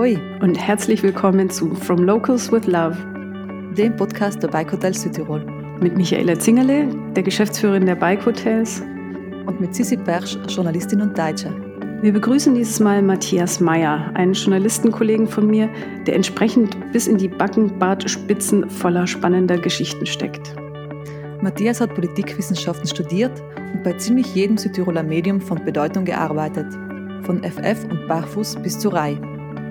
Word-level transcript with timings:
Hoi 0.00 0.16
und 0.40 0.54
herzlich 0.54 1.02
willkommen 1.02 1.50
zu 1.50 1.74
From 1.74 2.04
Locals 2.04 2.50
with 2.50 2.66
Love, 2.66 2.96
dem 3.76 3.94
Podcast 3.96 4.42
der 4.42 4.48
Bike 4.48 4.72
Hotels 4.72 5.02
Südtirol. 5.02 5.44
Mit 5.78 5.94
Michaela 5.94 6.38
Zingerle, 6.38 6.88
der 7.14 7.22
Geschäftsführerin 7.22 7.84
der 7.84 7.96
Bike 7.96 8.24
Hotels. 8.24 8.80
Und 9.44 9.60
mit 9.60 9.74
Sissi 9.74 9.98
Persch, 9.98 10.38
Journalistin 10.48 11.02
und 11.02 11.18
Deutsche. 11.18 11.52
Wir 12.00 12.14
begrüßen 12.14 12.54
dieses 12.54 12.80
Mal 12.80 13.02
Matthias 13.02 13.60
Meyer, 13.60 14.10
einen 14.14 14.32
Journalistenkollegen 14.32 15.28
von 15.28 15.46
mir, 15.46 15.68
der 16.06 16.16
entsprechend 16.16 16.78
bis 16.92 17.06
in 17.06 17.18
die 17.18 17.28
Backenbartspitzen 17.28 18.70
voller 18.70 19.06
spannender 19.06 19.58
Geschichten 19.58 20.06
steckt. 20.06 20.54
Matthias 21.42 21.82
hat 21.82 21.94
Politikwissenschaften 21.94 22.88
studiert 22.88 23.42
und 23.74 23.82
bei 23.84 23.92
ziemlich 23.98 24.34
jedem 24.34 24.56
Südtiroler 24.56 25.02
Medium 25.02 25.42
von 25.42 25.62
Bedeutung 25.62 26.06
gearbeitet. 26.06 26.72
Von 27.24 27.42
FF 27.44 27.84
und 27.90 28.08
Barfuß 28.08 28.56
bis 28.62 28.78
zu 28.78 28.88
Rai. 28.88 29.20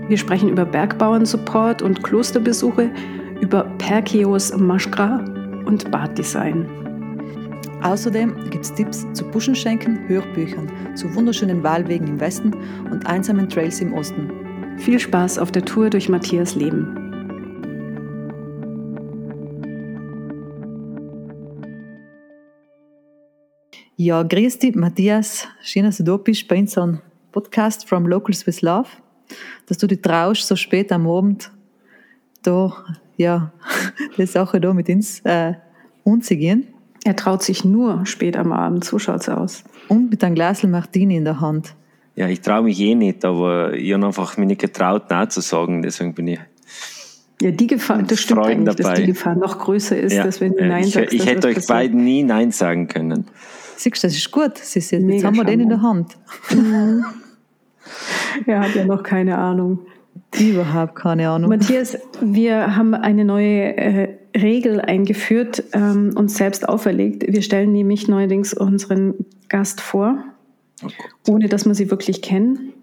Wir 0.09 0.17
sprechen 0.17 0.49
über 0.49 0.65
Bergbauern-Support 0.65 1.83
und 1.83 2.01
Klosterbesuche, 2.01 2.89
über 3.41 3.65
Perkeos 3.77 4.51
Maschgra 4.57 5.23
und 5.65 5.91
Baddesign. 5.91 6.67
Außerdem 7.83 8.49
gibt 8.49 8.65
es 8.65 8.73
Tipps 8.73 9.05
zu 9.13 9.23
Buschenschenken, 9.25 10.09
Hörbüchern, 10.09 10.67
zu 10.95 11.13
wunderschönen 11.13 11.61
Wahlwegen 11.61 12.07
im 12.07 12.19
Westen 12.19 12.55
und 12.89 13.05
einsamen 13.05 13.47
Trails 13.49 13.81
im 13.81 13.93
Osten. 13.93 14.31
Viel 14.79 14.99
Spaß 14.99 15.37
auf 15.37 15.51
der 15.51 15.63
Tour 15.63 15.91
durch 15.91 16.09
Matthias 16.09 16.55
Leben. 16.55 16.95
Ja, 23.95 24.23
grüß 24.23 24.57
dich, 24.57 24.73
Matthias. 24.73 25.47
Schön, 25.61 25.83
dass 25.83 25.97
du 25.97 26.03
da 26.03 26.17
bist 26.17 26.47
bei 26.47 26.57
unserem 26.57 26.99
Podcast 27.31 27.87
From 27.87 28.07
Locals 28.07 28.47
with 28.47 28.63
Love 28.63 28.87
dass 29.67 29.77
du 29.77 29.87
dich 29.87 30.01
traust, 30.01 30.47
so 30.47 30.55
spät 30.55 30.91
am 30.91 31.07
Abend 31.07 31.51
da, 32.43 32.73
ja, 33.17 33.51
die 34.17 34.25
Sache 34.25 34.59
da 34.59 34.73
mit 34.73 34.89
uns 34.89 35.19
äh, 35.21 35.53
umzugehen. 36.03 36.67
Er 37.03 37.15
traut 37.15 37.43
sich 37.43 37.63
nur 37.63 38.05
spät 38.05 38.35
am 38.37 38.51
Abend, 38.51 38.83
so 38.83 38.99
schaut's 38.99 39.29
aus. 39.29 39.63
Und 39.87 40.09
mit 40.09 40.23
einem 40.23 40.35
Glas 40.35 40.63
Martini 40.63 41.15
in 41.17 41.25
der 41.25 41.39
Hand. 41.39 41.75
Ja, 42.15 42.27
ich 42.27 42.41
traue 42.41 42.63
mich 42.63 42.79
eh 42.79 42.95
nicht, 42.95 43.23
aber 43.23 43.73
ich 43.73 43.93
habe 43.93 44.05
einfach 44.05 44.35
mich 44.37 44.47
nicht 44.47 44.61
getraut, 44.61 45.03
Nein 45.09 45.29
zu 45.29 45.41
sagen, 45.41 45.81
deswegen 45.81 46.13
bin 46.13 46.27
ich. 46.27 46.39
Ja, 47.41 47.51
die 47.51 47.67
Gefahr, 47.67 48.03
das 48.03 48.19
stimmt 48.19 48.41
Freund 48.41 48.51
eigentlich, 48.51 48.75
dabei. 48.75 48.89
dass 48.89 48.99
die 48.99 49.05
Gefahr 49.05 49.35
noch 49.35 49.57
größer 49.59 49.97
ist, 49.97 50.13
ja, 50.13 50.25
dass 50.25 50.41
wenn 50.41 50.53
du 50.53 50.65
Nein 50.65 50.83
ich, 50.83 50.91
sagst. 50.91 51.13
Ich 51.13 51.25
hätte 51.25 51.47
euch 51.47 51.55
passiert. 51.55 51.69
beiden 51.69 52.03
nie 52.03 52.23
Nein 52.23 52.51
sagen 52.51 52.89
können. 52.89 53.27
Siehst 53.77 54.03
du, 54.03 54.07
das 54.07 54.15
ist 54.17 54.29
gut. 54.29 54.59
Jetzt 54.59 55.23
haben 55.23 55.37
wir 55.37 55.45
den 55.45 55.61
in 55.61 55.69
der 55.69 55.81
Hand. 55.81 56.17
Mhm. 56.51 57.05
er 58.45 58.61
hat 58.61 58.75
ja 58.75 58.85
noch 58.85 59.03
keine 59.03 59.37
Ahnung. 59.37 59.79
Überhaupt 60.37 60.95
keine 60.95 61.29
Ahnung. 61.29 61.49
Matthias, 61.49 61.97
wir 62.21 62.75
haben 62.75 62.93
eine 62.93 63.25
neue 63.25 63.77
äh, 63.77 64.17
Regel 64.35 64.79
eingeführt, 64.79 65.63
ähm, 65.73 66.13
uns 66.15 66.37
selbst 66.37 66.67
auferlegt. 66.67 67.25
Wir 67.27 67.41
stellen 67.41 67.71
nämlich 67.71 68.07
neuerdings 68.07 68.53
unseren 68.53 69.25
Gast 69.47 69.81
vor, 69.81 70.23
oh 70.83 70.87
ohne 71.27 71.49
dass 71.49 71.65
wir 71.65 71.73
sie 71.73 71.89
wirklich 71.89 72.21
kennen. 72.21 72.73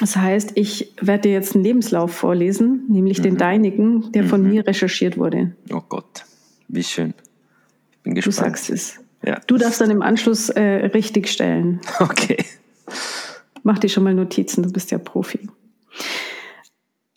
Das 0.00 0.16
heißt, 0.16 0.52
ich 0.54 0.92
werde 1.00 1.22
dir 1.22 1.32
jetzt 1.32 1.54
einen 1.54 1.64
Lebenslauf 1.64 2.12
vorlesen, 2.12 2.84
nämlich 2.88 3.18
mhm. 3.18 3.22
den 3.22 3.36
deinigen, 3.36 4.12
der 4.12 4.24
mhm. 4.24 4.28
von 4.28 4.42
mir 4.42 4.66
recherchiert 4.66 5.18
wurde. 5.18 5.52
Oh 5.72 5.82
Gott, 5.88 6.24
wie 6.68 6.82
schön. 6.82 7.14
Ich 7.92 7.98
bin 7.98 8.14
gespannt. 8.14 8.36
Du 8.36 8.42
sagst 8.42 8.70
es. 8.70 9.00
Ja. 9.24 9.40
Du 9.46 9.56
darfst 9.56 9.80
dann 9.80 9.90
im 9.90 10.02
Anschluss 10.02 10.50
äh, 10.50 10.62
richtig 10.62 11.28
stellen. 11.28 11.80
Okay. 12.00 12.44
Mach 13.64 13.78
dir 13.78 13.88
schon 13.88 14.04
mal 14.04 14.14
Notizen, 14.14 14.62
du 14.62 14.70
bist 14.70 14.90
ja 14.90 14.98
Profi. 14.98 15.40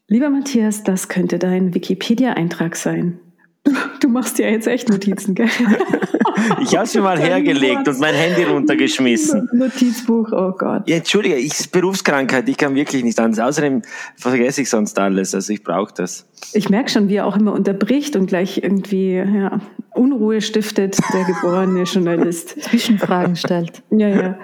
Lieber 0.07 0.29
Matthias, 0.29 0.83
das 0.83 1.09
könnte 1.09 1.37
dein 1.37 1.73
Wikipedia-Eintrag 1.75 2.75
sein. 2.75 3.19
Du 3.99 4.09
machst 4.09 4.37
dir 4.37 4.49
jetzt 4.49 4.67
echt 4.67 4.89
Notizen, 4.89 5.35
gell? 5.35 5.49
Ich 6.61 6.77
habe 6.77 6.87
sie 6.87 7.01
mal 7.01 7.19
hergelegt 7.19 7.87
und 7.87 7.99
mein 7.99 8.13
Handy 8.13 8.43
runtergeschmissen. 8.43 9.49
Notizbuch, 9.51 10.31
oh 10.31 10.51
Gott. 10.51 10.87
Ja, 10.87 10.97
Entschuldige, 10.97 11.35
ich 11.35 11.71
Berufskrankheit, 11.71 12.47
ich 12.47 12.55
kann 12.55 12.75
wirklich 12.75 13.03
nicht 13.03 13.19
anders. 13.19 13.39
Außerdem 13.39 13.81
vergesse 14.15 14.61
ich 14.61 14.69
sonst 14.69 14.97
alles, 14.99 15.33
also 15.33 15.51
ich 15.51 15.63
brauche 15.63 15.93
das. 15.95 16.27
Ich 16.53 16.69
merke 16.69 16.91
schon, 16.91 17.09
wie 17.09 17.15
er 17.15 17.25
auch 17.25 17.35
immer 17.35 17.53
unterbricht 17.53 18.15
und 18.15 18.27
gleich 18.27 18.59
irgendwie 18.63 19.15
ja, 19.15 19.59
Unruhe 19.95 20.39
stiftet, 20.39 20.97
der 21.11 21.25
geborene 21.25 21.83
Journalist. 21.83 22.61
Zwischenfragen 22.61 23.35
stellt. 23.35 23.81
Ja, 23.89 24.07
ja. 24.07 24.39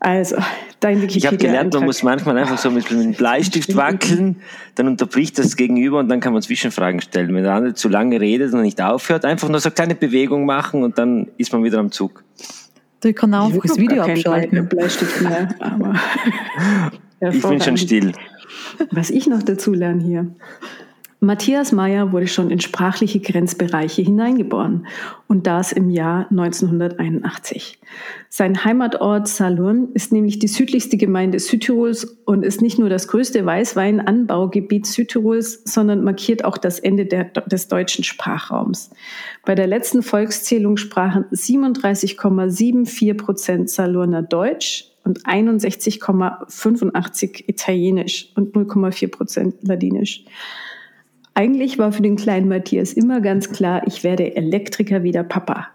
Also, 0.00 0.36
dein 0.80 1.02
Wikipedia. 1.02 1.18
Ich 1.18 1.26
habe 1.26 1.36
gelernt, 1.36 1.74
man 1.74 1.84
muss 1.84 2.02
manchmal 2.02 2.38
einfach 2.38 2.56
so 2.56 2.70
mit 2.70 2.90
einem 2.90 3.12
Bleistift 3.12 3.76
wackeln, 3.76 4.36
dann 4.74 4.88
unterbricht 4.88 5.38
das 5.38 5.56
Gegenüber 5.56 5.98
und 5.98 6.08
dann 6.08 6.20
kann 6.20 6.32
man 6.32 6.40
Zwischenfragen 6.40 7.02
stellen. 7.02 7.34
Wenn 7.34 7.44
der 7.44 7.52
andere 7.52 7.74
zu 7.74 7.90
lange 7.90 8.18
redet 8.18 8.54
und 8.54 8.62
nicht 8.62 8.80
aufhört, 8.80 9.26
einfach 9.26 9.50
nur 9.50 9.60
so 9.60 9.68
eine 9.68 9.74
kleine 9.74 9.94
Bewegung 9.94 10.46
machen 10.46 10.82
und 10.82 10.96
dann 10.96 11.28
ist 11.36 11.52
man 11.52 11.62
wieder 11.62 11.78
am 11.78 11.92
Zug. 11.92 12.24
Du 13.02 13.12
kannst 13.12 13.34
auch 13.34 13.46
einfach 13.46 13.62
das 13.62 13.78
Video 13.78 14.02
abschalten. 14.02 14.68
Bleistift 14.68 15.20
mehr, 15.20 15.54
aber 15.58 15.94
ich 17.30 17.42
bin 17.42 17.60
schon 17.60 17.76
still. 17.76 18.12
Was 18.90 19.10
ich 19.10 19.26
noch 19.26 19.42
dazu 19.42 19.74
lerne 19.74 20.02
hier. 20.02 20.26
Matthias 21.22 21.70
Meyer 21.70 22.12
wurde 22.12 22.26
schon 22.26 22.50
in 22.50 22.60
sprachliche 22.60 23.20
Grenzbereiche 23.20 24.00
hineingeboren 24.00 24.86
und 25.28 25.46
das 25.46 25.70
im 25.70 25.90
Jahr 25.90 26.26
1981. 26.30 27.78
Sein 28.30 28.64
Heimatort 28.64 29.28
Salurn 29.28 29.90
ist 29.92 30.12
nämlich 30.12 30.38
die 30.38 30.48
südlichste 30.48 30.96
Gemeinde 30.96 31.38
Südtirols 31.38 32.16
und 32.24 32.42
ist 32.42 32.62
nicht 32.62 32.78
nur 32.78 32.88
das 32.88 33.06
größte 33.06 33.44
Weißweinanbaugebiet 33.44 34.86
Südtirols, 34.86 35.60
sondern 35.64 36.04
markiert 36.04 36.46
auch 36.46 36.56
das 36.56 36.78
Ende 36.78 37.04
der, 37.04 37.24
des 37.24 37.68
deutschen 37.68 38.02
Sprachraums. 38.02 38.88
Bei 39.44 39.54
der 39.54 39.66
letzten 39.66 40.02
Volkszählung 40.02 40.78
sprachen 40.78 41.26
37,74 41.26 43.14
Prozent 43.18 43.68
Salurner 43.68 44.22
Deutsch 44.22 44.86
und 45.04 45.26
61,85 45.26 47.44
Italienisch 47.46 48.32
und 48.36 48.54
0,4 48.54 49.10
Prozent 49.10 49.56
Ladinisch. 49.60 50.24
Eigentlich 51.34 51.78
war 51.78 51.92
für 51.92 52.02
den 52.02 52.16
kleinen 52.16 52.48
Matthias 52.48 52.92
immer 52.92 53.20
ganz 53.20 53.50
klar, 53.50 53.86
ich 53.86 54.04
werde 54.04 54.36
Elektriker 54.36 55.02
wie 55.02 55.12
der 55.12 55.22
Papa. 55.22 55.68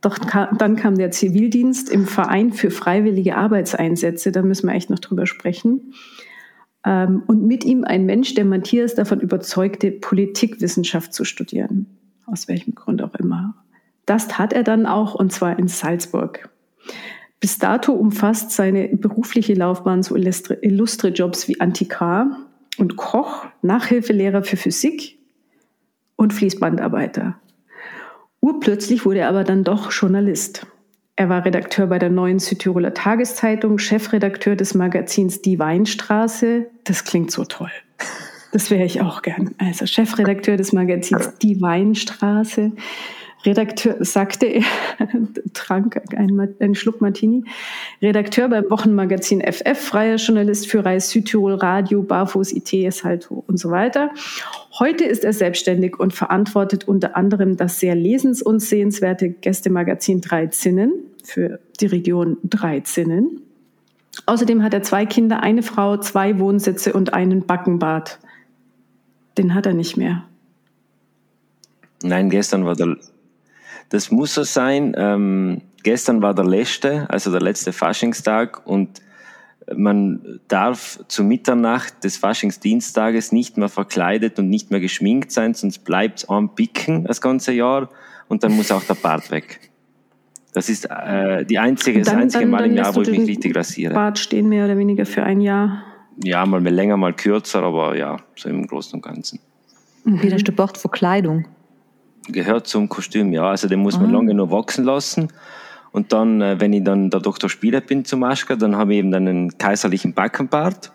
Doch 0.00 0.18
dann 0.18 0.76
kam 0.76 0.96
der 0.96 1.10
Zivildienst 1.10 1.90
im 1.90 2.06
Verein 2.06 2.52
für 2.52 2.70
freiwillige 2.70 3.36
Arbeitseinsätze, 3.36 4.32
da 4.32 4.42
müssen 4.42 4.68
wir 4.68 4.74
echt 4.74 4.88
noch 4.88 4.98
drüber 4.98 5.26
sprechen. 5.26 5.92
Ähm, 6.86 7.22
und 7.26 7.46
mit 7.46 7.64
ihm 7.64 7.84
ein 7.84 8.06
Mensch, 8.06 8.34
der 8.34 8.46
Matthias 8.46 8.94
davon 8.94 9.20
überzeugte, 9.20 9.90
Politikwissenschaft 9.90 11.12
zu 11.12 11.24
studieren. 11.24 11.86
Aus 12.24 12.48
welchem 12.48 12.74
Grund 12.74 13.02
auch 13.02 13.14
immer. 13.14 13.54
Das 14.06 14.28
tat 14.28 14.52
er 14.52 14.62
dann 14.62 14.86
auch, 14.86 15.14
und 15.14 15.32
zwar 15.32 15.58
in 15.58 15.68
Salzburg. 15.68 16.48
Bis 17.40 17.58
dato 17.58 17.92
umfasst 17.92 18.52
seine 18.52 18.88
berufliche 18.88 19.54
Laufbahn 19.54 20.02
so 20.02 20.16
illustre, 20.16 21.08
Jobs 21.08 21.48
wie 21.48 21.60
Antiquar, 21.60 22.36
und 22.78 22.96
Koch, 22.96 23.46
Nachhilfelehrer 23.62 24.42
für 24.42 24.56
Physik 24.56 25.18
und 26.16 26.32
Fließbandarbeiter. 26.32 27.38
Urplötzlich 28.40 29.04
wurde 29.04 29.20
er 29.20 29.28
aber 29.28 29.44
dann 29.44 29.64
doch 29.64 29.92
Journalist. 29.92 30.66
Er 31.16 31.28
war 31.28 31.44
Redakteur 31.44 31.86
bei 31.86 31.98
der 31.98 32.08
neuen 32.08 32.38
Südtiroler 32.38 32.94
Tageszeitung, 32.94 33.78
Chefredakteur 33.78 34.56
des 34.56 34.74
Magazins 34.74 35.42
Die 35.42 35.58
Weinstraße. 35.58 36.66
Das 36.84 37.04
klingt 37.04 37.30
so 37.30 37.44
toll. 37.44 37.70
Das 38.52 38.70
wäre 38.70 38.84
ich 38.84 39.00
auch 39.02 39.22
gern. 39.22 39.54
Also 39.58 39.86
Chefredakteur 39.86 40.56
des 40.56 40.72
Magazins 40.72 41.36
Die 41.42 41.60
Weinstraße, 41.60 42.72
Redakteur, 43.44 43.96
sagte 44.04 44.46
er, 44.46 44.62
trank 45.54 46.00
einen, 46.14 46.54
einen 46.60 46.74
Schluck 46.74 47.00
Martini, 47.00 47.44
Redakteur 48.02 48.48
beim 48.48 48.70
Wochenmagazin 48.70 49.40
FF, 49.40 49.78
freier 49.78 50.16
Journalist 50.16 50.68
für 50.68 50.84
Reis 50.84 51.10
Südtirol, 51.10 51.54
Radio, 51.54 52.02
Barfuß, 52.02 52.52
IT, 52.52 52.92
Salto 52.92 53.42
und 53.46 53.58
so 53.58 53.70
weiter. 53.70 54.10
Heute 54.78 55.04
ist 55.04 55.24
er 55.24 55.32
selbstständig 55.32 55.98
und 55.98 56.12
verantwortet 56.12 56.86
unter 56.86 57.16
anderem 57.16 57.56
das 57.56 57.80
sehr 57.80 57.94
lesens- 57.94 58.42
und 58.42 58.60
sehenswerte 58.60 59.30
Gästemagazin 59.30 60.20
Drei 60.20 60.46
Zinnen 60.48 60.92
für 61.24 61.60
die 61.80 61.86
Region 61.86 62.36
Drei 62.44 62.80
Zinnen. 62.80 63.42
Außerdem 64.26 64.62
hat 64.62 64.74
er 64.74 64.82
zwei 64.82 65.06
Kinder, 65.06 65.42
eine 65.42 65.62
Frau, 65.62 65.96
zwei 65.96 66.38
Wohnsitze 66.38 66.92
und 66.92 67.14
einen 67.14 67.46
Backenbart. 67.46 68.18
Den 69.38 69.54
hat 69.54 69.66
er 69.66 69.74
nicht 69.74 69.96
mehr. 69.96 70.24
Nein, 72.02 72.30
gestern 72.30 72.64
war 72.64 72.76
der 72.76 72.96
das 73.90 74.10
muss 74.10 74.34
so 74.34 74.42
sein. 74.42 74.94
Ähm, 74.96 75.62
gestern 75.82 76.22
war 76.22 76.34
der 76.34 76.46
letzte, 76.46 77.08
also 77.10 77.30
der 77.30 77.42
letzte 77.42 77.72
Faschingstag 77.72 78.66
und 78.66 79.02
man 79.76 80.40
darf 80.48 80.98
zu 81.08 81.22
Mitternacht 81.22 82.02
des 82.02 82.16
Faschingsdienstages 82.16 83.32
nicht 83.32 83.56
mehr 83.56 83.68
verkleidet 83.68 84.38
und 84.38 84.48
nicht 84.48 84.70
mehr 84.70 84.80
geschminkt 84.80 85.30
sein, 85.30 85.54
sonst 85.54 85.84
bleibt 85.84 86.20
es 86.20 86.28
am 86.28 86.54
Picken 86.54 87.04
das 87.04 87.20
ganze 87.20 87.52
Jahr 87.52 87.88
und 88.28 88.42
dann 88.42 88.52
muss 88.52 88.72
auch 88.72 88.82
der 88.84 88.94
Bart 88.94 89.30
weg. 89.30 89.70
Das 90.52 90.68
ist 90.68 90.86
äh, 90.90 91.44
die 91.44 91.58
einzige, 91.58 92.02
dann, 92.02 92.14
das 92.14 92.22
einzige 92.22 92.44
dann, 92.44 92.50
Mal 92.50 92.66
im 92.66 92.76
Jahr, 92.76 92.94
wo 92.94 93.02
ich 93.02 93.10
mich 93.10 93.28
richtig 93.28 93.54
rasiere. 93.54 93.94
Bart 93.94 94.18
stehen 94.18 94.48
mehr 94.48 94.64
oder 94.64 94.76
weniger 94.76 95.06
für 95.06 95.22
ein 95.22 95.40
Jahr. 95.40 95.84
ja, 96.24 96.44
mal 96.44 96.60
länger, 96.62 96.96
mal 96.96 97.14
kürzer, 97.14 97.62
aber 97.62 97.96
ja, 97.96 98.16
so 98.34 98.48
im 98.48 98.66
Großen 98.66 98.94
und 98.94 99.02
Ganzen. 99.02 99.38
Wie 100.04 100.32
hast 100.32 100.48
du 100.48 100.52
gebracht 100.52 100.76
für 100.76 100.88
Kleidung? 100.88 101.44
Gehört 102.28 102.66
zum 102.66 102.88
Kostüm, 102.88 103.32
ja. 103.32 103.48
Also 103.48 103.68
den 103.68 103.80
muss 103.80 103.98
man 103.98 104.12
lange 104.12 104.34
noch 104.34 104.50
wachsen 104.50 104.84
lassen. 104.84 105.28
Und 105.92 106.12
dann, 106.12 106.40
äh, 106.40 106.60
wenn 106.60 106.72
ich 106.72 106.84
dann 106.84 107.10
der 107.10 107.20
Doktor 107.20 107.50
Spieler 107.50 107.80
bin 107.80 108.04
zum 108.04 108.20
Maschka, 108.20 108.56
dann 108.56 108.76
habe 108.76 108.92
ich 108.92 109.00
eben 109.00 109.10
dann 109.10 109.26
einen 109.26 109.58
kaiserlichen 109.58 110.14
Backenbart 110.14 110.92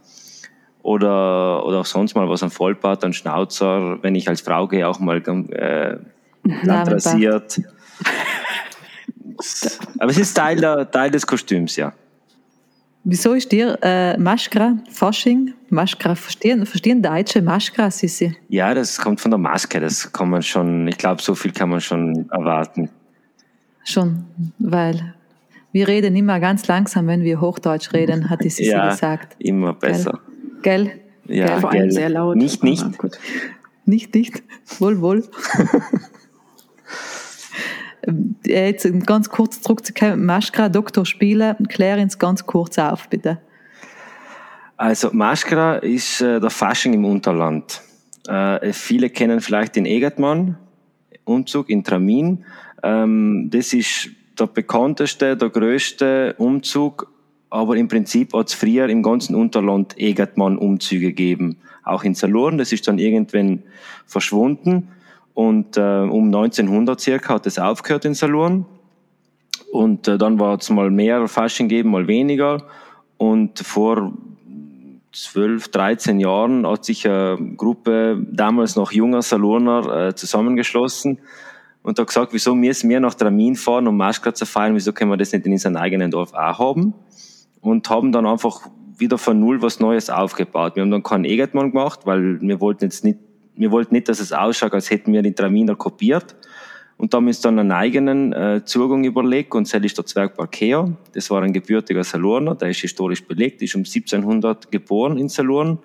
oder, 0.81 1.65
oder 1.65 1.79
auch 1.79 1.85
sonst 1.85 2.15
mal 2.15 2.29
was 2.29 2.43
am 2.43 2.51
Vollbart, 2.51 3.03
ein 3.03 3.13
Schnauzer, 3.13 4.01
wenn 4.03 4.15
ich 4.15 4.29
als 4.29 4.41
Frau 4.41 4.67
gehe, 4.67 4.87
auch 4.87 4.99
mal 4.99 5.17
äh, 5.17 5.97
glatt 6.61 6.91
rasiert. 6.91 7.61
Aber 9.99 10.11
es 10.11 10.17
ist 10.17 10.35
Teil, 10.35 10.57
der, 10.57 10.89
Teil 10.89 11.11
des 11.11 11.27
Kostüms, 11.27 11.75
ja. 11.75 11.93
Wieso 13.07 13.33
ist 13.33 13.51
dir 13.51 13.77
äh, 13.83 14.17
Maschkra, 14.17 14.79
Fasching, 14.89 15.53
Maschkra, 15.69 16.15
verstehen, 16.15 16.65
verstehen 16.65 17.03
Deutsche 17.03 17.39
Maschkra, 17.39 17.91
Sissi? 17.91 18.35
Ja, 18.49 18.73
das 18.73 18.97
kommt 18.97 19.21
von 19.21 19.29
der 19.29 19.37
Maske, 19.37 19.79
das 19.79 20.11
kann 20.11 20.31
man 20.31 20.41
schon, 20.41 20.87
ich 20.87 20.97
glaube, 20.97 21.21
so 21.21 21.35
viel 21.35 21.51
kann 21.51 21.69
man 21.69 21.81
schon 21.81 22.27
erwarten. 22.31 22.89
Schon, 23.83 24.25
weil 24.57 25.13
wir 25.71 25.87
reden 25.87 26.15
immer 26.15 26.39
ganz 26.39 26.65
langsam, 26.67 27.05
wenn 27.05 27.21
wir 27.21 27.39
Hochdeutsch 27.39 27.93
reden, 27.93 28.27
hat 28.27 28.43
die 28.43 28.49
Sissi 28.49 28.71
ja, 28.71 28.89
gesagt. 28.89 29.35
immer 29.37 29.73
besser. 29.73 30.19
Gell? 30.63 30.91
Ja, 31.25 31.59
Vor 31.59 31.69
gell. 31.69 31.81
allem 31.81 31.91
sehr 31.91 32.09
laut. 32.09 32.37
Nicht, 32.37 32.63
nicht. 32.63 32.97
gut. 32.97 33.19
Nicht, 33.85 34.15
nicht. 34.15 34.41
Wohl, 34.79 34.99
wohl. 34.99 35.23
Äh, 38.05 38.11
Jetzt 38.45 38.87
ganz 39.05 39.29
kurz 39.29 39.61
zurückzukommen. 39.61 40.25
Maschkra, 40.25 40.69
Doktor 40.69 41.05
Spiele, 41.05 41.57
klär 41.69 41.97
uns 41.97 42.19
ganz 42.19 42.45
kurz 42.45 42.77
auf, 42.77 43.09
bitte. 43.09 43.39
Also 44.77 45.09
Maschkara 45.13 45.77
ist 45.77 46.21
äh, 46.21 46.39
der 46.39 46.49
Fasching 46.49 46.93
im 46.93 47.05
Unterland. 47.05 47.81
Äh, 48.27 48.73
viele 48.73 49.09
kennen 49.09 49.39
vielleicht 49.39 49.75
den 49.75 49.85
Egertmann, 49.85 50.57
Umzug 51.23 51.69
in 51.69 51.83
Tramin. 51.83 52.43
Ähm, 52.83 53.49
das 53.51 53.73
ist 53.73 54.09
der 54.37 54.47
bekannteste, 54.47 55.37
der 55.37 55.49
größte 55.49 56.35
Umzug, 56.37 57.11
aber 57.49 57.77
im 57.77 57.87
Prinzip 57.87 58.33
hat 58.33 58.49
es 58.49 58.53
früher 58.53 58.89
im 58.89 59.01
ganzen 59.01 59.33
Unterland 59.35 59.97
Egertmann-Umzüge 59.97 61.07
gegeben. 61.07 61.57
Auch 61.83 62.03
in 62.03 62.15
Salurn, 62.15 62.57
das 62.57 62.73
ist 62.73 62.87
dann 62.87 62.99
irgendwann 62.99 63.63
verschwunden. 64.05 64.89
Und 65.35 65.77
äh, 65.77 65.81
um 65.81 66.25
1900 66.25 66.99
circa 66.99 67.35
hat 67.35 67.45
es 67.45 67.59
aufgehört 67.59 68.05
in 68.05 68.15
Salurn. 68.15 68.65
Und 69.71 70.07
äh, 70.07 70.17
dann 70.17 70.39
war 70.39 70.57
es 70.57 70.69
mal 70.71 70.89
mehr 70.89 71.27
Fasching 71.27 71.67
geben, 71.67 71.91
mal 71.91 72.07
weniger. 72.07 72.63
Und 73.17 73.59
vor 73.59 74.13
12, 75.11 75.67
13 75.69 76.19
Jahren 76.19 76.65
hat 76.67 76.85
sich 76.85 77.07
eine 77.07 77.37
Gruppe 77.55 78.25
damals 78.31 78.75
noch 78.75 78.91
junger 78.91 79.21
Salurner 79.21 80.07
äh, 80.07 80.15
zusammengeschlossen 80.15 81.19
und 81.83 81.99
hat 81.99 82.07
gesagt, 82.07 82.33
wieso 82.33 82.55
müssen 82.55 82.89
wir 82.89 82.99
nach 82.99 83.13
Tramin 83.13 83.55
fahren, 83.55 83.87
um 83.87 83.95
Maschka 83.95 84.33
zu 84.33 84.45
feiern, 84.45 84.75
wieso 84.75 84.91
können 84.91 85.11
wir 85.11 85.17
das 85.17 85.31
nicht 85.31 85.45
in 85.45 85.51
unserem 85.51 85.75
eigenen 85.75 86.11
Dorf 86.11 86.33
auch 86.33 86.59
haben? 86.59 86.93
Und 87.61 87.89
haben 87.89 88.11
dann 88.11 88.25
einfach 88.25 88.61
wieder 88.97 89.17
von 89.17 89.39
Null 89.39 89.61
was 89.61 89.79
Neues 89.79 90.09
aufgebaut. 90.09 90.75
Wir 90.75 90.83
haben 90.83 90.91
dann 90.91 91.03
keinen 91.03 91.25
Egertmann 91.25 91.71
gemacht, 91.71 92.01
weil 92.05 92.41
wir 92.41 92.59
wollten 92.59 92.85
jetzt 92.85 93.03
nicht, 93.03 93.19
wir 93.55 93.71
wollten 93.71 93.93
nicht, 93.93 94.09
dass 94.09 94.19
es 94.19 94.31
ausschaut, 94.31 94.73
als 94.73 94.89
hätten 94.89 95.13
wir 95.13 95.21
den 95.21 95.35
Traminer 95.35 95.75
kopiert. 95.75 96.35
Und 96.97 97.13
da 97.13 97.17
haben 97.17 97.25
wir 97.25 97.29
uns 97.29 97.41
dann 97.41 97.59
einen 97.59 97.71
eigenen 97.71 98.31
äh, 98.31 98.61
Zugang 98.63 99.03
überlegt 99.03 99.53
und 99.53 99.71
das 99.71 99.83
ist 99.83 99.97
der 99.97 100.05
Zwerg 100.05 100.37
Barkea. 100.37 100.89
Das 101.13 101.29
war 101.29 101.41
ein 101.41 101.51
gebürtiger 101.51 102.03
Salurner, 102.03 102.55
der 102.55 102.69
ist 102.69 102.79
historisch 102.79 103.25
belegt, 103.25 103.61
ist 103.61 103.75
um 103.75 103.81
1700 103.81 104.71
geboren 104.71 105.17
in 105.17 105.27
Salurn, 105.27 105.79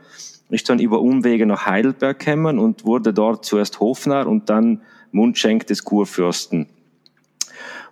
ist 0.51 0.69
dann 0.69 0.79
über 0.79 1.01
Umwege 1.01 1.47
nach 1.47 1.67
Heidelberg 1.67 2.21
gekommen 2.21 2.61
und 2.61 2.85
wurde 2.85 3.13
dort 3.13 3.45
zuerst 3.45 3.81
Hofnarr 3.81 4.29
und 4.29 4.51
dann 4.51 4.83
Mundschenk 5.11 5.67
des 5.67 5.85
Kurfürsten. 5.85 6.67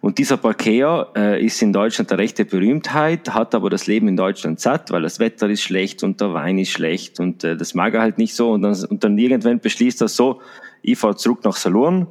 Und 0.00 0.18
dieser 0.18 0.36
Barkea 0.36 1.08
äh, 1.16 1.44
ist 1.44 1.60
in 1.60 1.72
Deutschland 1.72 2.12
eine 2.12 2.20
rechte 2.20 2.44
Berühmtheit, 2.44 3.34
hat 3.34 3.54
aber 3.54 3.68
das 3.68 3.86
Leben 3.86 4.06
in 4.08 4.16
Deutschland 4.16 4.60
satt, 4.60 4.90
weil 4.90 5.02
das 5.02 5.18
Wetter 5.18 5.48
ist 5.48 5.62
schlecht 5.62 6.02
und 6.04 6.20
der 6.20 6.32
Wein 6.34 6.58
ist 6.58 6.70
schlecht 6.70 7.18
und 7.18 7.42
äh, 7.42 7.56
das 7.56 7.74
mag 7.74 7.94
er 7.94 8.02
halt 8.02 8.18
nicht 8.18 8.34
so. 8.34 8.52
Und 8.52 8.62
dann, 8.62 8.76
und 8.84 9.02
dann 9.02 9.18
irgendwann 9.18 9.58
beschließt 9.58 10.00
er 10.00 10.08
so, 10.08 10.40
ich 10.82 10.98
fahre 10.98 11.16
zurück 11.16 11.40
nach 11.44 11.56
Salurn, 11.56 12.06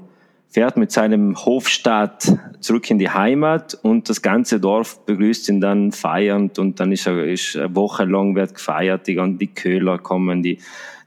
fährt 0.50 0.76
mit 0.76 0.92
seinem 0.92 1.36
Hofstaat 1.38 2.38
zurück 2.60 2.90
in 2.90 3.00
die 3.00 3.10
Heimat 3.10 3.78
und 3.82 4.10
das 4.10 4.22
ganze 4.22 4.60
Dorf 4.60 5.06
begrüßt 5.06 5.48
ihn 5.50 5.62
dann 5.62 5.92
feiernd 5.94 6.60
und 6.60 6.80
dann 6.80 6.92
ist 6.92 7.08
er 7.08 7.24
ist 7.26 7.56
eine 7.56 7.74
Woche 7.76 8.04
lang 8.04 8.36
wird 8.36 8.56
gefeiert, 8.56 9.08
die, 9.08 9.38
die 9.38 9.48
Köhler 9.48 9.98
kommen, 9.98 10.44
die, 10.44 10.60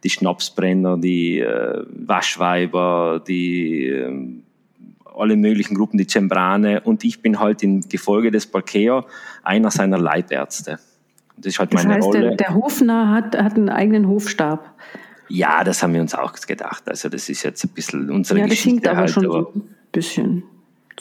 die 0.03 0.11
Schnapsbrenner, 0.11 0.97
die 0.97 1.41
äh, 1.41 1.85
Waschweiber, 1.91 3.23
die 3.27 3.87
äh, 3.87 4.13
alle 5.21 5.37
möglichen 5.37 5.75
Gruppen, 5.75 5.99
die 5.99 6.07
Cembrane 6.09 6.81
und 6.83 7.05
ich 7.05 7.23
bin 7.23 7.39
halt 7.41 7.63
im 7.63 7.81
Gefolge 7.89 8.31
des 8.31 8.47
Barkea 8.47 9.05
einer 9.43 9.71
seiner 9.71 9.99
Leibärzte. 9.99 10.79
Das 11.37 11.47
ist 11.55 11.59
halt 11.59 11.73
Das 11.73 11.83
meine 11.85 11.95
heißt, 11.97 12.07
Rolle. 12.07 12.21
der, 12.21 12.37
der 12.37 12.55
Hofnarr 12.55 13.09
hat, 13.15 13.37
hat 13.39 13.55
einen 13.57 13.69
eigenen 13.71 14.09
Hofstab. 14.09 14.75
ja, 15.29 15.63
das 15.65 15.83
haben 15.83 15.95
wir 15.95 16.01
uns 16.01 16.15
auch 16.15 16.33
gedacht. 16.35 16.89
Also 16.89 17.09
das 17.09 17.29
ist 17.29 17.43
jetzt 17.45 17.65
ein 17.65 17.71
bisschen 17.71 18.11
unsere 18.11 18.41
Ja, 18.41 18.45
das 18.47 18.51
Geschichte. 18.51 18.71
hinkt 18.71 18.89
aber 18.89 18.97
halt, 18.99 19.11
schon 19.11 19.23
so 19.25 19.53
ein 19.55 19.63
bisschen. 19.93 20.43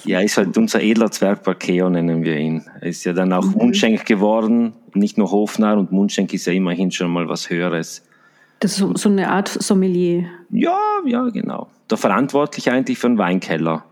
Ja, 0.06 0.22
ist 0.22 0.38
halt 0.38 0.58
unser 0.58 0.82
edler 0.82 1.12
Zwerg 1.12 1.44
Barkeo, 1.44 1.90
nennen 1.90 2.24
wir 2.24 2.38
ihn. 2.38 2.64
Er 2.80 2.88
ist 2.88 3.04
ja 3.04 3.12
dann 3.12 3.34
auch 3.34 3.44
Mhm. 3.46 3.54
Mundschenk 3.58 4.06
geworden, 4.06 4.72
nicht 4.94 5.18
nur 5.18 5.30
Hofnarr 5.30 5.78
und 5.78 5.92
Mundschenk 5.92 6.34
ist 6.34 6.46
ja 6.46 6.54
immerhin 6.54 6.90
schon 6.92 7.12
mal 7.12 7.28
was 7.28 7.50
Höheres. 7.50 8.06
Das 8.62 8.72
ist 8.72 8.78
so, 8.78 8.96
so 8.96 9.10
eine 9.10 9.30
Art 9.30 9.50
Sommelier. 9.50 10.26
Ja, 10.52 10.78
ja, 11.06 11.28
genau. 11.30 11.68
Der 11.90 11.98
Verantwortliche 11.98 12.72
eigentlich 12.72 12.98
für 12.98 13.08
den 13.08 13.18
Weinkeller 13.18 13.84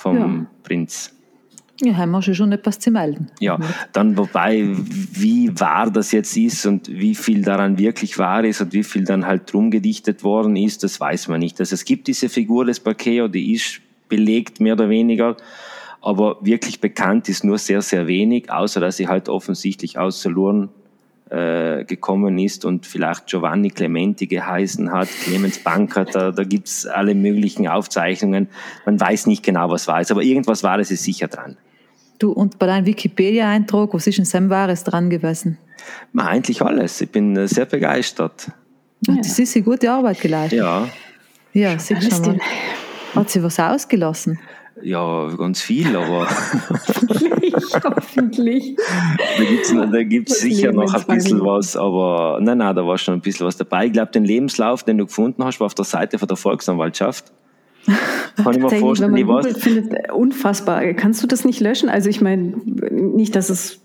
vom 0.00 0.16
Ja. 0.16 0.46
Prinz. 0.62 1.14
Ja, 1.82 1.96
haben 1.96 2.10
wir 2.10 2.20
schon 2.22 2.52
etwas 2.52 2.78
zu 2.78 2.90
melden. 2.90 3.30
Ja, 3.40 3.58
dann 3.92 4.16
wobei, 4.18 4.66
wie 4.66 5.50
wahr 5.58 5.90
das 5.90 6.12
jetzt 6.12 6.36
ist 6.36 6.66
und 6.66 6.88
wie 6.88 7.14
viel 7.14 7.42
daran 7.42 7.78
wirklich 7.78 8.18
wahr 8.18 8.44
ist 8.44 8.60
und 8.60 8.74
wie 8.74 8.84
viel 8.84 9.04
dann 9.04 9.26
halt 9.26 9.50
drum 9.50 9.70
gedichtet 9.70 10.22
worden 10.22 10.56
ist, 10.56 10.82
das 10.82 11.00
weiß 11.00 11.28
man 11.28 11.40
nicht. 11.40 11.58
Also 11.58 11.74
es 11.74 11.86
gibt 11.86 12.06
diese 12.06 12.28
Figur 12.28 12.66
des 12.66 12.80
Barkeo, 12.80 13.28
die 13.28 13.54
ist 13.54 13.80
belegt, 14.10 14.60
mehr 14.60 14.74
oder 14.74 14.90
weniger, 14.90 15.36
aber 16.02 16.36
wirklich 16.42 16.80
bekannt 16.80 17.30
ist 17.30 17.44
nur 17.44 17.56
sehr, 17.56 17.80
sehr 17.80 18.06
wenig, 18.06 18.50
außer 18.50 18.80
dass 18.80 18.98
sie 18.98 19.08
halt 19.08 19.30
offensichtlich 19.30 19.98
aus 19.98 20.20
Salurn 20.20 20.68
äh, 21.30 21.84
gekommen 21.84 22.38
ist 22.38 22.64
und 22.64 22.86
vielleicht 22.86 23.26
Giovanni 23.26 23.70
Clementi 23.70 24.26
geheißen 24.26 24.90
hat, 24.92 25.08
Clemens 25.08 25.58
Bankert, 25.58 26.14
da, 26.14 26.32
da 26.32 26.44
gibt's 26.44 26.86
alle 26.86 27.14
möglichen 27.14 27.68
Aufzeichnungen. 27.68 28.48
Man 28.84 29.00
weiß 29.00 29.26
nicht 29.26 29.42
genau, 29.42 29.70
was 29.70 29.86
war 29.86 30.00
es, 30.00 30.10
aber 30.10 30.22
irgendwas 30.22 30.62
war 30.62 30.78
es 30.78 30.90
ist 30.90 31.04
sicher 31.04 31.28
dran. 31.28 31.56
Du, 32.18 32.32
und 32.32 32.58
bei 32.58 32.66
deinem 32.66 32.86
Wikipedia-Eintrag, 32.86 33.94
was 33.94 34.06
ist 34.06 34.18
in 34.18 34.24
Sam 34.24 34.50
Wahres 34.50 34.84
dran 34.84 35.08
gewesen? 35.08 35.56
Na, 36.12 36.26
eigentlich 36.26 36.60
alles. 36.60 37.00
Ich 37.00 37.10
bin 37.10 37.36
äh, 37.36 37.48
sehr 37.48 37.64
begeistert. 37.64 38.50
Ja. 39.06 39.14
Das 39.16 39.38
ist 39.38 39.56
eine 39.56 39.64
gute 39.64 39.90
Arbeit 39.90 40.20
geleistet. 40.20 40.58
Ja, 40.58 40.88
Ja, 41.54 41.78
siehst 41.78 42.12
schon 42.12 42.22
mal. 42.22 42.40
Hat 43.14 43.30
sie 43.30 43.42
was 43.42 43.58
ausgelassen? 43.58 44.38
ja, 44.82 45.28
ganz 45.36 45.60
viel, 45.60 45.96
aber 45.96 46.28
Hoffentlich, 47.84 48.76
da 49.38 49.44
gibt's 49.44 49.72
da 49.72 50.02
gibt's 50.02 50.40
sicher 50.40 50.72
noch 50.72 50.94
in 50.94 51.00
ein 51.00 51.16
bisschen 51.16 51.44
was, 51.44 51.76
aber 51.76 52.38
nein, 52.40 52.58
nein, 52.58 52.74
da 52.74 52.86
war 52.86 52.98
schon 52.98 53.14
ein 53.14 53.20
bisschen 53.20 53.46
was 53.46 53.56
dabei. 53.56 53.86
Ich 53.86 53.92
glaube, 53.92 54.10
den 54.12 54.24
Lebenslauf, 54.24 54.82
den 54.84 54.98
du 54.98 55.06
gefunden 55.06 55.44
hast, 55.44 55.60
war 55.60 55.66
auf 55.66 55.74
der 55.74 55.84
Seite 55.84 56.18
von 56.18 56.28
der 56.28 56.36
Volksanwaltschaft. 56.36 57.32
Kann 57.86 57.96
ich 57.96 58.44
mir 58.44 58.44
Tatsächlich, 58.44 58.72
wenn 58.72 58.80
vorstellen, 58.80 59.10
man 59.12 59.20
ich 59.20 59.28
weiß, 59.28 59.58
findet 59.58 59.92
äh, 59.92 60.12
unfassbar. 60.12 60.84
Kannst 60.94 61.22
du 61.22 61.26
das 61.26 61.44
nicht 61.44 61.60
löschen? 61.60 61.88
Also 61.88 62.08
ich 62.08 62.20
meine, 62.20 62.54
nicht, 62.90 63.34
dass 63.34 63.50
es 63.50 63.80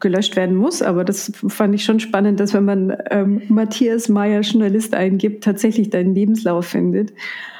gelöscht 0.00 0.36
werden 0.36 0.56
muss, 0.56 0.82
aber 0.82 1.04
das 1.04 1.32
fand 1.48 1.74
ich 1.74 1.84
schon 1.84 2.00
spannend, 2.00 2.40
dass 2.40 2.52
wenn 2.52 2.64
man 2.64 2.96
ähm, 3.10 3.42
Matthias 3.48 4.08
Meyer 4.08 4.40
Journalist 4.40 4.94
eingibt, 4.94 5.44
tatsächlich 5.44 5.90
deinen 5.90 6.14
Lebenslauf 6.14 6.66
findet. 6.66 7.12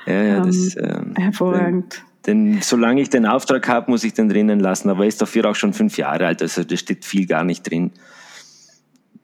ja, 0.06 0.22
ja, 0.22 0.40
das, 0.40 0.76
Ähm, 0.76 0.84
ähm, 0.84 1.14
Hervorragend. 1.16 2.04
Denn 2.26 2.60
solange 2.62 3.00
ich 3.02 3.10
den 3.10 3.26
Auftrag 3.26 3.68
habe, 3.68 3.90
muss 3.90 4.04
ich 4.04 4.14
den 4.14 4.28
drinnen 4.28 4.60
lassen, 4.60 4.88
aber 4.90 5.04
er 5.04 5.08
ist 5.08 5.20
dafür 5.20 5.50
auch 5.50 5.54
schon 5.54 5.72
fünf 5.72 5.98
Jahre 5.98 6.26
alt, 6.26 6.42
also 6.42 6.64
da 6.64 6.76
steht 6.76 7.04
viel 7.04 7.26
gar 7.26 7.44
nicht 7.44 7.68
drin. 7.68 7.92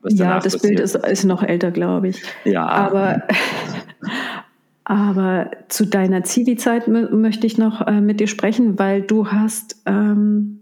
was 0.03 0.15
Ja, 0.19 0.39
das 0.41 0.55
passiert. 0.55 0.63
Bild 0.63 0.81
ist, 0.81 0.95
ist 0.97 1.25
noch 1.25 1.43
älter, 1.43 1.71
glaube 1.71 2.09
ich. 2.09 2.23
Ja. 2.45 2.67
Aber, 2.67 3.23
aber 4.85 5.51
zu 5.69 5.87
deiner 5.87 6.25
Zivi-Zeit 6.25 6.89
mö- 6.89 7.11
möchte 7.15 7.47
ich 7.47 7.59
noch 7.59 7.87
äh, 7.87 8.01
mit 8.01 8.21
dir 8.21 8.27
sprechen, 8.27 8.79
weil 8.79 9.03
du 9.03 9.29
hast 9.29 9.77
ähm, 9.87 10.61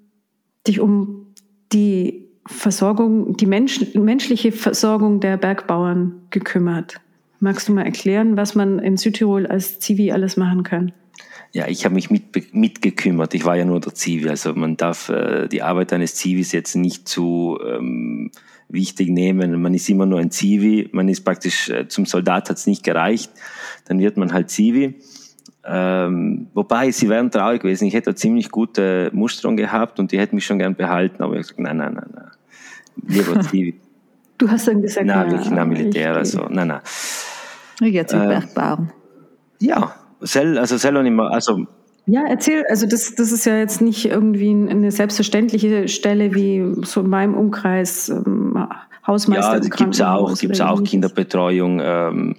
dich 0.66 0.80
um 0.80 1.26
die 1.72 2.26
Versorgung, 2.46 3.36
die 3.36 3.46
Mensch, 3.46 3.94
menschliche 3.94 4.52
Versorgung 4.52 5.20
der 5.20 5.36
Bergbauern 5.36 6.14
gekümmert. 6.30 7.00
Magst 7.40 7.68
du 7.68 7.72
mal 7.72 7.84
erklären, 7.84 8.36
was 8.36 8.54
man 8.54 8.78
in 8.78 8.96
Südtirol 8.96 9.46
als 9.46 9.78
Zivi 9.80 10.10
alles 10.12 10.36
machen 10.36 10.62
kann? 10.62 10.92
Ja, 11.52 11.66
ich 11.66 11.84
habe 11.84 11.94
mich 11.94 12.10
mit, 12.10 12.54
mitgekümmert. 12.54 13.34
Ich 13.34 13.44
war 13.44 13.56
ja 13.56 13.64
nur 13.64 13.80
der 13.80 13.94
Zivi. 13.94 14.28
Also 14.28 14.52
man 14.54 14.76
darf 14.76 15.08
äh, 15.08 15.48
die 15.48 15.62
Arbeit 15.62 15.92
eines 15.92 16.14
Zivis 16.14 16.52
jetzt 16.52 16.74
nicht 16.74 17.08
zu 17.08 17.58
ähm, 17.66 18.30
wichtig 18.68 19.08
nehmen. 19.08 19.60
Man 19.60 19.72
ist 19.72 19.88
immer 19.88 20.04
nur 20.04 20.20
ein 20.20 20.30
Zivi. 20.30 20.88
Man 20.92 21.08
ist 21.08 21.24
praktisch 21.24 21.70
äh, 21.70 21.88
zum 21.88 22.04
Soldat 22.04 22.50
hat 22.50 22.58
es 22.58 22.66
nicht 22.66 22.84
gereicht. 22.84 23.30
Dann 23.86 23.98
wird 23.98 24.18
man 24.18 24.32
halt 24.32 24.50
Zivi. 24.50 24.96
Ähm, 25.64 26.48
wobei, 26.54 26.90
sie 26.90 27.08
wären 27.08 27.30
traurig 27.30 27.62
gewesen. 27.62 27.86
Ich 27.86 27.94
hätte 27.94 28.10
eine 28.10 28.16
ziemlich 28.16 28.50
gute 28.50 29.10
Musterung 29.14 29.56
gehabt 29.56 29.98
und 29.98 30.12
die 30.12 30.18
hätten 30.18 30.34
mich 30.34 30.44
schon 30.44 30.58
gern 30.58 30.74
behalten. 30.74 31.22
Aber 31.22 31.32
ich 31.32 31.38
habe 31.38 31.54
gesagt, 31.54 31.60
nein, 31.60 31.78
nein, 31.78 31.94
nein, 31.94 32.10
nein. 32.14 32.30
Lieber 33.06 33.40
Zivi. 33.48 33.80
Du 34.36 34.50
hast 34.50 34.68
dann 34.68 34.82
gesagt, 34.82 35.06
nein, 35.06 35.30
ja, 35.30 35.50
na 35.50 35.64
Militär, 35.64 36.14
also, 36.14 36.46
nein, 36.48 36.68
nein. 36.68 36.80
Ich 37.80 37.92
gehe 37.92 38.06
zum 38.06 38.22
äh, 38.22 38.26
Bergbau. 38.26 38.86
Ja, 39.60 39.94
Sel, 40.20 40.58
also 40.58 40.76
Sel 40.76 40.96
und 40.96 41.06
immer, 41.06 41.30
also 41.30 41.66
ja, 42.10 42.24
erzähl, 42.26 42.64
also 42.70 42.86
das, 42.86 43.14
das 43.16 43.32
ist 43.32 43.44
ja 43.44 43.58
jetzt 43.58 43.82
nicht 43.82 44.06
irgendwie 44.06 44.50
eine 44.50 44.90
selbstverständliche 44.90 45.88
Stelle 45.88 46.34
wie 46.34 46.64
so 46.86 47.02
in 47.02 47.10
meinem 47.10 47.34
Umkreis 47.34 48.08
ähm, 48.08 48.66
Hausmeister. 49.06 49.62
Ja, 49.62 49.68
gibt 49.68 49.94
es 49.94 50.00
auch, 50.00 50.38
gibt's 50.38 50.60
auch 50.62 50.82
Kinderbetreuung. 50.82 51.80
Ähm, 51.82 52.36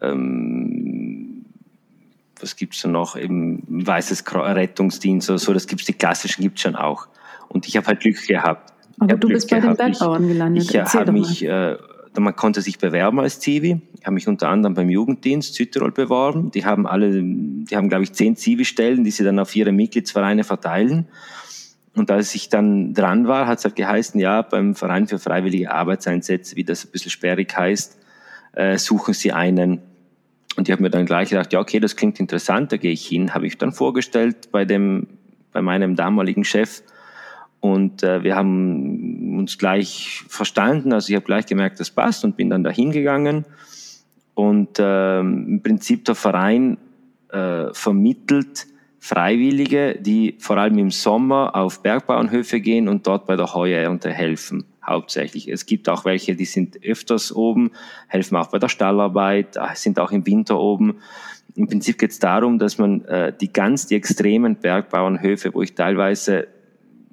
ähm, 0.00 1.44
was 2.40 2.56
gibt 2.56 2.74
es 2.74 2.84
noch? 2.84 3.16
Eben 3.16 3.62
Weißes 3.68 4.24
Rettungsdienst 4.34 5.30
oder 5.30 5.38
so, 5.38 5.52
das 5.52 5.68
gibt's 5.68 5.84
die 5.84 5.92
klassischen 5.92 6.42
gibt 6.42 6.58
es 6.58 6.62
schon 6.62 6.74
auch. 6.74 7.06
Und 7.48 7.68
ich 7.68 7.76
habe 7.76 7.86
halt 7.86 8.00
Glück 8.00 8.26
gehabt. 8.26 8.72
Aber 8.98 9.16
du 9.16 9.28
bist 9.28 9.48
bei 9.48 9.60
den 9.60 9.76
Bergbauern 9.76 10.26
gelandet. 10.26 10.64
Ich, 10.64 10.74
ich 10.74 10.94
habe 10.94 11.12
mich 11.12 11.44
äh, 11.44 11.76
man 12.20 12.36
konnte 12.36 12.60
sich 12.60 12.78
bewerben 12.78 13.20
als 13.20 13.40
Zivi. 13.40 13.80
Ich 13.98 14.04
habe 14.04 14.14
mich 14.14 14.28
unter 14.28 14.48
anderem 14.48 14.74
beim 14.74 14.90
Jugenddienst 14.90 15.54
Südtirol 15.54 15.92
beworben. 15.92 16.50
Die 16.50 16.64
haben 16.64 16.86
alle, 16.86 17.22
die 17.22 17.74
haben, 17.74 17.88
glaube 17.88 18.04
ich, 18.04 18.12
zehn 18.12 18.36
Zivi-Stellen, 18.36 19.04
die 19.04 19.10
sie 19.10 19.24
dann 19.24 19.38
auf 19.38 19.54
ihre 19.56 19.72
Mitgliedsvereine 19.72 20.44
verteilen. 20.44 21.06
Und 21.94 22.10
als 22.10 22.34
ich 22.34 22.48
dann 22.48 22.94
dran 22.94 23.26
war, 23.28 23.46
hat 23.46 23.58
es 23.58 23.64
halt 23.64 23.76
geheißen, 23.76 24.18
ja, 24.20 24.42
beim 24.42 24.74
Verein 24.74 25.08
für 25.08 25.18
freiwillige 25.18 25.70
Arbeitseinsätze, 25.70 26.56
wie 26.56 26.64
das 26.64 26.84
ein 26.84 26.90
bisschen 26.90 27.10
sperrig 27.10 27.54
heißt, 27.56 27.98
äh, 28.52 28.78
suchen 28.78 29.14
sie 29.14 29.32
einen. 29.32 29.80
Und 30.56 30.68
ich 30.68 30.72
habe 30.72 30.82
mir 30.82 30.90
dann 30.90 31.06
gleich 31.06 31.30
gedacht, 31.30 31.52
ja, 31.52 31.60
okay, 31.60 31.80
das 31.80 31.96
klingt 31.96 32.20
interessant, 32.20 32.72
da 32.72 32.76
gehe 32.76 32.92
ich 32.92 33.06
hin. 33.06 33.34
Habe 33.34 33.46
ich 33.46 33.58
dann 33.58 33.72
vorgestellt 33.72 34.50
bei 34.52 34.64
dem, 34.64 35.06
bei 35.52 35.62
meinem 35.62 35.96
damaligen 35.96 36.44
Chef 36.44 36.82
und 37.62 38.02
äh, 38.02 38.24
wir 38.24 38.34
haben 38.34 39.38
uns 39.38 39.56
gleich 39.56 40.24
verstanden. 40.28 40.92
Also 40.92 41.10
ich 41.10 41.14
habe 41.14 41.24
gleich 41.24 41.46
gemerkt, 41.46 41.78
das 41.78 41.92
passt 41.92 42.24
und 42.24 42.36
bin 42.36 42.50
dann 42.50 42.64
dahin 42.64 42.90
gegangen. 42.90 43.44
Und 44.34 44.80
äh, 44.80 45.20
im 45.20 45.60
Prinzip 45.62 46.04
der 46.04 46.16
Verein 46.16 46.76
äh, 47.30 47.72
vermittelt 47.72 48.66
Freiwillige, 48.98 49.96
die 50.00 50.34
vor 50.40 50.56
allem 50.56 50.76
im 50.78 50.90
Sommer 50.90 51.54
auf 51.54 51.84
Bergbauernhöfe 51.84 52.60
gehen 52.60 52.88
und 52.88 53.06
dort 53.06 53.26
bei 53.26 53.36
der 53.36 53.54
Heuernte 53.54 54.10
helfen, 54.10 54.64
hauptsächlich. 54.84 55.46
Es 55.46 55.64
gibt 55.64 55.88
auch 55.88 56.04
welche, 56.04 56.34
die 56.34 56.46
sind 56.46 56.84
öfters 56.84 57.32
oben, 57.32 57.70
helfen 58.08 58.36
auch 58.38 58.48
bei 58.48 58.58
der 58.58 58.70
Stallarbeit, 58.70 59.56
äh, 59.56 59.74
sind 59.74 60.00
auch 60.00 60.10
im 60.10 60.26
Winter 60.26 60.58
oben. 60.58 60.96
Im 61.54 61.68
Prinzip 61.68 61.96
geht 61.96 62.10
es 62.10 62.18
darum, 62.18 62.58
dass 62.58 62.78
man 62.78 63.04
äh, 63.04 63.32
die 63.40 63.52
ganz 63.52 63.86
die 63.86 63.94
extremen 63.94 64.56
Bergbauernhöfe, 64.56 65.54
wo 65.54 65.62
ich 65.62 65.76
teilweise 65.76 66.48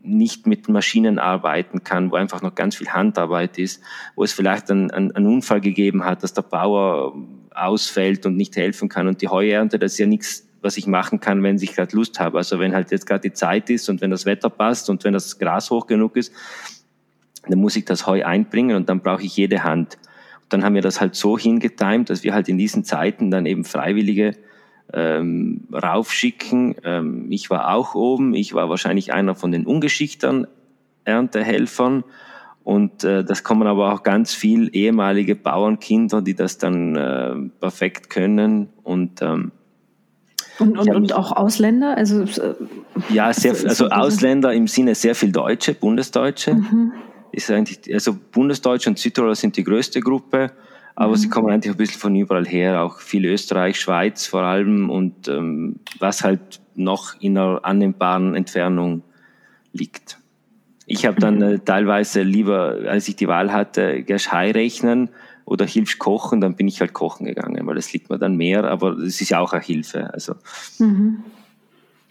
nicht 0.09 0.47
mit 0.47 0.67
Maschinen 0.69 1.19
arbeiten 1.19 1.83
kann, 1.83 2.11
wo 2.11 2.15
einfach 2.15 2.41
noch 2.41 2.55
ganz 2.55 2.75
viel 2.75 2.89
Handarbeit 2.89 3.57
ist, 3.57 3.81
wo 4.15 4.23
es 4.23 4.33
vielleicht 4.33 4.69
einen, 4.71 4.91
einen 4.91 5.25
Unfall 5.25 5.61
gegeben 5.61 6.05
hat, 6.05 6.23
dass 6.23 6.33
der 6.33 6.41
Bauer 6.41 7.15
ausfällt 7.53 8.25
und 8.25 8.35
nicht 8.35 8.55
helfen 8.55 8.89
kann. 8.89 9.07
Und 9.07 9.21
die 9.21 9.27
Heuernte, 9.27 9.79
das 9.79 9.93
ist 9.93 9.99
ja 9.99 10.05
nichts, 10.05 10.47
was 10.61 10.77
ich 10.77 10.87
machen 10.87 11.19
kann, 11.19 11.41
wenn 11.43 11.57
ich 11.57 11.75
gerade 11.75 11.95
Lust 11.95 12.19
habe. 12.19 12.37
Also 12.37 12.59
wenn 12.59 12.73
halt 12.73 12.91
jetzt 12.91 13.05
gerade 13.05 13.21
die 13.21 13.33
Zeit 13.33 13.69
ist 13.69 13.89
und 13.89 14.01
wenn 14.01 14.11
das 14.11 14.25
Wetter 14.25 14.49
passt 14.49 14.89
und 14.89 15.03
wenn 15.03 15.13
das 15.13 15.39
Gras 15.39 15.69
hoch 15.69 15.87
genug 15.87 16.15
ist, 16.15 16.33
dann 17.47 17.59
muss 17.59 17.75
ich 17.75 17.85
das 17.85 18.05
Heu 18.05 18.23
einbringen 18.25 18.75
und 18.75 18.89
dann 18.89 19.01
brauche 19.01 19.23
ich 19.23 19.35
jede 19.35 19.63
Hand. 19.63 19.97
Und 20.43 20.53
dann 20.53 20.63
haben 20.63 20.75
wir 20.75 20.81
das 20.81 20.99
halt 20.99 21.15
so 21.15 21.37
hingetimt, 21.37 22.09
dass 22.09 22.23
wir 22.23 22.33
halt 22.33 22.49
in 22.49 22.57
diesen 22.57 22.83
Zeiten 22.83 23.31
dann 23.31 23.45
eben 23.45 23.63
Freiwillige 23.63 24.35
ähm, 24.93 25.67
raufschicken. 25.71 26.75
Ähm, 26.83 27.27
ich 27.31 27.49
war 27.49 27.73
auch 27.73 27.95
oben, 27.95 28.33
ich 28.33 28.53
war 28.53 28.69
wahrscheinlich 28.69 29.13
einer 29.13 29.35
von 29.35 29.51
den 29.51 29.65
ungeschickten 29.65 30.47
Erntehelfern. 31.05 32.03
Und 32.63 33.03
äh, 33.03 33.23
das 33.23 33.43
kommen 33.43 33.67
aber 33.67 33.93
auch 33.93 34.03
ganz 34.03 34.33
viel 34.33 34.69
ehemalige 34.73 35.35
Bauernkinder, 35.35 36.21
die 36.21 36.35
das 36.35 36.57
dann 36.57 36.95
äh, 36.95 37.35
perfekt 37.59 38.09
können. 38.09 38.69
Und, 38.83 39.21
ähm, 39.21 39.51
und, 40.59 40.77
und, 40.77 40.93
und 40.93 41.13
auch 41.13 41.31
Ausländer? 41.31 41.97
Also, 41.97 42.23
äh, 42.23 42.55
ja, 43.09 43.33
sehr, 43.33 43.53
also 43.53 43.89
Ausländer 43.89 44.53
im 44.53 44.67
Sinne 44.67 44.93
sehr 44.93 45.15
viel 45.15 45.31
Deutsche, 45.31 45.73
Bundesdeutsche. 45.73 46.55
Mhm. 46.55 46.91
Ist 47.31 47.49
eigentlich, 47.49 47.91
also 47.93 48.15
Bundesdeutsche 48.31 48.89
und 48.89 48.99
Südtiroler 48.99 49.35
sind 49.35 49.55
die 49.57 49.63
größte 49.63 50.01
Gruppe. 50.01 50.51
Aber 50.99 51.13
mhm. 51.13 51.15
sie 51.15 51.29
kommen 51.29 51.49
eigentlich 51.49 51.73
ein 51.73 51.77
bisschen 51.77 52.01
von 52.01 52.13
überall 52.13 52.45
her, 52.45 52.83
auch 52.83 52.99
viel 52.99 53.25
Österreich, 53.25 53.79
Schweiz 53.79 54.27
vor 54.27 54.41
allem 54.41 54.89
und 54.89 55.29
ähm, 55.29 55.77
was 55.97 56.25
halt 56.25 56.59
noch 56.75 57.15
in 57.21 57.37
einer 57.37 57.61
annehmbaren 57.63 58.35
Entfernung 58.35 59.03
liegt. 59.71 60.19
Ich 60.85 61.05
habe 61.05 61.21
dann 61.21 61.37
mhm. 61.37 61.43
äh, 61.43 61.59
teilweise 61.59 62.21
lieber, 62.21 62.79
als 62.85 63.07
ich 63.07 63.15
die 63.15 63.29
Wahl 63.29 63.53
hatte, 63.53 64.03
gehst 64.03 64.33
rechnen 64.33 65.09
oder 65.45 65.65
hilfst 65.65 65.99
kochen, 65.99 66.41
dann 66.41 66.55
bin 66.55 66.67
ich 66.67 66.81
halt 66.81 66.91
kochen 66.91 67.25
gegangen, 67.25 67.65
weil 67.65 67.75
das 67.75 67.93
liegt 67.93 68.09
mir 68.09 68.19
dann 68.19 68.35
mehr, 68.35 68.65
aber 68.65 68.97
es 68.97 69.21
ist 69.21 69.29
ja 69.29 69.39
auch 69.39 69.53
eine 69.53 69.63
Hilfe. 69.63 70.13
Also. 70.13 70.35
Mhm. 70.79 71.23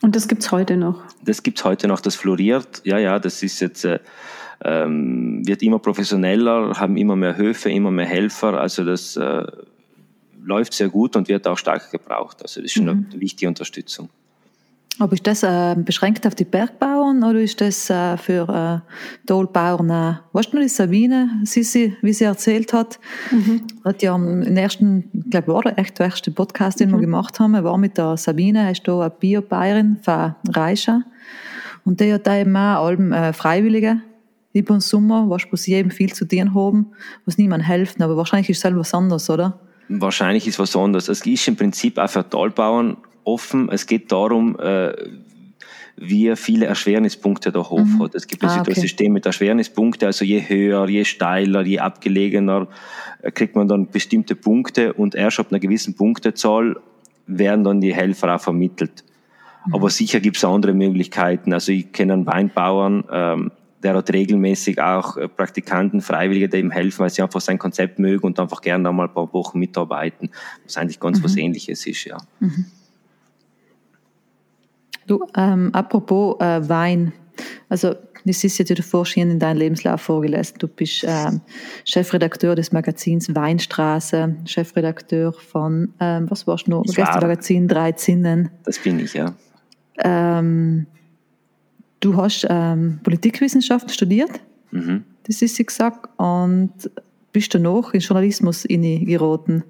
Und 0.00 0.16
das 0.16 0.28
gibt's 0.28 0.50
heute 0.50 0.78
noch? 0.78 1.02
Das 1.22 1.42
gibt's 1.42 1.62
heute 1.62 1.88
noch, 1.88 2.00
das 2.00 2.16
floriert. 2.16 2.80
Ja, 2.84 2.96
ja, 2.96 3.18
das 3.18 3.42
ist 3.42 3.60
jetzt... 3.60 3.84
Äh, 3.84 3.98
ähm, 4.64 5.46
wird 5.46 5.62
immer 5.62 5.78
professioneller, 5.78 6.72
haben 6.78 6.96
immer 6.96 7.16
mehr 7.16 7.36
Höfe, 7.36 7.70
immer 7.70 7.90
mehr 7.90 8.06
Helfer. 8.06 8.60
Also 8.60 8.84
das 8.84 9.16
äh, 9.16 9.46
läuft 10.42 10.72
sehr 10.72 10.88
gut 10.88 11.16
und 11.16 11.28
wird 11.28 11.46
auch 11.46 11.58
stark 11.58 11.90
gebraucht. 11.90 12.42
Also 12.42 12.60
das 12.60 12.66
ist 12.66 12.72
schon 12.72 12.84
mhm. 12.84 13.06
eine 13.10 13.20
wichtige 13.20 13.48
Unterstützung. 13.48 14.08
Aber 15.00 15.12
ist 15.12 15.26
das 15.28 15.44
äh, 15.44 15.76
beschränkt 15.76 16.26
auf 16.26 16.34
die 16.34 16.44
Bergbauern 16.44 17.22
oder 17.22 17.38
ist 17.40 17.60
das 17.60 17.88
äh, 17.88 18.16
für 18.16 18.82
äh, 18.84 19.26
Tollbauern? 19.28 19.90
Äh, 19.90 20.14
weißt 20.32 20.52
du 20.52 20.56
noch, 20.56 20.62
die 20.64 20.68
Sabine, 20.68 21.30
Sissi, 21.44 21.96
wie 22.02 22.12
sie 22.12 22.24
erzählt 22.24 22.72
hat, 22.72 22.98
mhm. 23.30 23.62
hat 23.84 24.02
ja 24.02 24.16
im 24.16 24.56
ersten, 24.56 25.08
ich 25.12 25.30
glaube, 25.30 25.52
war 25.52 25.62
der 25.62 25.78
echt 25.78 26.00
der 26.00 26.06
erste 26.06 26.32
Podcast, 26.32 26.80
den 26.80 26.88
mhm. 26.88 26.94
wir 26.94 27.00
gemacht 27.02 27.38
haben, 27.38 27.52
war 27.62 27.78
mit 27.78 27.96
der 27.96 28.16
Sabine, 28.16 28.72
ist 28.72 28.88
da 28.88 29.02
eine 29.02 29.10
Biobayerin 29.10 29.98
von 30.02 30.34
Reischa. 30.48 31.02
Und 31.84 32.00
die 32.00 32.12
hat 32.12 32.26
da 32.26 32.36
eben 32.36 32.56
auch 32.56 32.86
allem 32.86 33.12
äh, 33.12 33.32
Freiwillige 33.32 34.00
über 34.52 34.74
den 34.74 34.80
Sommer, 34.80 35.28
was 35.28 35.62
sie 35.62 35.74
eben 35.74 35.90
viel 35.90 36.12
zu 36.12 36.26
tun 36.26 36.54
haben, 36.54 36.86
was 37.24 37.38
niemand 37.38 37.66
helfen, 37.66 38.02
aber 38.02 38.16
wahrscheinlich 38.16 38.50
ist 38.50 38.64
es 38.64 38.74
was 38.74 38.94
anderes, 38.94 39.28
oder? 39.30 39.60
Wahrscheinlich 39.88 40.46
ist 40.46 40.58
was 40.58 40.76
anderes. 40.76 41.08
Es 41.08 41.24
ist 41.24 41.48
im 41.48 41.56
Prinzip 41.56 41.98
auch 41.98 42.10
für 42.10 42.28
Talbauern 42.28 42.98
offen. 43.24 43.68
Es 43.70 43.86
geht 43.86 44.12
darum, 44.12 44.58
äh, 44.58 44.92
wie 45.96 46.34
viele 46.36 46.66
Erschwernispunkte 46.66 47.50
der 47.52 47.68
Hof 47.68 47.80
mhm. 47.80 48.02
hat. 48.02 48.14
Es 48.14 48.26
gibt 48.26 48.44
ah, 48.44 48.60
okay. 48.60 48.72
das 48.72 48.80
System 48.80 49.12
mit 49.12 49.26
Erschwernispunkten, 49.26 50.06
also 50.06 50.24
je 50.24 50.40
höher, 50.46 50.88
je 50.88 51.04
steiler, 51.04 51.62
je 51.62 51.80
abgelegener 51.80 52.68
äh, 53.22 53.30
kriegt 53.30 53.56
man 53.56 53.68
dann 53.68 53.88
bestimmte 53.88 54.34
Punkte 54.34 54.92
und 54.92 55.14
erst 55.14 55.40
ab 55.40 55.48
einer 55.50 55.58
gewissen 55.58 55.94
Punktezahl 55.94 56.76
werden 57.26 57.64
dann 57.64 57.80
die 57.80 57.94
Helfer 57.94 58.34
auch 58.34 58.40
vermittelt. 58.40 59.04
Mhm. 59.66 59.74
Aber 59.74 59.90
sicher 59.90 60.20
gibt 60.20 60.36
es 60.36 60.44
andere 60.44 60.72
Möglichkeiten. 60.72 61.52
Also 61.52 61.72
ich 61.72 61.92
kenne 61.92 62.12
einen 62.12 62.26
Weinbauern, 62.26 63.04
ähm, 63.10 63.50
der 63.82 63.94
hat 63.94 64.12
regelmäßig 64.12 64.80
auch 64.80 65.16
äh, 65.16 65.28
Praktikanten, 65.28 66.00
Freiwillige, 66.00 66.48
die 66.48 66.58
ihm 66.58 66.70
helfen, 66.70 67.00
weil 67.00 67.10
sie 67.10 67.22
einfach 67.22 67.40
sein 67.40 67.58
Konzept 67.58 67.98
mögen 67.98 68.26
und 68.26 68.40
einfach 68.40 68.60
gerne 68.60 68.88
einmal 68.88 69.08
ein 69.08 69.14
paar 69.14 69.32
Wochen 69.32 69.58
mitarbeiten, 69.58 70.30
was 70.64 70.76
eigentlich 70.76 71.00
ganz 71.00 71.18
mhm. 71.18 71.24
was 71.24 71.36
Ähnliches 71.36 71.86
ist, 71.86 72.04
ja. 72.04 72.18
Mhm. 72.40 72.66
Du, 75.06 75.26
ähm, 75.36 75.70
apropos 75.72 76.36
äh, 76.40 76.68
Wein, 76.68 77.12
also 77.68 77.94
das 78.24 78.44
ist 78.44 78.58
ja 78.58 78.64
davor 78.64 79.06
schon 79.06 79.30
in 79.30 79.38
deinem 79.38 79.56
Lebenslauf 79.58 80.02
vorgelesen. 80.02 80.56
Du 80.58 80.68
bist 80.68 81.04
ähm, 81.06 81.40
Chefredakteur 81.84 82.54
des 82.54 82.72
Magazins 82.72 83.34
Weinstraße, 83.34 84.36
Chefredakteur 84.44 85.32
von, 85.32 85.94
ähm, 85.98 86.30
was 86.30 86.46
warst 86.46 86.66
du 86.66 86.72
noch? 86.72 86.82
Das 86.84 86.96
Magazin 86.96 87.68
Drei 87.68 87.92
Zinnen. 87.92 88.50
Das 88.64 88.78
bin 88.78 89.00
ich, 89.00 89.14
ja. 89.14 89.34
Ähm, 90.04 90.86
Du 92.00 92.16
hast 92.16 92.46
ähm, 92.48 93.00
Politikwissenschaften 93.02 93.90
studiert, 93.90 94.40
mhm. 94.70 95.04
das 95.24 95.42
ist 95.42 95.56
sie 95.56 95.66
gesagt, 95.66 96.08
und 96.16 96.72
bist 97.32 97.52
du 97.54 97.58
noch 97.58 97.92
in 97.92 98.00
Journalismus 98.00 98.64
geraten. 98.64 99.64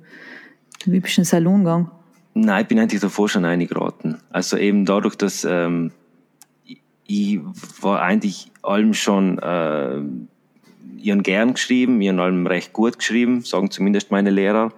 Wie 0.84 1.00
bist 1.00 1.16
du 1.16 1.20
in 1.20 1.24
den 1.24 1.28
Salon 1.28 1.58
gegangen? 1.64 1.90
Nein, 2.34 2.62
ich 2.62 2.68
bin 2.68 2.78
eigentlich 2.78 3.00
davor 3.00 3.28
schon 3.28 3.44
eingeraten. 3.44 4.18
Also 4.30 4.56
eben 4.56 4.84
dadurch, 4.84 5.16
dass 5.16 5.44
ähm, 5.44 5.90
ich 7.06 7.40
war 7.80 8.02
eigentlich 8.02 8.52
allem 8.62 8.94
schon 8.94 9.38
äh, 9.38 10.00
ihren 10.98 11.22
gern 11.22 11.54
geschrieben, 11.54 12.00
ihren 12.00 12.20
allem 12.20 12.46
recht 12.46 12.72
gut 12.72 12.98
geschrieben, 12.98 13.42
sagen 13.42 13.70
zumindest 13.70 14.10
meine 14.10 14.30
Lehrer. 14.30 14.72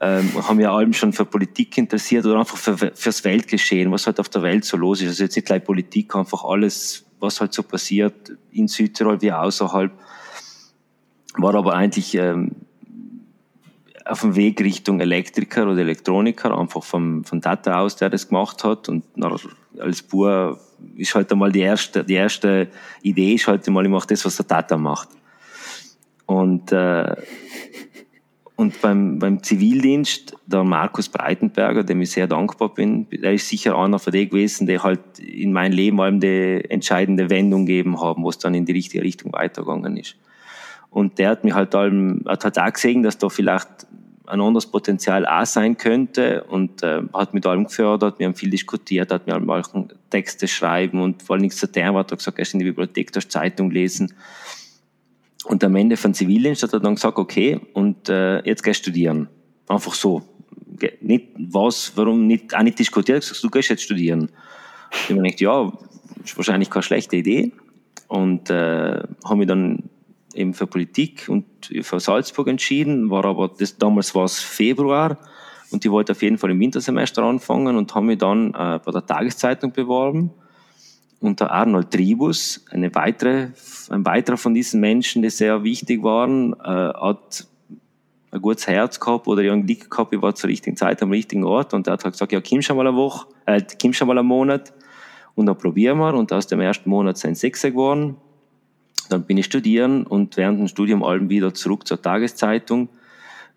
Ähm, 0.00 0.30
haben 0.46 0.60
ja 0.60 0.74
allem 0.74 0.92
schon 0.92 1.12
für 1.12 1.24
Politik 1.24 1.76
interessiert 1.76 2.24
oder 2.24 2.38
einfach 2.38 2.56
für, 2.56 2.76
fürs 2.76 3.24
Weltgeschehen, 3.24 3.90
was 3.90 4.06
halt 4.06 4.20
auf 4.20 4.28
der 4.28 4.42
Welt 4.42 4.64
so 4.64 4.76
los 4.76 5.00
ist. 5.00 5.08
Also 5.08 5.24
jetzt 5.24 5.36
nicht 5.36 5.46
gleich 5.46 5.64
Politik, 5.64 6.14
einfach 6.14 6.44
alles, 6.44 7.04
was 7.18 7.40
halt 7.40 7.52
so 7.52 7.62
passiert 7.62 8.32
in 8.52 8.68
Südtirol 8.68 9.20
wie 9.20 9.32
außerhalb. 9.32 9.90
War 11.34 11.54
aber 11.54 11.74
eigentlich 11.74 12.14
ähm, 12.14 12.52
auf 14.04 14.20
dem 14.20 14.36
Weg 14.36 14.60
Richtung 14.60 15.00
Elektriker 15.00 15.64
oder 15.64 15.80
Elektroniker, 15.80 16.56
einfach 16.56 16.82
vom, 16.82 17.24
von 17.24 17.40
Tata 17.40 17.80
aus, 17.80 17.96
der 17.96 18.10
das 18.10 18.28
gemacht 18.28 18.62
hat. 18.64 18.88
Und 18.88 19.16
nach, 19.16 19.38
als 19.78 20.02
Bub 20.02 20.60
ist 20.96 21.14
halt 21.14 21.32
einmal 21.32 21.50
die 21.50 21.60
erste, 21.60 22.04
die 22.04 22.14
erste 22.14 22.68
Idee, 23.02 23.34
ist 23.34 23.48
halt 23.48 23.66
einmal, 23.66 23.84
ich 23.84 23.90
mache 23.90 24.06
das, 24.06 24.24
was 24.24 24.36
der 24.36 24.46
Tata 24.46 24.76
macht. 24.76 25.08
Und, 26.26 26.72
äh, 26.72 27.16
und 28.58 28.80
beim, 28.80 29.20
beim 29.20 29.40
Zivildienst, 29.40 30.36
der 30.46 30.64
Markus 30.64 31.08
Breitenberger, 31.08 31.84
dem 31.84 32.02
ich 32.02 32.10
sehr 32.10 32.26
dankbar 32.26 32.74
bin, 32.74 33.06
der 33.08 33.34
ist 33.34 33.48
sicher 33.48 33.78
einer 33.78 34.00
von 34.00 34.12
denen 34.12 34.30
gewesen, 34.30 34.66
der 34.66 34.82
halt 34.82 35.20
in 35.20 35.52
mein 35.52 35.70
Leben 35.70 36.00
allem 36.00 36.18
die 36.18 36.64
entscheidende 36.68 37.30
Wendung 37.30 37.66
gegeben 37.66 38.00
haben, 38.00 38.24
wo 38.24 38.30
es 38.30 38.38
dann 38.38 38.54
in 38.54 38.66
die 38.66 38.72
richtige 38.72 39.04
Richtung 39.04 39.32
weitergegangen 39.32 39.96
ist. 39.96 40.16
Und 40.90 41.20
der 41.20 41.30
hat 41.30 41.44
mich 41.44 41.54
halt 41.54 41.72
allem, 41.76 42.24
hat 42.26 42.42
halt 42.42 42.58
auch 42.58 42.72
gesehen, 42.72 43.04
dass 43.04 43.16
da 43.16 43.28
vielleicht 43.28 43.86
ein 44.26 44.40
anderes 44.40 44.66
Potenzial 44.66 45.24
auch 45.24 45.46
sein 45.46 45.76
könnte 45.76 46.42
und 46.42 46.82
äh, 46.82 47.02
hat 47.14 47.34
mit 47.34 47.46
allem 47.46 47.66
gefördert. 47.66 48.18
Wir 48.18 48.26
haben 48.26 48.34
viel 48.34 48.50
diskutiert, 48.50 49.12
hat 49.12 49.28
mir 49.28 49.34
allem 49.34 49.88
Texte 50.10 50.48
schreiben 50.48 51.00
und 51.00 51.22
vor 51.22 51.34
allem 51.34 51.42
nichts 51.42 51.58
zu 51.58 51.70
tun, 51.70 51.94
hat 51.94 52.10
er 52.10 52.16
gesagt, 52.16 52.40
erst 52.40 52.54
in 52.54 52.58
die 52.58 52.64
Bibliothek, 52.64 53.12
durch 53.12 53.28
Zeitung 53.28 53.70
lesen. 53.70 54.14
Und 55.44 55.62
am 55.64 55.76
Ende 55.76 55.96
von 55.96 56.14
Zivildienst 56.14 56.62
hat 56.62 56.72
er 56.72 56.80
dann 56.80 56.96
gesagt, 56.96 57.18
okay, 57.18 57.60
und 57.72 58.08
äh, 58.08 58.44
jetzt 58.44 58.62
gehst 58.62 58.80
du 58.80 58.90
studieren. 58.90 59.28
Einfach 59.68 59.94
so. 59.94 60.22
Nicht 61.00 61.28
was, 61.36 61.92
warum 61.96 62.26
nicht, 62.26 62.54
auch 62.54 62.62
nicht 62.62 62.78
diskutiert, 62.78 63.20
gesagt, 63.20 63.42
du 63.42 63.50
gehst 63.50 63.68
jetzt 63.68 63.82
studieren. 63.82 64.30
Ich 64.92 65.10
habe 65.10 65.14
mir 65.14 65.22
gedacht, 65.22 65.40
ja, 65.40 65.72
ist 66.24 66.36
wahrscheinlich 66.36 66.70
keine 66.70 66.82
schlechte 66.82 67.16
Idee. 67.16 67.52
Und 68.08 68.50
äh, 68.50 69.02
habe 69.24 69.36
mich 69.36 69.48
dann 69.48 69.90
eben 70.34 70.54
für 70.54 70.66
Politik 70.66 71.28
und 71.28 71.44
für 71.82 72.00
Salzburg 72.00 72.48
entschieden, 72.48 73.10
war 73.10 73.24
aber 73.24 73.50
das, 73.58 73.76
damals 73.76 74.14
war 74.14 74.24
es 74.24 74.38
Februar 74.38 75.18
und 75.70 75.84
die 75.84 75.90
wollte 75.90 76.12
auf 76.12 76.22
jeden 76.22 76.38
Fall 76.38 76.50
im 76.50 76.60
Wintersemester 76.60 77.22
anfangen 77.24 77.76
und 77.76 77.94
haben 77.94 78.06
mich 78.06 78.18
dann 78.18 78.54
äh, 78.54 78.78
bei 78.84 78.92
der 78.92 79.04
Tageszeitung 79.04 79.72
beworben 79.72 80.30
unter 81.20 81.50
Arnold 81.50 81.90
Tribus, 81.90 82.64
eine 82.70 82.94
weitere, 82.94 83.48
ein 83.90 84.04
weiterer 84.04 84.36
von 84.36 84.54
diesen 84.54 84.80
Menschen, 84.80 85.22
die 85.22 85.30
sehr 85.30 85.64
wichtig 85.64 86.02
waren, 86.02 86.52
äh, 86.54 86.66
hat 86.66 87.46
ein 88.30 88.42
gutes 88.42 88.66
Herz 88.66 89.00
gehabt 89.00 89.26
oder 89.26 89.42
einen 89.42 89.66
Glück 89.66 89.90
gehabt, 89.90 90.12
ich 90.12 90.22
war 90.22 90.34
zur 90.34 90.50
richtigen 90.50 90.76
Zeit 90.76 91.02
am 91.02 91.10
richtigen 91.10 91.44
Ort 91.44 91.74
und 91.74 91.86
er 91.86 91.94
hat 91.94 92.04
halt 92.04 92.14
gesagt, 92.14 92.32
ja, 92.32 92.40
komm 92.40 92.62
schon 92.62 92.76
mal 92.76 92.86
eine 92.86 92.96
Woche, 92.96 93.26
äh, 93.46 93.62
komm 93.80 93.92
schon 93.92 94.06
mal 94.06 94.18
einen 94.18 94.28
Monat 94.28 94.72
und 95.34 95.46
dann 95.46 95.56
probieren 95.56 95.98
wir 95.98 96.14
und 96.14 96.32
aus 96.32 96.46
dem 96.46 96.60
ersten 96.60 96.90
Monat 96.90 97.16
sind 97.18 97.36
sechs 97.36 97.62
geworden. 97.62 98.16
Dann 99.08 99.24
bin 99.24 99.38
ich 99.38 99.46
studieren 99.46 100.06
und 100.06 100.36
während 100.36 100.60
dem 100.60 100.68
Studium 100.68 101.02
allem 101.02 101.30
wieder 101.30 101.54
zurück 101.54 101.86
zur 101.86 102.02
Tageszeitung. 102.02 102.88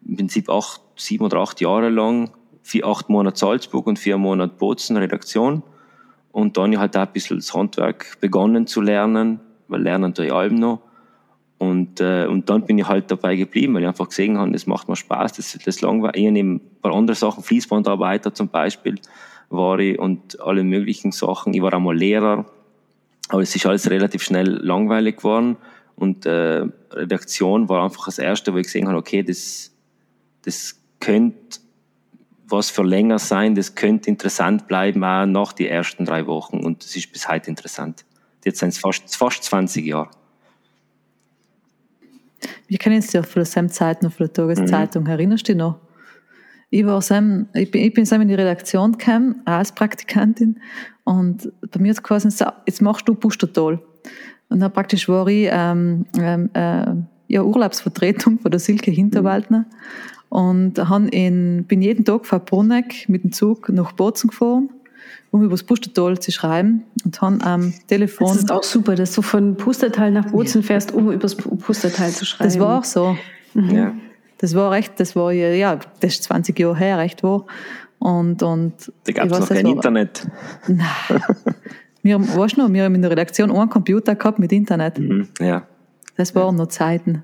Im 0.08 0.16
Prinzip 0.16 0.50
acht, 0.50 0.82
sieben 0.96 1.26
oder 1.26 1.40
acht 1.40 1.60
Jahre 1.60 1.90
lang, 1.90 2.32
vier, 2.64 2.86
acht 2.86 3.10
Monate 3.10 3.38
Salzburg 3.38 3.86
und 3.88 4.00
vier 4.00 4.18
Monate 4.18 4.54
Bozen, 4.58 4.96
Redaktion. 4.96 5.64
Und 6.32 6.58
dann 6.58 6.78
halt 6.78 6.96
auch 6.96 7.02
ein 7.02 7.14
bisschen 7.14 7.38
das 7.38 7.54
Handwerk 7.54 8.18
begonnen 8.22 8.68
zu 8.68 8.82
lernen, 8.82 9.40
weil 9.68 9.82
lernen 9.82 10.14
tue 10.14 10.28
ich 10.28 10.34
allem 10.34 10.56
noch. 10.56 10.82
Und, 11.58 12.00
äh, 12.02 12.26
und 12.26 12.50
dann 12.50 12.66
bin 12.66 12.80
ich 12.80 12.88
halt 12.88 13.12
dabei 13.12 13.36
geblieben, 13.36 13.76
weil 13.76 13.84
ich 13.84 13.88
einfach 13.88 14.10
gesehen 14.10 14.38
habe, 14.40 14.52
das 14.52 14.66
macht 14.66 14.90
mir 14.90 14.96
Spaß, 14.96 15.34
das, 15.34 15.58
das 15.64 15.82
langweilig. 15.82 16.24
Ich 16.24 16.32
nehme 16.32 16.56
ein 16.56 16.62
paar 16.82 16.96
andere 16.96 17.16
Sachen, 17.16 17.44
Fließbandarbeiter 17.44 18.34
zum 18.34 18.48
Beispiel, 18.48 18.96
war 19.50 19.78
ich 19.78 20.00
und 20.00 20.42
alle 20.42 20.64
möglichen 20.64 21.12
Sachen. 21.12 21.54
Ich 21.54 21.62
war 21.62 21.72
auch 21.76 21.80
mal 21.80 21.96
Lehrer, 21.96 22.46
aber 23.30 23.42
es 23.44 23.56
ist 23.56 23.68
alles 23.68 23.92
relativ 23.92 24.24
schnell 24.24 24.48
langweilig 24.48 25.18
geworden. 25.18 25.58
Und 25.96 26.26
äh, 26.26 26.66
Redaktion 26.92 27.70
war 27.70 27.84
einfach 27.84 28.06
das 28.06 28.18
Erste, 28.18 28.56
wo 28.56 28.58
ich 28.58 28.64
gesehen 28.64 28.88
habe, 28.88 28.98
okay, 28.98 29.22
das, 29.22 29.72
das 30.44 30.82
könnte 31.00 31.60
was 32.52 32.70
für 32.70 32.84
länger 32.84 33.20
sein, 33.20 33.56
das 33.56 33.76
könnte 33.76 34.10
interessant 34.10 34.68
bleiben, 34.68 35.04
auch 35.04 35.26
nach 35.26 35.54
die 35.54 35.68
ersten 35.68 36.06
drei 36.06 36.26
Wochen. 36.28 36.60
Und 36.60 36.84
das 36.84 36.96
ist 36.96 37.12
bis 37.12 37.28
heute 37.28 37.50
interessant. 37.50 38.06
Jetzt 38.44 38.60
sind 38.60 38.70
es 38.70 38.80
fast, 38.80 39.16
fast 39.16 39.44
20 39.44 39.86
Jahre. 39.86 40.10
Wir 42.68 42.78
kennen 42.78 42.96
uns 42.96 43.14
ja 43.14 43.22
von 43.22 43.42
der 43.42 43.46
SEM-Zeit 43.46 44.02
noch 44.02 44.12
von 44.12 44.28
der 44.28 44.34
Tageszeitung. 44.34 45.04
Mhm. 45.04 45.10
Erinnerst 45.10 45.48
du 45.48 45.54
dich 45.54 45.60
noch? 45.60 45.80
Ich, 46.70 46.86
war 46.86 47.02
Sam, 47.02 47.48
ich 47.54 47.70
bin, 47.70 47.82
ich 47.84 47.94
bin 47.94 48.06
Sam 48.06 48.22
in 48.22 48.30
die 48.30 48.36
Redaktion 48.36 48.98
gekommen, 48.98 49.42
als 49.46 49.74
Praktikantin. 49.74 50.60
Und 51.04 51.52
bei 51.70 51.80
mir 51.80 51.90
hat 51.90 51.98
es 51.98 52.04
geheißen, 52.04 52.34
jetzt 52.66 52.82
machst 52.82 53.08
du 53.08 53.14
Pustertal. 53.14 53.82
Und 54.50 54.60
dann 54.60 54.72
praktisch 54.72 55.08
war 55.10 55.28
ich 55.28 55.50
ähm, 55.52 56.06
ähm, 56.18 56.50
äh, 56.54 56.86
ja, 57.28 57.44
Urlaubsvertretung 57.44 58.40
von 58.40 58.52
der 58.52 58.60
Silke 58.60 58.92
Hinterwaldner. 58.92 59.60
Mhm 59.60 60.21
und 60.32 60.80
in, 61.12 61.66
bin 61.66 61.82
jeden 61.82 62.06
Tag 62.06 62.26
von 62.26 62.40
Bruneck 62.46 63.10
mit 63.10 63.26
dem 63.26 63.34
Zug 63.34 63.68
nach 63.68 63.92
Bozen 63.92 64.30
gefahren, 64.30 64.70
um 65.30 65.44
über 65.44 65.52
das 65.52 65.64
Pustertal 65.64 66.18
zu 66.20 66.32
schreiben 66.32 66.84
und 67.04 67.22
habe 67.22 67.44
am 67.44 67.74
Telefon... 67.88 68.28
Das 68.28 68.38
ist 68.38 68.50
auch 68.50 68.64
super, 68.64 68.96
dass 68.96 69.12
du 69.12 69.22
von 69.22 69.58
Pustertal 69.58 70.10
nach 70.10 70.32
Bozen 70.32 70.62
ja. 70.62 70.68
fährst, 70.68 70.94
um 70.94 71.08
über 71.08 71.18
das 71.18 71.36
Pustertal 71.36 72.12
zu 72.12 72.24
schreiben. 72.24 72.50
Das 72.50 72.60
war 72.62 72.80
auch 72.80 72.86
so. 72.86 73.18
Mhm. 73.56 73.70
Ja. 73.72 73.94
Das 74.38 74.56
war 74.56 74.72
recht, 74.72 74.94
das 75.02 75.18
war 75.18 75.34
ja, 75.34 75.50
ja, 75.50 75.78
das 76.00 76.14
ist 76.14 76.24
20 76.24 76.58
Jahre 76.58 76.78
her, 76.78 76.98
recht 76.98 77.24
war. 77.24 77.46
Und, 78.00 78.42
und 78.42 78.74
da 79.04 79.12
gab 79.12 79.26
es 79.26 79.38
noch 79.38 79.50
kein 79.50 79.66
war, 79.66 79.72
Internet. 79.74 80.28
Nein. 80.68 80.88
wir, 82.04 82.22
weißt 82.22 82.56
du 82.56 82.62
noch, 82.62 82.72
wir 82.72 82.86
haben 82.86 82.96
in 82.96 83.02
der 83.02 83.12
Redaktion 83.12 83.52
einen 83.52 83.70
Computer 83.70 84.16
gehabt 84.16 84.40
mit 84.40 84.54
Internet. 84.54 84.98
Mhm, 84.98 85.28
ja. 85.42 85.68
Das 86.18 86.36
waren 86.36 86.56
noch 86.56 86.68
Zeiten. 86.68 87.24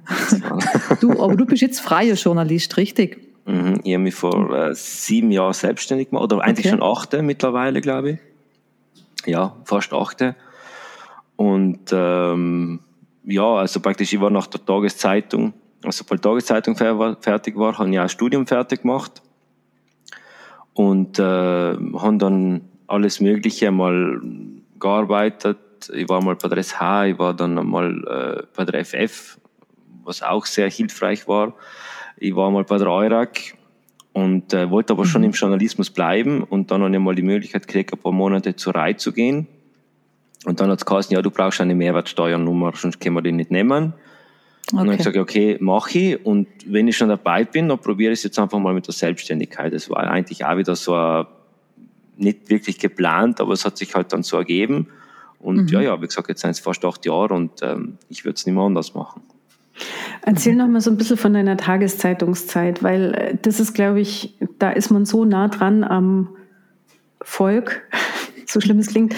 du, 1.02 1.21
aber 1.21 1.36
du 1.36 1.45
bist 1.45 1.62
jetzt 1.62 1.82
freier 1.82 2.15
Journalist, 2.15 2.78
richtig? 2.78 3.21
Mhm, 3.45 3.82
ich 3.84 3.93
habe 3.93 4.04
mich 4.04 4.15
vor 4.15 4.54
äh, 4.54 4.76
sieben 4.76 5.32
Jahren 5.32 5.54
selbstständig 5.54 6.10
gemacht, 6.10 6.23
oder 6.23 6.41
eigentlich 6.41 6.65
okay. 6.65 6.78
schon 6.78 6.84
achte 6.84 7.21
mittlerweile, 7.21 7.82
glaube 7.82 8.12
ich. 8.12 8.19
Ja, 9.26 9.56
fast 9.65 9.93
achte. 9.93 10.36
Und 11.36 11.91
ähm, 11.91 12.80
ja, 13.26 13.56
also 13.56 13.80
praktisch, 13.80 14.13
ich 14.13 14.21
war 14.21 14.30
nach 14.30 14.47
der 14.47 14.65
Tageszeitung, 14.65 15.54
also 15.84 16.04
sobald 16.04 16.23
die 16.23 16.28
Tageszeitung 16.28 16.76
fertig 16.76 17.58
war, 17.58 17.78
habe 17.78 17.89
ich 17.89 18.00
auch 18.00 18.04
ein 18.04 18.10
Studium 18.10 18.47
fertig 18.47 18.82
gemacht 18.82 19.21
und 20.73 21.19
äh, 21.19 21.23
habe 21.23 22.17
dann 22.17 22.62
alles 22.88 23.19
Mögliche 23.19 23.71
mal 23.71 24.21
gearbeitet, 24.80 25.58
ich 25.93 26.07
war 26.09 26.23
mal 26.23 26.35
bei 26.35 26.47
der 26.47 26.63
SH, 26.63 27.05
ich 27.05 27.19
war 27.19 27.33
dann 27.33 27.55
mal 27.67 28.03
äh, 28.07 28.43
bei 28.55 28.65
der 28.65 28.83
FF, 28.83 29.39
was 30.03 30.21
auch 30.21 30.45
sehr 30.45 30.69
hilfreich 30.69 31.27
war. 31.27 31.53
Ich 32.17 32.35
war 32.35 32.49
mal 32.51 32.63
bei 32.63 32.77
der 32.77 32.87
EURAG 32.87 33.55
und 34.13 34.53
äh, 34.53 34.69
wollte 34.69 34.93
aber 34.93 35.05
schon 35.05 35.21
mhm. 35.21 35.27
im 35.27 35.31
Journalismus 35.33 35.89
bleiben 35.89 36.43
und 36.43 36.71
dann 36.71 36.81
habe 36.81 36.93
ich 36.93 36.99
mal 36.99 37.15
die 37.15 37.21
Möglichkeit 37.21 37.67
gekriegt, 37.67 37.93
ein 37.93 37.99
paar 37.99 38.11
Monate 38.11 38.55
zur 38.55 38.75
Reihe 38.75 38.97
zu 38.97 39.11
gehen. 39.11 39.47
Und 40.45 40.59
dann 40.59 40.69
hat 40.69 40.79
es 40.79 40.85
geheißen, 40.85 41.13
ja, 41.13 41.21
du 41.21 41.29
brauchst 41.29 41.61
eine 41.61 41.75
Mehrwertsteuernummer, 41.75 42.71
sonst 42.75 42.99
können 42.99 43.15
wir 43.15 43.21
die 43.21 43.31
nicht 43.31 43.51
nehmen. 43.51 43.93
Okay. 43.93 44.71
Und 44.71 44.77
dann 44.77 44.79
habe 44.79 44.91
ich 44.93 44.97
gesagt, 44.97 45.17
okay, 45.17 45.57
mache 45.59 45.97
ich. 45.97 46.25
Und 46.25 46.47
wenn 46.65 46.87
ich 46.87 46.97
schon 46.97 47.09
dabei 47.09 47.43
bin, 47.45 47.69
dann 47.69 47.79
probiere 47.79 48.13
ich 48.13 48.19
es 48.19 48.23
jetzt 48.23 48.39
einfach 48.39 48.59
mal 48.59 48.73
mit 48.73 48.87
der 48.87 48.93
Selbstständigkeit. 48.93 49.73
Das 49.73 49.89
war 49.89 49.99
eigentlich 49.99 50.45
auch 50.45 50.57
wieder 50.57 50.75
so 50.75 50.93
ein, 50.93 51.25
nicht 52.17 52.49
wirklich 52.49 52.79
geplant, 52.79 53.39
aber 53.39 53.53
es 53.53 53.65
hat 53.65 53.77
sich 53.77 53.93
halt 53.95 54.11
dann 54.11 54.23
so 54.23 54.37
ergeben. 54.37 54.87
Und 55.39 55.63
mhm. 55.63 55.67
ja, 55.67 55.82
ja, 55.82 56.02
wie 56.02 56.08
gesagt, 56.08 56.30
jetzt 56.30 56.41
sind 56.41 56.52
es 56.52 56.60
fast 56.60 56.84
acht 56.84 57.06
Jahre 57.06 57.34
und 57.34 57.62
ähm, 57.62 57.97
ich 58.10 58.26
würde 58.26 58.36
es 58.36 58.45
nicht 58.45 58.56
mehr 58.56 58.63
anders 58.63 58.93
machen. 58.93 59.21
Erzähl 60.23 60.56
noch 60.56 60.67
mal 60.67 60.82
so 60.82 60.89
ein 60.89 60.97
bisschen 60.97 61.17
von 61.17 61.34
deiner 61.34 61.58
Tageszeitungszeit, 61.58 62.84
weil 62.84 63.13
äh, 63.13 63.38
das 63.41 63.60
ist, 63.60 63.73
glaube 63.73 64.00
ich, 64.00 64.36
da 64.60 64.71
ist 64.71 64.89
man 64.89 65.06
so 65.06 65.26
nah 65.26 65.47
dran 65.47 65.84
am 65.84 66.30
Volk, 67.21 67.84
so 68.47 68.60
schlimm 68.60 68.80
es 68.80 68.88
klingt, 68.88 69.15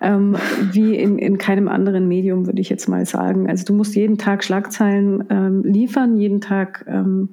ähm, 0.00 0.36
wie 0.72 0.96
in, 0.96 1.18
in 1.18 1.38
keinem 1.38 1.68
anderen 1.68 2.08
Medium, 2.08 2.46
würde 2.46 2.60
ich 2.60 2.68
jetzt 2.68 2.88
mal 2.88 3.06
sagen. 3.06 3.48
Also 3.48 3.64
du 3.64 3.72
musst 3.72 3.94
jeden 3.94 4.18
Tag 4.18 4.42
Schlagzeilen 4.42 5.24
ähm, 5.30 5.62
liefern, 5.62 6.16
jeden 6.16 6.40
Tag 6.40 6.84
ähm, 6.88 7.30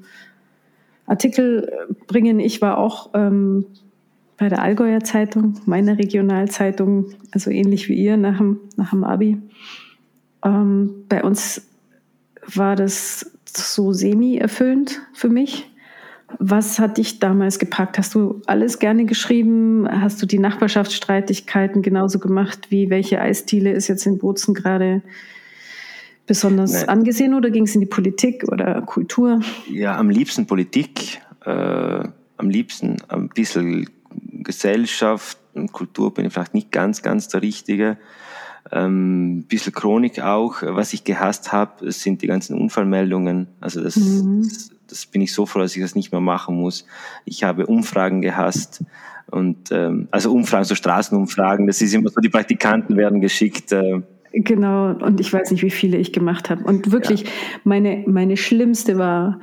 Artikel 1.07 1.71
bringen. 2.05 2.39
Ich 2.39 2.61
war 2.61 2.77
auch 2.77 3.09
ähm, 3.15 3.65
bei 4.39 4.47
der 4.47 4.61
Allgäuer 4.61 5.01
Zeitung, 5.01 5.59
meiner 5.65 5.97
Regionalzeitung, 5.97 7.07
also 7.31 7.51
ähnlich 7.51 7.89
wie 7.89 7.95
ihr 7.95 8.15
nach 8.15 8.37
dem, 8.37 8.59
nach 8.77 8.91
dem 8.91 9.03
Abi. 9.03 9.37
Ähm, 10.43 11.05
bei 11.09 11.23
uns 11.23 11.67
war 12.55 12.75
das 12.75 13.31
so 13.45 13.91
semi-erfüllend 13.91 15.01
für 15.13 15.29
mich. 15.29 15.69
Was 16.37 16.79
hat 16.79 16.97
dich 16.97 17.19
damals 17.19 17.59
gepackt? 17.59 17.97
Hast 17.97 18.15
du 18.15 18.41
alles 18.45 18.79
gerne 18.79 19.05
geschrieben? 19.05 19.87
Hast 19.89 20.21
du 20.21 20.25
die 20.25 20.39
Nachbarschaftsstreitigkeiten 20.39 21.81
genauso 21.81 22.19
gemacht 22.19 22.67
wie 22.69 22.89
welche 22.89 23.19
Eisdiele 23.19 23.71
ist 23.71 23.87
jetzt 23.87 24.05
in 24.05 24.19
Bozen 24.19 24.53
gerade 24.53 25.01
besonders 26.27 26.73
Nein. 26.73 26.89
angesehen 26.89 27.33
oder 27.33 27.49
ging 27.49 27.63
es 27.63 27.73
in 27.73 27.81
die 27.81 27.87
Politik 27.87 28.45
oder 28.47 28.83
Kultur? 28.83 29.41
Ja, 29.69 29.97
am 29.97 30.09
liebsten 30.09 30.47
Politik 30.47 31.19
Äh, 31.45 32.03
am 32.37 32.49
liebsten 32.49 32.97
ein 33.07 33.29
bisschen 33.29 33.89
Gesellschaft 34.49 35.37
und 35.53 35.71
Kultur 35.71 36.11
bin 36.11 36.25
ich 36.25 36.33
vielleicht 36.33 36.55
nicht 36.55 36.71
ganz, 36.71 37.03
ganz 37.03 37.27
der 37.27 37.43
Richtige. 37.43 37.97
Ähm, 38.71 39.37
ein 39.37 39.43
bisschen 39.43 39.73
Chronik 39.73 40.21
auch. 40.21 40.63
Was 40.63 40.93
ich 40.93 41.03
gehasst 41.03 41.53
habe, 41.53 41.91
sind 41.91 42.23
die 42.23 42.27
ganzen 42.27 42.59
Unfallmeldungen. 42.59 43.47
Also 43.61 43.83
das, 43.83 43.95
mhm. 43.95 44.41
das, 44.41 44.71
das, 44.87 45.05
bin 45.05 45.21
ich 45.21 45.33
so 45.33 45.45
froh, 45.45 45.59
dass 45.59 45.75
ich 45.75 45.83
das 45.83 45.93
nicht 45.93 46.11
mehr 46.11 46.19
machen 46.19 46.55
muss. 46.55 46.87
Ich 47.25 47.43
habe 47.43 47.67
Umfragen 47.67 48.21
gehasst. 48.21 48.83
Und 49.29 49.71
ähm, 49.71 50.07
also 50.09 50.33
Umfragen, 50.33 50.65
so 50.65 50.73
Straßenumfragen, 50.73 51.67
das 51.67 51.79
ist 51.79 51.93
immer 51.93 52.09
so, 52.09 52.19
die 52.19 52.29
Praktikanten 52.29 52.97
werden 52.97 53.21
geschickt. 53.21 53.71
Äh, 53.71 54.01
Genau, 54.31 54.91
und 54.91 55.19
ich 55.19 55.33
weiß 55.33 55.49
nicht, 55.49 55.63
wie 55.63 55.71
viele 55.71 55.97
ich 55.97 56.13
gemacht 56.13 56.51
habe. 56.51 56.63
Und 56.63 56.91
wirklich, 56.91 57.23
ja. 57.23 57.29
meine, 57.63 58.03
meine 58.05 58.37
schlimmste 58.37 58.99
war 58.99 59.39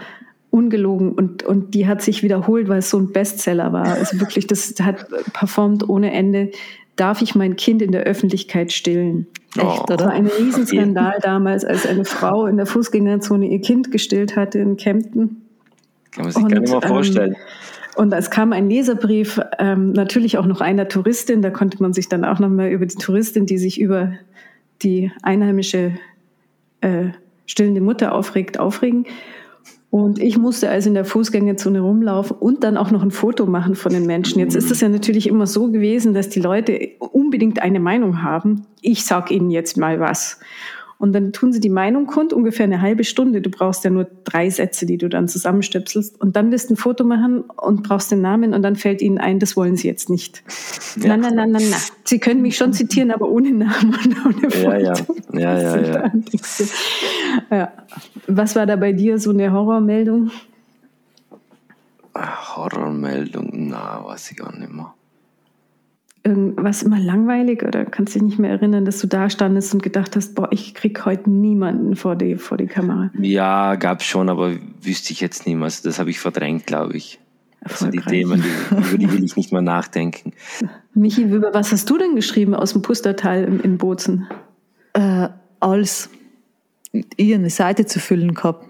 ungelogen 0.57 1.13
und, 1.13 1.43
und 1.43 1.75
die 1.75 1.87
hat 1.87 2.03
sich 2.03 2.23
wiederholt, 2.23 2.69
weil 2.69 2.79
es 2.79 2.91
so 2.91 2.99
ein 2.99 3.13
Bestseller 3.13 3.73
war. 3.73 3.87
Also 3.87 4.19
wirklich, 4.21 4.47
das 4.47 4.75
hat 4.81 5.07
performt 5.33 5.89
ohne 5.89 6.13
Ende. 6.13 6.51
Darf 6.97 7.21
ich 7.21 7.35
mein 7.35 7.57
Kind 7.57 7.83
in 7.83 7.93
der 7.93 8.05
Öffentlichkeit 8.05 8.73
stillen? 8.73 9.27
Echt, 9.55 9.65
oh, 9.65 9.83
oder? 9.83 9.97
Das 9.97 10.07
war 10.07 10.13
ein 10.13 10.27
Riesenskandal 10.27 11.19
damals, 11.21 11.65
als 11.65 11.87
eine 11.87 12.05
Frau 12.05 12.47
in 12.47 12.57
der 12.57 12.67
Fußgängerzone 12.67 13.47
ihr 13.47 13.61
Kind 13.61 13.93
gestillt 13.93 14.37
hatte 14.37 14.59
in 14.59 14.77
Kempten. 14.77 15.43
Kann 16.13 16.25
man 16.25 16.33
sich 16.33 16.43
und, 16.43 16.53
gar 16.53 16.61
nicht 16.61 16.73
mal 16.73 16.81
vorstellen. 16.81 17.33
Ähm, 17.33 17.41
und 17.97 18.13
es 18.13 18.31
kam 18.31 18.53
ein 18.53 18.69
Leserbrief, 18.69 19.41
ähm, 19.59 19.93
natürlich 19.93 20.37
auch 20.37 20.45
noch 20.45 20.61
einer 20.61 20.89
Touristin, 20.89 21.41
da 21.41 21.51
konnte 21.51 21.83
man 21.83 21.95
sich 21.95 22.09
dann 22.09 22.25
auch 22.25 22.39
nochmal 22.39 22.69
über 22.69 22.85
die 22.85 22.97
Touristin, 22.97 23.47
die 23.47 23.57
sich 23.57 23.81
über 23.81 24.13
die 24.83 25.11
einheimische 25.23 25.93
äh, 26.83 27.09
stillende 27.47 27.81
Mutter 27.81 28.13
aufregt, 28.13 28.59
aufregen. 28.59 29.07
Und 29.91 30.19
ich 30.19 30.37
musste 30.37 30.69
also 30.69 30.89
in 30.89 30.95
der 30.95 31.05
Fußgängerzone 31.05 31.81
rumlaufen 31.81 32.37
und 32.37 32.65
dann 32.65 32.77
auch 32.77 32.91
noch 32.91 33.03
ein 33.03 33.13
Foto 33.13 33.47
machen 33.47 33.75
von 33.77 33.93
den 33.93 34.05
Menschen. 34.05 34.41
Jetzt 34.41 34.57
ist 34.57 34.71
es 34.71 34.81
ja 34.81 34.89
natürlich 34.89 35.29
immer 35.29 35.47
so 35.47 35.71
gewesen, 35.71 36.13
dass 36.13 36.29
die 36.29 36.41
Leute 36.41 36.91
unbedingt 36.99 37.63
eine 37.63 37.81
Meinung 37.81 38.23
haben. 38.23 38.67
Ich 38.83 39.05
sag 39.05 39.31
ihnen 39.31 39.51
jetzt 39.51 39.77
mal 39.77 40.01
was. 40.01 40.41
Und 40.99 41.13
dann 41.13 41.33
tun 41.33 41.53
sie 41.53 41.61
die 41.61 41.69
Meinung 41.69 42.07
kund, 42.07 42.33
ungefähr 42.33 42.65
eine 42.65 42.81
halbe 42.81 43.05
Stunde. 43.05 43.43
Du 43.43 43.51
brauchst 43.51 43.85
ja 43.85 43.91
nur 43.91 44.09
drei 44.25 44.49
Sätze, 44.49 44.87
die 44.87 44.97
du 44.97 45.09
dann 45.09 45.29
zusammenstöpselst. 45.29 46.19
Und 46.21 46.37
dann 46.37 46.51
wirst 46.51 46.71
du 46.71 46.75
ein 46.75 46.77
Foto 46.79 47.05
machen 47.05 47.43
und 47.43 47.83
brauchst 47.83 48.11
den 48.11 48.23
Namen 48.23 48.55
und 48.55 48.63
dann 48.63 48.77
fällt 48.77 49.03
ihnen 49.03 49.19
ein, 49.19 49.39
das 49.39 49.57
wollen 49.57 49.77
sie 49.77 49.89
jetzt 49.89 50.09
nicht. 50.09 50.43
Ja. 50.97 51.09
Nein, 51.09 51.21
nein, 51.21 51.35
nein, 51.35 51.51
nein, 51.53 51.71
nein. 51.71 51.81
Sie 52.05 52.19
können 52.19 52.41
mich 52.41 52.57
schon 52.57 52.73
zitieren, 52.73 53.11
aber 53.11 53.29
ohne 53.29 53.53
Namen 53.53 53.95
und 54.05 54.27
ohne 54.27 54.51
Foto. 54.51 54.71
Ja, 54.71 54.79
ja, 54.79 54.95
ja, 55.33 55.61
ja, 55.61 55.81
ja. 55.81 56.13
ja. 57.51 57.73
Was 58.27 58.57
war 58.57 58.65
da 58.65 58.77
bei 58.77 58.93
dir 58.93 59.19
so 59.19 59.31
eine 59.31 59.53
Horrormeldung? 59.53 60.31
Horrormeldung? 62.17 63.51
Na, 63.53 64.03
weiß 64.03 64.31
ich 64.31 64.39
gar 64.39 64.57
nicht 64.57 64.73
mehr 64.73 64.96
irgendwas 66.27 66.83
immer 66.83 66.99
langweilig 66.99 67.63
oder 67.63 67.85
kannst 67.85 68.15
dich 68.15 68.23
nicht 68.23 68.39
mehr 68.39 68.51
erinnern, 68.51 68.85
dass 68.85 68.99
du 68.99 69.07
da 69.07 69.31
standest 69.31 69.73
und 69.73 69.83
gedacht 69.83 70.17
hast, 70.17 70.35
boah, 70.35 70.49
ich 70.51 70.75
krieg 70.75 71.05
heute 71.05 71.31
niemanden 71.31 71.97
vor 71.97 72.17
die, 72.17 72.37
vor 72.37 72.57
die 72.57 72.67
Kamera? 72.67 73.11
Ja, 73.19 73.77
gab 73.77 74.01
es 74.01 74.07
schon, 74.07 74.29
aber 74.29 74.55
wüsste 74.83 75.13
ich 75.13 75.21
jetzt 75.21 75.47
nicht 75.47 75.57
mehr. 75.57 75.65
Also 75.65 75.89
das 75.89 75.99
habe 75.99 76.11
ich 76.11 76.19
verdrängt, 76.19 76.67
glaube 76.67 76.97
ich. 76.97 77.21
Also 77.61 77.89
die 77.89 78.01
Themen, 78.01 78.43
die, 78.43 78.75
über 78.77 78.99
die 78.99 79.13
will 79.13 79.25
ich 79.25 79.37
nicht 79.37 79.53
mehr 79.53 79.63
nachdenken. 79.63 80.33
Michi, 80.95 81.23
über 81.23 81.53
was 81.53 81.73
hast 81.73 81.89
du 81.91 81.99
denn 81.99 82.15
geschrieben 82.15 82.55
aus 82.55 82.73
dem 82.73 82.83
Pustertal 82.83 83.45
in, 83.45 83.61
in 83.61 83.79
Bozen? 83.79 84.27
Äh, 84.93 85.29
als 85.61 86.11
ich 86.93 87.35
eine 87.35 87.51
Seite 87.51 87.87
zu 87.87 87.99
füllen 87.99 88.35
gehabt. 88.35 88.67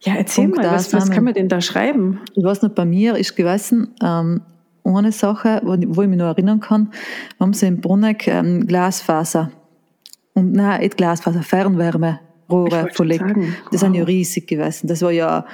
Ja, 0.00 0.14
erzähl 0.14 0.44
Punkt 0.44 0.58
mal, 0.58 0.72
was, 0.72 0.92
was 0.92 1.10
kann 1.10 1.24
man 1.24 1.34
denn 1.34 1.48
da 1.48 1.60
schreiben? 1.60 2.20
Ich 2.34 2.44
weiß 2.44 2.62
nicht, 2.62 2.74
bei 2.74 2.84
mir 2.84 3.16
ist 3.16 3.36
gewesen, 3.36 3.94
ähm, 4.02 4.42
eine 4.96 5.12
Sache, 5.12 5.60
wo, 5.64 5.76
wo 5.88 6.02
ich 6.02 6.08
mich 6.08 6.18
noch 6.18 6.26
erinnern 6.26 6.60
kann, 6.60 6.92
haben 7.38 7.52
sie 7.52 7.66
in 7.66 7.80
Bruneck 7.80 8.26
ähm, 8.26 8.66
Glasfaser. 8.66 9.50
Und 10.34 10.52
nein, 10.52 10.80
nicht 10.80 10.96
Glasfaser, 10.96 11.42
Fernwärme. 11.42 12.20
Rohre 12.50 12.88
verlegt. 12.92 13.24
Das 13.70 13.80
sind 13.80 13.94
ja 13.94 14.04
riesig 14.04 14.46
gewesen. 14.46 14.86
Das 14.86 15.02
war 15.02 15.10
ja, 15.10 15.44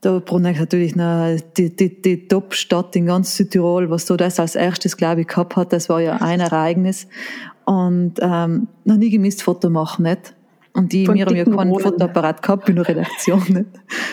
da 0.00 0.18
Bruneck 0.18 0.58
natürlich 0.58 0.94
noch 0.94 1.36
die, 1.56 1.74
die, 1.74 2.02
die 2.02 2.28
Top-Stadt 2.28 2.94
in 2.96 3.06
ganz 3.06 3.36
Südtirol, 3.36 3.90
was 3.90 4.06
so 4.06 4.16
das 4.16 4.38
als 4.38 4.54
erstes, 4.54 4.96
glaube 4.96 5.22
ich, 5.22 5.28
gehabt 5.28 5.56
hat. 5.56 5.72
Das 5.72 5.88
war 5.88 6.00
ja 6.00 6.16
ein 6.16 6.40
Ereignis. 6.40 7.08
Und 7.64 8.14
ähm, 8.20 8.68
noch 8.84 8.96
nie 8.96 9.10
gemisst 9.10 9.42
Foto 9.42 9.70
machen, 9.70 10.02
nicht? 10.02 10.34
Und 10.72 10.92
die, 10.92 11.06
wir 11.06 11.26
haben 11.26 11.36
ja 11.36 11.44
keinen 11.44 11.78
Fotoapparat 11.78 12.42
gehabt 12.42 12.68
in 12.68 12.76
der 12.76 12.88
Redaktion. 12.88 13.42
Nicht? 13.48 13.66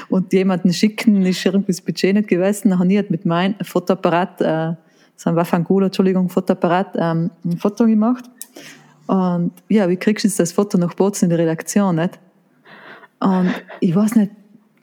Und 0.10 0.34
jemanden 0.34 0.74
schicken 0.74 1.24
ist 1.24 1.46
irgendwie 1.46 1.72
das 1.72 1.82
Budget 1.82 2.16
nicht 2.16 2.28
gewesen. 2.28 2.70
Dann 2.70 2.80
habe 2.80 2.90
ich 2.90 2.98
halt 2.98 3.12
mit 3.12 3.26
meinem 3.26 3.56
Fotoapparat, 3.62 4.42
äh, 4.42 4.74
so 5.16 5.30
ein 5.30 5.36
Waffangula, 5.36 5.88
Entschuldigung, 5.88 6.30
Fotoapparat, 6.30 6.96
ähm, 6.96 7.32
ein 7.46 7.58
Foto 7.58 7.86
gemacht. 7.86 8.26
Und 9.08 9.52
ja, 9.70 9.88
wie 9.88 9.98
kriegst 9.98 10.24
du 10.24 10.28
jetzt 10.28 10.40
das 10.40 10.52
Foto 10.52 10.78
nach 10.78 10.94
Bozen 10.94 11.26
in 11.26 11.30
der 11.30 11.40
Redaktion, 11.40 11.96
nicht? 11.96 12.20
Und 13.20 13.52
ich 13.80 13.96
weiß 13.96 14.16
nicht, 14.16 14.32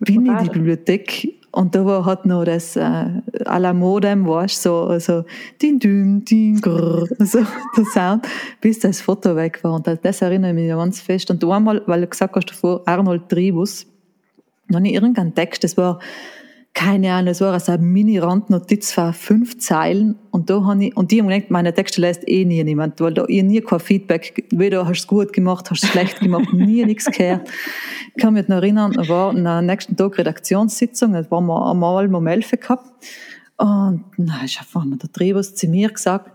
bin 0.01 0.27
ich 0.27 0.33
in 0.33 0.39
die 0.45 0.51
Bibliothek 0.51 1.34
und 1.55 1.75
da 1.75 1.85
war 1.87 2.05
halt 2.05 2.27
noch 2.27 2.45
das 2.45 2.75
äh, 2.75 2.81
à 2.81 3.59
la 3.61 3.73
Modem, 3.73 4.27
weißt 4.27 4.61
so, 4.61 4.99
so, 4.99 5.25
din, 5.63 5.79
din, 5.79 6.25
din, 6.25 6.61
grrr, 6.61 7.07
so, 7.21 7.47
der 7.77 7.85
Sound, 7.85 8.27
bis 8.61 8.81
das 8.81 9.01
Foto 9.01 9.37
weg 9.37 9.63
war. 9.63 9.75
Und 9.75 9.87
das 9.87 10.21
erinnere 10.21 10.51
ich 10.51 10.57
mich 10.57 10.69
ganz 10.69 11.01
fest. 11.01 11.31
Und 11.31 11.45
einmal, 11.45 11.81
weil 11.87 12.01
du 12.01 12.07
gesagt 12.09 12.35
hast 12.35 12.51
davor, 12.51 12.83
Arnold 12.87 13.29
Tribus, 13.29 13.87
noch 14.67 14.81
nicht 14.81 14.95
irgendein 14.95 15.33
Text, 15.33 15.63
das 15.63 15.77
war, 15.77 16.01
keine 16.75 17.13
Ahnung, 17.13 17.27
das 17.27 17.41
war 17.41 17.53
also 17.53 17.71
eine 17.71 17.83
Mini-Randnotiz 17.83 18.91
von 18.91 19.13
fünf 19.13 19.59
Zeilen. 19.59 20.17
Und 20.33 20.51
da 20.51 20.65
habe 20.65 20.87
ich, 20.87 20.97
und 20.97 21.13
die 21.13 21.21
haben 21.21 21.29
gedacht, 21.29 21.51
meine 21.51 21.73
Texte 21.73 22.01
lässt 22.01 22.27
eh 22.29 22.45
nie 22.45 22.65
niemand, 22.65 23.01
weil 23.01 23.15
da 23.15 23.25
ihr 23.27 23.45
nie 23.45 23.61
kein 23.61 23.79
Feedback, 23.79 24.45
weder 24.51 24.85
hast 24.85 24.89
du 24.89 25.03
es 25.03 25.07
gut 25.07 25.33
gemacht, 25.33 25.71
hast 25.71 25.85
du 25.85 25.87
es 25.87 25.93
schlecht 25.93 26.19
gemacht, 26.19 26.49
nie 26.53 26.85
nichts 26.85 27.07
gehört. 27.07 27.49
Ich 28.17 28.21
kann 28.21 28.35
mich 28.35 28.49
noch 28.49 28.57
erinnern, 28.57 28.93
war 29.09 29.31
am 29.31 29.67
nächsten 29.67 29.97
Tag 29.97 30.19
Redaktionssitzung, 30.19 31.13
da 31.13 31.31
waren 31.31 31.47
wir 31.47 31.71
einmal 31.71 32.13
um 32.13 32.27
elf 32.27 32.51
gehabt. 32.51 32.91
Und 33.57 34.05
dann 34.17 34.45
ist 34.45 34.59
einfach 34.59 34.85
mal 34.85 34.99
der 34.99 35.13
Trebus 35.13 35.55
zu 35.55 35.69
mir 35.69 35.91
gesagt, 35.91 36.33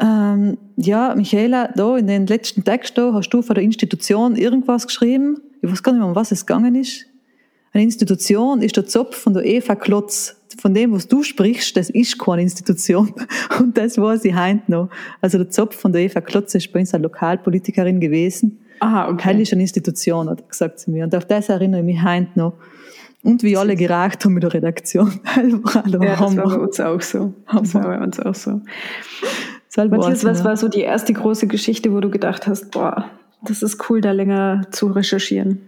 ähm, 0.00 0.58
ja, 0.76 1.14
Michaela, 1.14 1.68
da 1.74 1.96
in 1.96 2.08
den 2.08 2.26
letzten 2.26 2.64
Text 2.64 2.98
da 2.98 3.12
hast 3.14 3.30
du 3.30 3.42
von 3.42 3.54
der 3.54 3.62
Institution 3.62 4.34
irgendwas 4.34 4.88
geschrieben, 4.88 5.38
ich 5.62 5.70
weiß 5.70 5.82
gar 5.84 5.92
nicht 5.92 6.00
mehr, 6.00 6.08
um 6.08 6.16
was 6.16 6.32
es 6.32 6.44
gegangen 6.44 6.74
ist, 6.74 7.06
eine 7.76 7.84
Institution 7.84 8.62
ist 8.62 8.76
der 8.76 8.86
Zopf 8.86 9.16
von 9.16 9.34
der 9.34 9.44
Eva 9.44 9.74
Klotz. 9.74 10.36
Von 10.58 10.72
dem, 10.72 10.92
was 10.92 11.06
du 11.06 11.22
sprichst, 11.22 11.76
das 11.76 11.90
ist 11.90 12.18
keine 12.18 12.40
Institution. 12.40 13.12
Und 13.60 13.76
das 13.76 13.98
war 13.98 14.16
sie 14.16 14.34
heint 14.34 14.70
noch. 14.70 14.88
Also 15.20 15.36
der 15.36 15.50
Zopf 15.50 15.76
von 15.76 15.92
der 15.92 16.00
Eva 16.02 16.22
Klotz 16.22 16.54
ist 16.54 16.72
bei 16.72 16.80
uns 16.80 16.94
eine 16.94 17.02
Lokalpolitikerin 17.02 18.00
gewesen. 18.00 18.58
Ah, 18.80 19.08
okay. 19.10 19.24
Heil 19.26 19.40
ist 19.40 19.52
eine 19.52 19.60
Institution, 19.60 20.30
hat 20.30 20.48
gesagt 20.48 20.80
zu 20.80 20.90
mir. 20.90 21.04
Und 21.04 21.14
auf 21.14 21.26
das 21.26 21.50
erinnere 21.50 21.80
ich 21.80 21.86
mich 21.86 22.00
heint 22.00 22.34
noch. 22.36 22.54
Und 23.22 23.42
wie 23.42 23.56
alle 23.58 23.76
geragt 23.76 24.24
haben 24.24 24.32
mit 24.32 24.42
der 24.42 24.54
Redaktion. 24.54 25.20
ja, 25.36 25.82
das 25.82 26.36
war 26.36 26.44
bei 26.48 26.56
uns 26.56 26.80
auch 26.80 27.00
so. 27.02 27.34
Das 27.52 27.74
war 27.74 27.82
bei 27.82 27.98
uns 27.98 28.18
auch 28.20 28.34
so. 28.34 28.62
Matthias, 29.76 30.24
was 30.24 30.42
war 30.44 30.56
so 30.56 30.68
die 30.68 30.80
erste 30.80 31.12
große 31.12 31.46
Geschichte, 31.46 31.92
wo 31.92 32.00
du 32.00 32.08
gedacht 32.08 32.46
hast, 32.46 32.70
boah, 32.70 33.10
das 33.42 33.62
ist 33.62 33.90
cool, 33.90 34.00
da 34.00 34.12
länger 34.12 34.62
zu 34.70 34.86
recherchieren? 34.86 35.60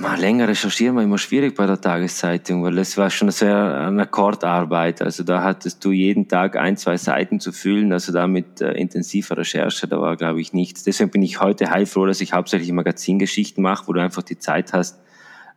Mal 0.00 0.20
länger 0.20 0.46
recherchieren 0.46 0.94
war 0.94 1.02
immer 1.02 1.18
schwierig 1.18 1.56
bei 1.56 1.66
der 1.66 1.80
Tageszeitung, 1.80 2.62
weil 2.62 2.78
es 2.78 2.96
war 2.96 3.10
schon 3.10 3.32
sehr 3.32 3.80
eine 3.88 4.02
Akkordarbeit. 4.02 5.02
Also 5.02 5.24
da 5.24 5.42
hattest 5.42 5.84
du 5.84 5.90
jeden 5.90 6.28
Tag 6.28 6.56
ein, 6.56 6.76
zwei 6.76 6.96
Seiten 6.96 7.40
zu 7.40 7.50
füllen, 7.50 7.92
also 7.92 8.12
da 8.12 8.28
mit 8.28 8.60
äh, 8.60 8.74
intensiver 8.74 9.36
Recherche, 9.36 9.88
da 9.88 10.00
war, 10.00 10.16
glaube 10.16 10.40
ich, 10.40 10.52
nichts. 10.52 10.84
Deswegen 10.84 11.10
bin 11.10 11.22
ich 11.22 11.40
heute 11.40 11.70
heilfroh, 11.70 12.06
dass 12.06 12.20
ich 12.20 12.32
hauptsächlich 12.32 12.70
Magazingeschichten 12.70 13.60
mache, 13.60 13.88
wo 13.88 13.92
du 13.92 14.00
einfach 14.00 14.22
die 14.22 14.38
Zeit 14.38 14.72
hast, 14.72 15.00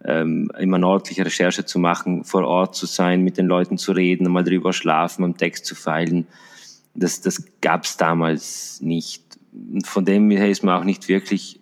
ähm, 0.03 0.51
immer 0.57 0.79
nördliche 0.79 1.23
Recherche 1.23 1.63
zu 1.65 1.77
machen, 1.77 2.23
vor 2.23 2.43
Ort 2.43 2.75
zu 2.75 2.87
sein, 2.87 3.21
mit 3.21 3.37
den 3.37 3.45
Leuten 3.45 3.77
zu 3.77 3.91
reden, 3.91 4.31
mal 4.31 4.43
drüber 4.43 4.73
schlafen, 4.73 5.23
am 5.23 5.37
Text 5.37 5.67
zu 5.67 5.75
feilen. 5.75 6.25
Das, 6.95 7.21
das 7.21 7.45
gab 7.61 7.83
es 7.83 7.95
damals 7.95 8.81
nicht. 8.81 9.23
Von 9.85 10.03
dem 10.03 10.31
her 10.31 10.49
ist 10.49 10.63
man 10.63 10.79
auch 10.79 10.83
nicht 10.83 11.09
wirklich 11.09 11.60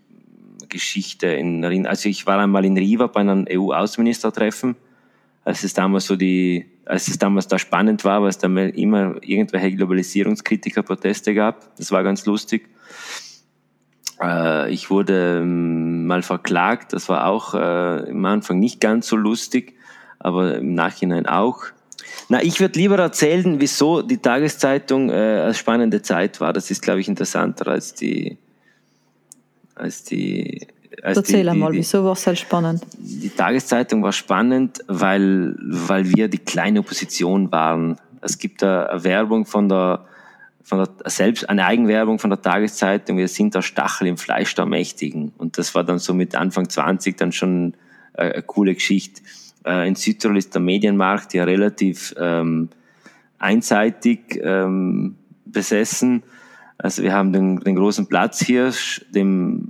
Geschichte 0.70 1.28
in 1.28 1.64
Erinnerung. 1.64 1.88
Also 1.88 2.10
ich 2.10 2.26
war 2.26 2.40
einmal 2.40 2.66
in 2.66 2.78
Riva 2.78 3.08
bei 3.08 3.22
einem 3.22 3.46
EU-Außenministertreffen, 3.50 4.76
als 5.44 5.64
es 5.64 5.74
damals 5.74 6.06
so 6.06 6.16
die, 6.16 6.66
als 6.86 7.08
es 7.08 7.18
damals 7.18 7.48
da 7.48 7.60
spannend 7.60 8.06
war, 8.06 8.22
weil 8.22 8.30
es 8.30 8.38
da 8.38 8.48
immer 8.48 9.16
irgendwelche 9.22 9.76
Globalisierungskritiker-Proteste 9.76 11.34
gab. 11.34 11.76
Das 11.78 11.92
war 11.92 12.04
ganz 12.04 12.26
lustig. 12.26 12.70
Äh, 14.22 14.72
ich 14.72 14.90
wurde 14.90 15.40
ähm, 15.42 16.08
mal 16.08 16.22
verklagt, 16.22 16.94
das 16.94 17.10
war 17.10 17.28
auch 17.28 17.54
äh, 17.54 17.58
am 18.10 18.26
Anfang 18.26 18.60
nicht 18.60 18.82
ganz 18.82 19.08
so 19.08 19.16
lustig, 19.16 19.76
aber 20.20 20.58
im 20.58 20.74
Nachhinein 20.74 21.26
auch. 21.26 21.64
Na, 22.28 22.44
ich 22.44 22.60
würde 22.60 22.80
lieber 22.80 22.98
erzählen, 22.98 23.60
wieso 23.60 24.02
die 24.02 24.18
Tageszeitung 24.18 25.10
äh, 25.10 25.14
eine 25.14 25.54
spannende 25.54 26.02
Zeit 26.02 26.40
war. 26.42 26.54
Das 26.54 26.70
ist, 26.70 26.82
glaube 26.82 27.00
ich, 27.00 27.08
interessanter 27.08 27.68
als 27.68 27.94
die, 27.94 28.38
als 29.80 30.04
die 30.04 30.68
Also 31.02 31.22
Erzähl 31.22 31.44
die, 31.44 31.50
einmal, 31.50 31.72
die, 31.72 31.80
wieso 31.80 32.04
war 32.04 32.13
es 32.13 32.28
halt 32.28 32.39
spannend? 32.39 32.84
Die 32.98 33.30
Tageszeitung 33.30 34.04
war 34.04 34.12
spannend, 34.12 34.80
weil, 34.88 35.56
weil 35.60 36.10
wir 36.13 36.28
die 36.28 36.39
kleine 36.39 36.80
Opposition 36.80 37.52
waren. 37.52 37.98
Es 38.22 38.38
gibt 38.38 38.63
eine 38.63 39.04
Werbung 39.04 39.46
von 39.46 39.70
der, 39.70 40.06
von 40.63 40.80
der, 40.80 40.89
selbst 41.10 41.50
eine 41.50 41.65
Eigenwerbung 41.65 42.20
von 42.20 42.30
der 42.30 42.42
Tageszeitung, 42.42 43.18
wir 43.18 43.28
sind 43.28 43.56
der 43.56 43.62
Stachel 43.62 44.08
im 44.08 44.18
Fleisch 44.18 44.54
der 44.56 44.65
Mächtigen. 44.65 45.32
Und 45.38 45.58
das 45.58 45.74
war 45.74 45.84
dann 45.84 46.00
so 46.00 46.13
mit 46.13 46.36
Anfang 46.36 46.70
20 46.70 47.18
dann 47.18 47.32
schon 47.32 47.76
eine, 48.13 48.34
eine 48.34 48.44
coole 48.44 48.74
Geschichte. 48.74 49.22
Äh, 49.65 49.88
in 49.88 49.96
Südtirol 49.96 50.38
ist 50.38 50.54
der 50.54 50.62
Medienmarkt 50.62 51.34
ja 51.34 51.44
relativ 51.44 52.13
ähm, 52.18 52.70
einseitig 53.38 54.39
ähm, 54.42 55.15
besessen. 55.46 56.24
Also 56.80 57.04
wir 57.04 57.13
haben 57.13 57.34
den, 57.34 57.60
den 57.60 57.76
großen 57.76 58.08
Platzhirsch, 58.08 59.06
dem 59.13 59.68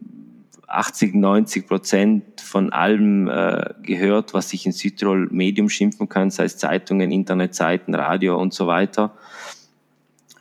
80, 0.68 1.16
90 1.16 1.68
Prozent 1.68 2.40
von 2.40 2.72
allem 2.72 3.28
äh, 3.28 3.74
gehört, 3.82 4.36
was 4.36 4.50
sich 4.50 4.68
in 4.68 4.72
Südtirol 4.72 5.28
Medium 5.32 5.70
schimpfen 5.70 6.08
kann, 6.08 6.30
sei 6.30 6.46
es 6.46 6.58
Zeitungen, 6.58 7.12
Internetseiten, 7.12 7.96
Radio 7.96 8.40
und 8.40 8.54
so 8.54 8.68
weiter. 8.68 9.12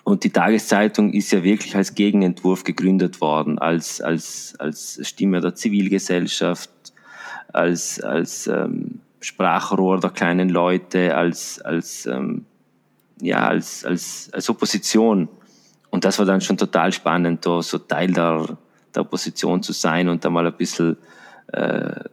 Und 0.05 0.25
die 0.25 0.31
Tageszeitung 0.31 1.13
ist 1.13 1.33
ja 1.33 1.43
wirklich 1.43 1.75
als 1.75 1.95
Gegenentwurf 1.95 2.65
gegründet 2.65 3.21
worden, 3.23 3.59
als, 3.59 4.03
als, 4.03 4.55
als 4.59 5.01
Stimme 5.03 5.41
der 5.41 5.55
Zivilgesellschaft, 5.55 6.71
als, 7.53 8.01
als 8.01 8.47
ähm, 8.47 9.01
Sprachrohr 9.21 10.01
der 10.01 10.11
kleinen 10.11 10.51
Leute, 10.51 11.15
als, 11.15 11.61
als, 11.63 12.05
ähm, 12.07 12.45
ja, 13.21 13.47
als, 13.49 13.85
als, 13.85 14.31
als 14.33 14.49
Opposition. 14.51 15.29
Und 15.91 16.05
das 16.05 16.19
war 16.19 16.27
dann 16.27 16.41
schon 16.41 16.57
total 16.57 16.93
spannend, 16.93 17.47
da 17.47 17.63
so 17.63 17.79
Teil 17.79 18.13
der, 18.13 18.59
der 18.95 19.03
Opposition 19.03 19.63
zu 19.63 19.73
sein 19.73 20.09
und 20.09 20.25
da 20.25 20.31
mal 20.31 20.47
ein 20.47 20.57
bisschen 20.57 20.97
äh, 21.53 22.05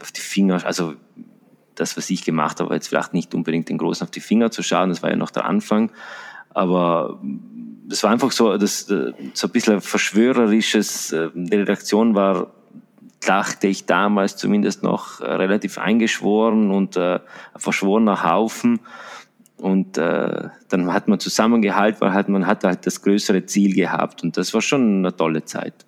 auf 0.00 0.12
die 0.12 0.20
Finger, 0.20 0.64
also 0.64 0.94
das, 1.74 1.96
was 1.96 2.10
ich 2.10 2.24
gemacht 2.24 2.60
habe, 2.60 2.74
jetzt 2.74 2.88
vielleicht 2.88 3.14
nicht 3.14 3.34
unbedingt 3.34 3.68
den 3.68 3.78
Großen 3.78 4.04
auf 4.04 4.10
die 4.10 4.20
Finger 4.20 4.50
zu 4.50 4.62
schauen, 4.62 4.88
das 4.90 5.02
war 5.02 5.10
ja 5.10 5.16
noch 5.16 5.30
der 5.30 5.44
Anfang, 5.46 5.90
aber 6.50 7.20
es 7.90 8.02
war 8.02 8.10
einfach 8.10 8.32
so, 8.32 8.56
das, 8.56 8.86
so 8.86 8.94
ein 8.94 9.50
bisschen 9.50 9.80
verschwörerisches, 9.80 11.12
äh, 11.12 11.30
die 11.34 11.56
Redaktion 11.56 12.14
war, 12.14 12.52
dachte 13.20 13.66
ich 13.66 13.86
damals 13.86 14.36
zumindest 14.36 14.82
noch 14.82 15.20
relativ 15.20 15.78
eingeschworen 15.78 16.70
und 16.70 16.96
äh, 16.96 17.18
verschworener 17.56 18.22
Haufen. 18.22 18.80
Und 19.58 19.98
äh, 19.98 20.48
dann 20.68 20.92
hat 20.92 21.08
man 21.08 21.18
zusammengehalten, 21.18 22.00
weil 22.00 22.12
halt, 22.12 22.28
man 22.28 22.46
hat 22.46 22.64
halt 22.64 22.86
das 22.86 23.02
größere 23.02 23.44
Ziel 23.46 23.74
gehabt. 23.74 24.22
Und 24.22 24.36
das 24.36 24.54
war 24.54 24.62
schon 24.62 24.98
eine 24.98 25.16
tolle 25.16 25.44
Zeit 25.44 25.84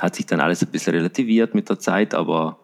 hat 0.00 0.16
sich 0.16 0.26
dann 0.26 0.40
alles 0.40 0.62
ein 0.62 0.68
bisschen 0.68 0.94
relativiert 0.94 1.54
mit 1.54 1.68
der 1.68 1.78
Zeit, 1.78 2.14
aber 2.14 2.58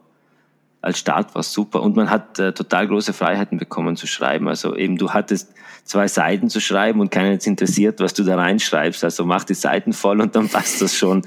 als 0.81 0.99
Start 0.99 1.35
war 1.35 1.41
es 1.41 1.53
super 1.53 1.83
und 1.83 1.97
man 1.97 2.11
hat 2.11 2.39
äh, 2.39 2.53
total 2.53 2.87
große 2.87 3.13
Freiheiten 3.13 3.59
bekommen 3.59 3.97
zu 3.97 4.07
schreiben. 4.07 4.49
Also 4.49 4.77
eben 4.77 4.97
du 4.97 5.11
hattest 5.11 5.53
zwei 5.85 6.07
Seiten 6.07 6.49
zu 6.49 6.61
schreiben 6.61 7.01
und 7.01 7.11
keinen 7.11 7.33
jetzt 7.33 7.47
interessiert, 7.47 8.01
was 8.01 8.15
du 8.15 8.23
da 8.23 8.37
reinschreibst. 8.37 9.03
Also 9.03 9.25
mach 9.25 9.45
die 9.45 9.55
Seiten 9.55 9.93
voll 9.93 10.21
und 10.21 10.37
dann 10.37 10.49
passt 10.51 10.81
das 10.81 10.97
schon. 10.97 11.23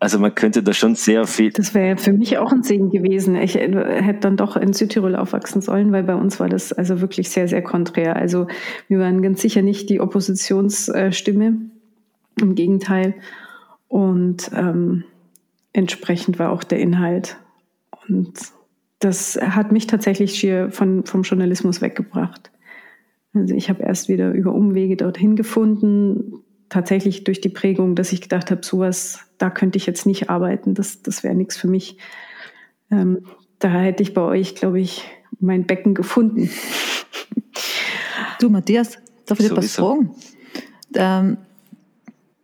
Also 0.00 0.18
man 0.18 0.34
könnte 0.34 0.62
da 0.62 0.72
schon 0.72 0.96
sehr 0.96 1.26
viel. 1.26 1.50
Das 1.50 1.72
wäre 1.72 1.96
für 1.96 2.12
mich 2.12 2.36
auch 2.38 2.52
ein 2.52 2.62
Segen 2.62 2.90
gewesen. 2.90 3.36
Ich 3.36 3.54
hätte 3.54 4.20
dann 4.20 4.36
doch 4.36 4.56
in 4.56 4.72
Südtirol 4.72 5.16
aufwachsen 5.16 5.62
sollen, 5.62 5.92
weil 5.92 6.02
bei 6.02 6.14
uns 6.14 6.40
war 6.40 6.48
das 6.48 6.72
also 6.72 7.00
wirklich 7.00 7.30
sehr, 7.30 7.48
sehr 7.48 7.62
konträr. 7.62 8.16
Also 8.16 8.46
wir 8.88 8.98
waren 8.98 9.22
ganz 9.22 9.40
sicher 9.40 9.62
nicht 9.62 9.88
die 9.88 10.00
Oppositionsstimme. 10.00 11.56
Im 12.40 12.54
Gegenteil. 12.54 13.14
Und 13.88 14.50
ähm, 14.54 15.04
entsprechend 15.72 16.38
war 16.38 16.50
auch 16.50 16.64
der 16.64 16.80
Inhalt. 16.80 17.36
Und 18.08 18.34
das 18.98 19.38
hat 19.40 19.70
mich 19.70 19.86
tatsächlich 19.86 20.34
schier 20.34 20.70
von, 20.70 21.04
vom 21.04 21.22
Journalismus 21.22 21.80
weggebracht. 21.80 22.50
Also 23.34 23.54
ich 23.54 23.68
habe 23.68 23.82
erst 23.82 24.08
wieder 24.08 24.32
über 24.32 24.52
Umwege 24.52 24.96
dorthin 24.96 25.36
gefunden, 25.36 26.40
tatsächlich 26.68 27.24
durch 27.24 27.40
die 27.40 27.48
Prägung, 27.48 27.94
dass 27.94 28.12
ich 28.12 28.20
gedacht 28.20 28.50
habe, 28.50 28.64
sowas, 28.64 29.20
da 29.44 29.50
könnte 29.50 29.76
ich 29.76 29.84
jetzt 29.84 30.06
nicht 30.06 30.30
arbeiten, 30.30 30.72
das, 30.72 31.02
das 31.02 31.22
wäre 31.22 31.34
nichts 31.34 31.58
für 31.58 31.68
mich. 31.68 31.98
Ähm, 32.90 33.26
da 33.58 33.68
hätte 33.68 34.02
ich 34.02 34.14
bei 34.14 34.22
euch, 34.22 34.54
glaube 34.54 34.80
ich, 34.80 35.04
mein 35.38 35.66
Becken 35.66 35.94
gefunden. 35.94 36.50
Du, 38.40 38.50
Matthias, 38.50 38.98
darf 39.26 39.38
ich 39.38 39.48
dir 39.48 39.56
was 39.56 39.76
fragen? 39.76 40.10
Ähm, 40.94 41.38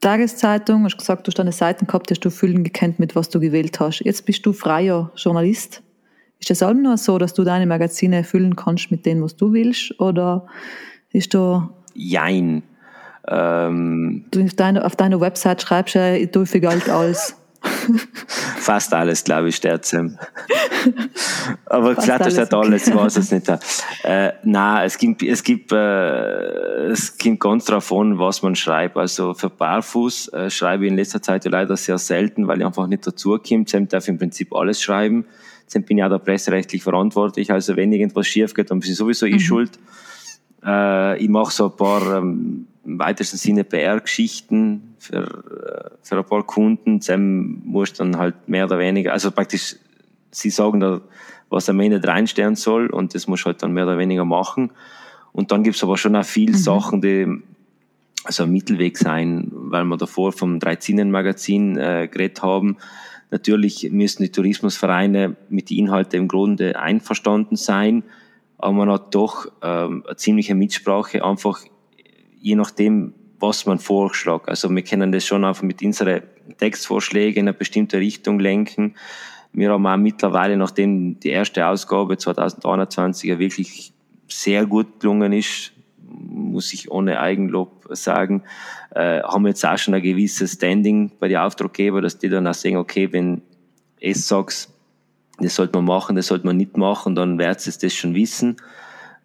Tageszeitung, 0.01 0.85
hast 0.85 0.97
gesagt, 0.97 1.27
du 1.27 1.31
hast 1.31 1.39
deine 1.39 1.53
Seiten 1.53 1.87
gehabt, 1.87 2.11
hast 2.11 2.21
du 2.21 2.31
füllen 2.31 2.63
gekannt, 2.63 3.01
mit 3.01 3.17
was 3.17 3.29
du 3.29 3.41
gewählt 3.41 3.81
hast. 3.81 4.01
Jetzt 4.01 4.25
bist 4.25 4.47
du 4.47 4.53
freier 4.53 5.11
Journalist. 5.17 5.83
Ist 6.39 6.49
das 6.49 6.63
auch 6.63 6.73
nur 6.73 6.97
so, 6.97 7.19
dass 7.19 7.35
du 7.35 7.43
deine 7.43 7.67
Magazine 7.67 8.25
füllen 8.25 8.57
kannst 8.57 8.91
mit 8.91 9.05
dem, 9.05 9.21
was 9.21 9.37
du 9.37 9.53
willst? 9.53 9.99
Oder 10.01 10.47
ist 11.11 11.35
da. 11.35 11.71
Jein. 11.93 12.63
Ähm, 13.31 14.25
du 14.33 14.45
auf 14.45 14.55
deiner, 14.55 14.85
auf 14.85 14.97
deiner 14.97 15.21
Website 15.21 15.63
schreibst 15.63 15.95
ja, 15.95 16.15
ich 16.15 16.31
tue 16.31 16.47
für 16.47 16.61
Geld 16.61 16.89
alles. 16.89 17.37
Fast 18.59 18.95
alles, 18.95 19.23
glaube 19.23 19.49
ich, 19.49 19.57
Sterzem. 19.57 20.19
Aber 21.67 21.95
Fast 21.95 22.27
ist 22.27 22.39
nicht 22.39 22.55
alles, 22.55 22.89
ich 22.89 22.95
weiß 22.95 23.17
es 23.17 23.31
nicht. 23.31 23.47
Äh, 24.03 24.33
nein, 24.45 24.87
es 24.87 24.97
gibt, 24.97 25.23
es 25.23 25.43
gibt, 25.43 25.73
äh, 25.73 26.87
es 26.87 27.19
kommt 27.19 27.39
ganz 27.39 27.67
drauf 27.67 27.93
an, 27.93 28.19
was 28.19 28.43
man 28.43 28.57
schreibt. 28.57 28.97
Also 28.97 29.35
für 29.35 29.51
Barfuß 29.51 30.29
äh, 30.29 30.51
schreibe 30.51 30.87
ich 30.87 30.91
in 30.91 30.97
letzter 30.97 31.21
Zeit 31.21 31.45
ja 31.45 31.51
leider 31.51 31.77
sehr 31.77 31.99
selten, 31.99 32.49
weil 32.49 32.61
ich 32.61 32.67
einfach 32.67 32.87
nicht 32.87 33.07
dazu 33.07 33.39
komme. 33.39 33.65
Sam 33.69 33.89
darf 33.89 34.09
im 34.09 34.17
Prinzip 34.17 34.55
alles 34.55 34.81
schreiben. 34.81 35.27
Sam 35.67 35.83
bin 35.83 36.03
auch 36.03 36.09
da 36.09 36.17
presserechtlich 36.17 36.83
verantwortlich. 36.83 37.53
Also 37.53 37.77
wenn 37.77 37.93
irgendwas 37.93 38.27
schief 38.27 38.55
geht, 38.55 38.71
dann 38.71 38.81
bin 38.81 38.91
ich 38.91 38.97
sowieso 38.97 39.27
mhm. 39.27 39.35
ich 39.35 39.45
schuld. 39.45 39.79
Äh, 40.65 41.23
ich 41.23 41.29
mache 41.29 41.53
so 41.53 41.67
ein 41.67 41.77
paar 41.77 42.19
ähm, 42.19 42.67
im 42.91 42.99
weitesten 42.99 43.37
Sinne 43.37 43.65
PR-Geschichten 43.65 44.95
für, 44.99 45.17
äh, 45.17 45.91
für 46.03 46.19
ein 46.19 46.25
paar 46.25 46.43
Kunden. 46.45 47.01
Sam 47.01 47.63
muss 47.65 47.93
dann 47.93 48.19
halt 48.19 48.49
mehr 48.49 48.65
oder 48.67 48.79
weniger, 48.79 49.13
also 49.13 49.31
praktisch, 49.31 49.77
sie 50.31 50.51
sagen 50.51 50.81
da, 50.81 51.01
was 51.49 51.69
am 51.69 51.81
Ende 51.81 52.03
reinstehen 52.03 52.57
soll 52.57 52.89
und 52.89 53.15
das 53.15 53.27
muss 53.27 53.45
halt 53.45 53.63
dann 53.63 53.73
mehr 53.73 53.85
oder 53.85 53.99
weniger 53.99 54.25
machen. 54.25 54.71
Und 55.33 55.53
dann 55.53 55.63
gibt's 55.63 55.83
aber 55.83 55.97
schon 55.97 56.17
auch 56.17 56.25
viele 56.25 56.53
mhm. 56.53 56.59
Sachen, 56.59 57.01
die 57.01 57.27
also 58.25 58.43
ein 58.43 58.53
Mittelweg 58.53 58.99
sein, 58.99 59.49
weil 59.51 59.85
wir 59.85 59.97
davor 59.97 60.33
vom 60.33 60.61
Dreizinnen-Magazin 60.61 61.79
äh, 61.79 62.09
geredet 62.11 62.43
haben. 62.43 62.77
Natürlich 63.31 63.91
müssen 63.91 64.23
die 64.25 64.33
Tourismusvereine 64.33 65.37
mit 65.49 65.71
den 65.71 65.79
Inhalten 65.79 66.21
im 66.21 66.29
Grunde 66.29 66.79
einverstanden 66.79 67.57
sein, 67.57 68.03
aber 68.59 68.73
man 68.73 68.91
hat 68.91 69.15
doch 69.15 69.47
ähm, 69.63 70.05
eine 70.07 70.17
ziemliche 70.17 70.55
Mitsprache, 70.55 71.25
einfach 71.25 71.63
je 72.41 72.57
nachdem, 72.57 73.15
was 73.39 73.67
man 73.67 73.79
vorschlägt. 73.79 74.49
Also 74.49 74.69
wir 74.71 74.83
können 74.83 75.13
das 75.13 75.27
schon 75.27 75.45
einfach 75.45 75.63
mit 75.63 75.83
unseren 75.83 76.23
Textvorschlägen 76.59 77.43
in 77.43 77.49
eine 77.49 77.57
bestimmte 77.57 77.99
Richtung 77.99 78.39
lenken. 78.39 78.95
Wir 79.53 79.71
haben 79.71 79.87
auch 79.87 79.97
mittlerweile, 79.97 80.57
nachdem 80.57 81.19
die 81.21 81.31
erste 81.31 81.67
Ausgabe 81.67 82.17
2021 82.19 83.31
ja 83.31 83.39
wirklich 83.39 83.93
sehr 84.29 84.67
gut 84.67 85.01
gelungen 85.01 85.33
ist, 85.33 85.73
muss 86.03 86.73
ich 86.73 86.91
ohne 86.91 87.21
Eigenlob 87.21 87.87
sagen, 87.91 88.43
äh, 88.95 89.23
haben 89.23 89.45
wir 89.45 89.51
jetzt 89.51 89.65
auch 89.65 89.79
schon 89.79 89.95
ein 89.95 90.03
gewisses 90.03 90.53
Standing 90.53 91.13
bei 91.19 91.29
den 91.29 91.39
Auftraggebern, 91.39 92.03
dass 92.03 92.19
die 92.19 92.29
dann 92.29 92.47
auch 92.47 92.55
sagen, 92.55 92.77
okay, 92.77 93.13
wenn 93.13 93.43
es 94.01 94.29
sagst, 94.29 94.73
das 95.39 95.55
sollte 95.55 95.79
man 95.79 95.87
machen, 95.87 96.17
das 96.17 96.27
sollte 96.27 96.47
man 96.47 96.57
nicht 96.57 96.77
machen, 96.77 97.15
dann 97.15 97.39
wird 97.39 97.67
es 97.67 97.79
das 97.79 97.95
schon 97.95 98.15
wissen 98.15 98.57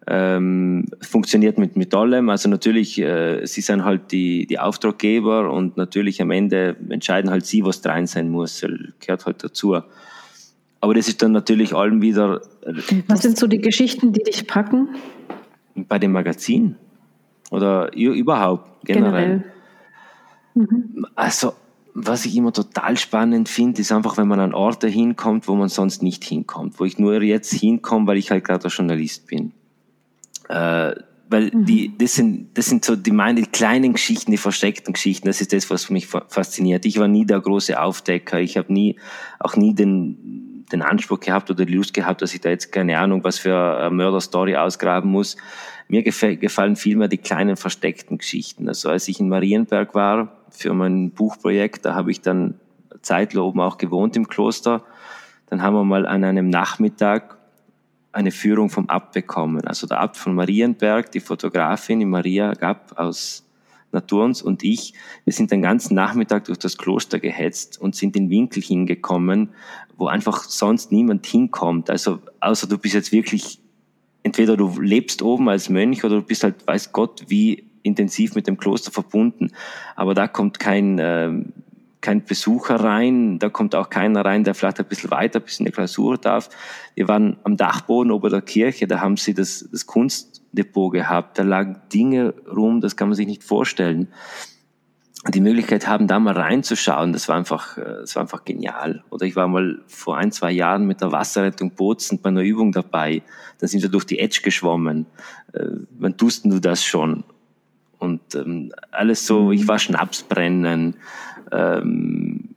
ähm, 0.08 0.86
funktioniert 1.00 1.58
mit, 1.58 1.76
mit 1.76 1.94
allem. 1.94 2.28
Also 2.30 2.48
natürlich, 2.48 3.00
äh, 3.00 3.44
sie 3.44 3.60
sind 3.60 3.84
halt 3.84 4.12
die, 4.12 4.46
die 4.46 4.58
Auftraggeber 4.58 5.50
und 5.50 5.76
natürlich 5.76 6.22
am 6.22 6.30
Ende 6.30 6.76
entscheiden 6.88 7.30
halt 7.30 7.44
sie, 7.44 7.64
was 7.64 7.84
rein 7.84 8.06
sein 8.06 8.30
muss. 8.30 8.64
Gehört 9.00 9.26
halt 9.26 9.42
dazu. 9.42 9.76
Aber 10.80 10.94
das 10.94 11.08
ist 11.08 11.22
dann 11.22 11.32
natürlich 11.32 11.74
allem 11.74 12.02
wieder. 12.02 12.40
Was 13.08 13.22
sind 13.22 13.36
so 13.36 13.46
die 13.46 13.58
Geschichten, 13.58 14.12
die 14.12 14.22
dich 14.22 14.46
packen? 14.46 14.90
Bei 15.74 15.98
dem 15.98 16.12
Magazin? 16.12 16.76
Oder 17.50 17.92
überhaupt 17.94 18.84
generell? 18.84 19.12
generell. 19.12 19.44
Mhm. 20.54 21.06
Also, 21.14 21.52
was 21.94 22.26
ich 22.26 22.36
immer 22.36 22.52
total 22.52 22.96
spannend 22.96 23.48
finde, 23.48 23.80
ist 23.80 23.92
einfach, 23.92 24.16
wenn 24.16 24.28
man 24.28 24.40
an 24.40 24.54
Orte 24.54 24.86
hinkommt, 24.86 25.48
wo 25.48 25.54
man 25.54 25.68
sonst 25.68 26.02
nicht 26.02 26.24
hinkommt, 26.24 26.78
wo 26.78 26.84
ich 26.84 26.98
nur 26.98 27.20
jetzt 27.22 27.52
hinkomme, 27.52 28.06
weil 28.06 28.18
ich 28.18 28.30
halt 28.30 28.44
gerade 28.44 28.68
Journalist 28.68 29.26
bin. 29.26 29.52
Äh, 30.48 30.94
weil 31.28 31.50
mhm. 31.52 31.64
die, 31.64 31.96
das 31.98 32.14
sind, 32.14 32.56
das 32.56 32.66
sind 32.66 32.84
so 32.84 32.96
die 32.96 33.10
meine 33.10 33.42
kleinen 33.42 33.94
Geschichten, 33.94 34.30
die 34.30 34.36
versteckten 34.36 34.94
Geschichten. 34.94 35.26
Das 35.26 35.40
ist 35.40 35.52
das, 35.52 35.70
was 35.70 35.90
mich 35.90 36.06
fasziniert. 36.06 36.84
Ich 36.84 36.98
war 36.98 37.08
nie 37.08 37.26
der 37.26 37.40
große 37.40 37.80
Aufdecker. 37.80 38.40
Ich 38.40 38.56
habe 38.56 38.72
nie, 38.72 38.96
auch 39.40 39.56
nie 39.56 39.74
den, 39.74 40.64
den 40.70 40.82
Anspruch 40.82 41.20
gehabt 41.20 41.50
oder 41.50 41.64
die 41.64 41.74
Lust 41.74 41.94
gehabt, 41.94 42.22
dass 42.22 42.34
ich 42.34 42.40
da 42.40 42.50
jetzt 42.50 42.70
keine 42.72 42.98
Ahnung, 42.98 43.24
was 43.24 43.38
für 43.38 43.78
eine 43.78 43.90
Mörderstory 43.90 44.56
ausgraben 44.56 45.10
muss. 45.10 45.36
Mir 45.88 46.02
gefällt, 46.02 46.40
gefallen 46.40 46.76
vielmehr 46.76 47.08
die 47.08 47.18
kleinen 47.18 47.56
versteckten 47.56 48.18
Geschichten. 48.18 48.68
Also 48.68 48.88
als 48.88 49.08
ich 49.08 49.20
in 49.20 49.28
Marienberg 49.28 49.94
war 49.94 50.32
für 50.50 50.74
mein 50.74 51.10
Buchprojekt, 51.10 51.84
da 51.84 51.94
habe 51.94 52.10
ich 52.10 52.20
dann 52.20 52.54
Zeit 53.02 53.36
oben 53.36 53.60
auch 53.60 53.78
gewohnt 53.78 54.16
im 54.16 54.28
Kloster. 54.28 54.84
Dann 55.48 55.62
haben 55.62 55.74
wir 55.74 55.84
mal 55.84 56.06
an 56.06 56.24
einem 56.24 56.48
Nachmittag 56.48 57.35
eine 58.16 58.30
Führung 58.30 58.70
vom 58.70 58.88
Abt 58.88 59.12
bekommen. 59.12 59.66
Also 59.66 59.86
der 59.86 60.00
Abt 60.00 60.16
von 60.16 60.34
Marienberg, 60.34 61.12
die 61.12 61.20
Fotografin, 61.20 62.00
die 62.00 62.06
Maria 62.06 62.54
Gab 62.54 62.98
aus 62.98 63.44
Naturns 63.92 64.40
und 64.40 64.64
ich, 64.64 64.94
wir 65.24 65.32
sind 65.32 65.50
den 65.50 65.62
ganzen 65.62 65.94
Nachmittag 65.94 66.44
durch 66.46 66.58
das 66.58 66.78
Kloster 66.78 67.20
gehetzt 67.20 67.78
und 67.80 67.94
sind 67.94 68.16
in 68.16 68.30
Winkel 68.30 68.62
hingekommen, 68.62 69.50
wo 69.98 70.06
einfach 70.06 70.44
sonst 70.44 70.92
niemand 70.92 71.26
hinkommt. 71.26 71.90
Also 71.90 72.20
außer 72.40 72.66
du 72.66 72.78
bist 72.78 72.94
jetzt 72.94 73.12
wirklich, 73.12 73.60
entweder 74.22 74.56
du 74.56 74.80
lebst 74.80 75.20
oben 75.20 75.48
als 75.50 75.68
Mönch 75.68 76.02
oder 76.02 76.16
du 76.16 76.22
bist 76.22 76.42
halt, 76.42 76.66
weiß 76.66 76.92
Gott, 76.92 77.24
wie 77.28 77.68
intensiv 77.82 78.34
mit 78.34 78.46
dem 78.46 78.56
Kloster 78.56 78.90
verbunden. 78.90 79.52
Aber 79.94 80.14
da 80.14 80.26
kommt 80.26 80.58
kein, 80.58 80.98
äh, 80.98 81.32
kein 82.06 82.24
Besucher 82.24 82.76
rein, 82.76 83.40
da 83.40 83.48
kommt 83.48 83.74
auch 83.74 83.90
keiner 83.90 84.24
rein, 84.24 84.44
der 84.44 84.54
vielleicht 84.54 84.78
ein 84.78 84.86
bisschen 84.86 85.10
weiter 85.10 85.40
bis 85.40 85.58
in 85.58 85.66
die 85.66 85.72
Klausur 85.72 86.16
darf. 86.16 86.48
Wir 86.94 87.08
waren 87.08 87.36
am 87.42 87.56
Dachboden 87.56 88.12
ober 88.12 88.30
der 88.30 88.42
Kirche, 88.42 88.86
da 88.86 89.00
haben 89.00 89.16
sie 89.16 89.34
das, 89.34 89.68
das 89.72 89.86
Kunstdepot 89.86 90.92
gehabt, 90.92 91.36
da 91.36 91.42
lagen 91.42 91.80
Dinge 91.92 92.32
rum, 92.48 92.80
das 92.80 92.94
kann 92.94 93.08
man 93.08 93.16
sich 93.16 93.26
nicht 93.26 93.42
vorstellen. 93.42 94.06
Die 95.34 95.40
Möglichkeit 95.40 95.88
haben, 95.88 96.06
da 96.06 96.20
mal 96.20 96.38
reinzuschauen, 96.38 97.12
das 97.12 97.28
war 97.28 97.34
einfach, 97.34 97.76
äh, 97.76 97.82
das 97.82 98.14
war 98.14 98.22
einfach 98.22 98.44
genial. 98.44 99.02
Oder 99.10 99.26
ich 99.26 99.34
war 99.34 99.48
mal 99.48 99.82
vor 99.88 100.16
ein, 100.16 100.30
zwei 100.30 100.52
Jahren 100.52 100.86
mit 100.86 101.00
der 101.00 101.10
Wasserrettung 101.10 101.72
Bozen 101.72 102.20
bei 102.20 102.28
einer 102.28 102.42
Übung 102.42 102.70
dabei. 102.70 103.24
Da 103.58 103.66
sind 103.66 103.82
wir 103.82 103.88
durch 103.88 104.04
die 104.04 104.20
Edge 104.20 104.42
geschwommen. 104.44 105.06
Äh, 105.52 105.66
wann 105.98 106.16
tust 106.16 106.44
du 106.44 106.60
das 106.60 106.84
schon? 106.84 107.24
Und 107.98 108.34
ähm, 108.34 108.72
alles 108.90 109.26
so, 109.26 109.52
ich 109.52 109.66
war 109.68 109.78
Schnapsbrennen, 109.78 110.96
ähm, 111.52 112.48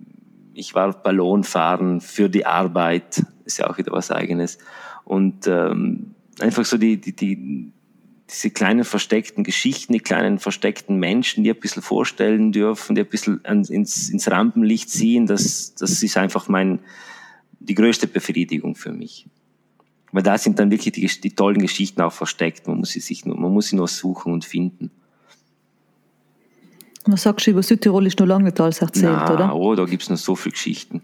ich 0.53 0.75
war 0.75 0.91
Ballonfahren 0.91 2.01
für 2.01 2.29
die 2.29 2.45
Arbeit, 2.45 3.23
ist 3.45 3.59
ja 3.59 3.69
auch 3.69 3.77
wieder 3.77 3.91
was 3.91 4.11
Eigenes. 4.11 4.57
Und 5.05 5.47
ähm, 5.47 6.15
einfach 6.39 6.65
so 6.65 6.77
die, 6.77 6.97
die, 6.97 7.15
die, 7.15 7.71
diese 8.29 8.51
kleinen 8.51 8.83
versteckten 8.83 9.43
Geschichten, 9.43 9.93
die 9.93 9.99
kleinen 9.99 10.39
versteckten 10.39 10.97
Menschen, 10.97 11.43
die 11.43 11.51
ein 11.51 11.59
bisschen 11.59 11.81
vorstellen 11.81 12.51
dürfen, 12.51 12.95
die 12.95 13.01
ein 13.01 13.07
bisschen 13.07 13.41
ins, 13.41 14.09
ins 14.09 14.29
Rampenlicht 14.29 14.89
ziehen, 14.89 15.25
das, 15.25 15.73
das 15.75 16.03
ist 16.03 16.17
einfach 16.17 16.47
mein, 16.47 16.79
die 17.59 17.75
größte 17.75 18.07
Befriedigung 18.07 18.75
für 18.75 18.91
mich. 18.91 19.27
Weil 20.11 20.23
da 20.23 20.37
sind 20.37 20.59
dann 20.59 20.71
wirklich 20.71 20.93
die, 20.93 21.21
die 21.21 21.35
tollen 21.35 21.59
Geschichten 21.59 22.01
auch 22.01 22.13
versteckt. 22.13 22.67
Man 22.67 22.79
muss 22.79 22.91
sie 22.91 22.99
sich 22.99 23.25
nur, 23.25 23.39
man 23.39 23.51
muss 23.51 23.67
sie 23.67 23.75
nur 23.75 23.87
suchen 23.87 24.33
und 24.33 24.43
finden. 24.45 24.91
Was 27.11 27.23
sagst 27.23 27.47
du 27.47 27.51
über 27.51 27.63
Südtirol 27.63 28.05
ist 28.05 28.19
noch 28.19 28.27
lange 28.27 28.45
nicht 28.45 28.59
alles 28.59 28.81
erzählt, 28.81 29.13
Na, 29.15 29.33
oder? 29.33 29.55
Oh, 29.55 29.75
da 29.75 29.85
gibt 29.85 30.03
es 30.03 30.09
noch 30.09 30.17
so 30.17 30.35
viele 30.35 30.53
Geschichten. 30.53 31.01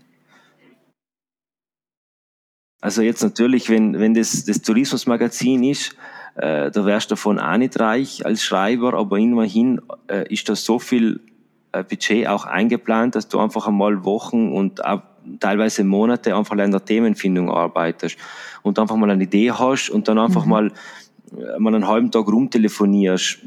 Also 2.81 3.01
jetzt 3.01 3.23
natürlich, 3.23 3.69
wenn, 3.69 3.99
wenn 3.99 4.13
das, 4.13 4.45
das 4.45 4.61
Tourismusmagazin 4.61 5.63
ist, 5.63 5.95
äh, 6.35 6.69
da 6.69 6.85
wärst 6.85 7.09
du 7.09 7.15
davon 7.15 7.39
auch 7.39 7.57
nicht 7.57 7.79
reich 7.79 8.25
als 8.25 8.43
Schreiber, 8.43 8.93
aber 8.93 9.17
immerhin 9.17 9.81
äh, 10.07 10.31
ist 10.31 10.47
da 10.49 10.55
so 10.55 10.77
viel 10.77 11.21
äh, 11.71 11.83
Budget 11.83 12.27
auch 12.27 12.45
eingeplant, 12.45 13.15
dass 13.15 13.27
du 13.27 13.39
einfach 13.39 13.67
einmal 13.67 14.05
Wochen 14.05 14.51
und 14.51 14.81
teilweise 15.39 15.83
Monate 15.83 16.35
einfach 16.35 16.57
an 16.57 16.71
der 16.71 16.85
Themenfindung 16.85 17.49
arbeitest 17.49 18.17
und 18.61 18.77
einfach 18.77 18.95
mal 18.95 19.09
eine 19.09 19.23
Idee 19.23 19.51
hast 19.51 19.89
und 19.89 20.07
dann 20.07 20.19
einfach 20.19 20.45
mhm. 20.45 20.51
mal, 20.51 20.67
äh, 21.37 21.59
mal 21.59 21.73
einen 21.73 21.87
halben 21.87 22.11
Tag 22.11 22.27
rumtelefonierst 22.27 23.39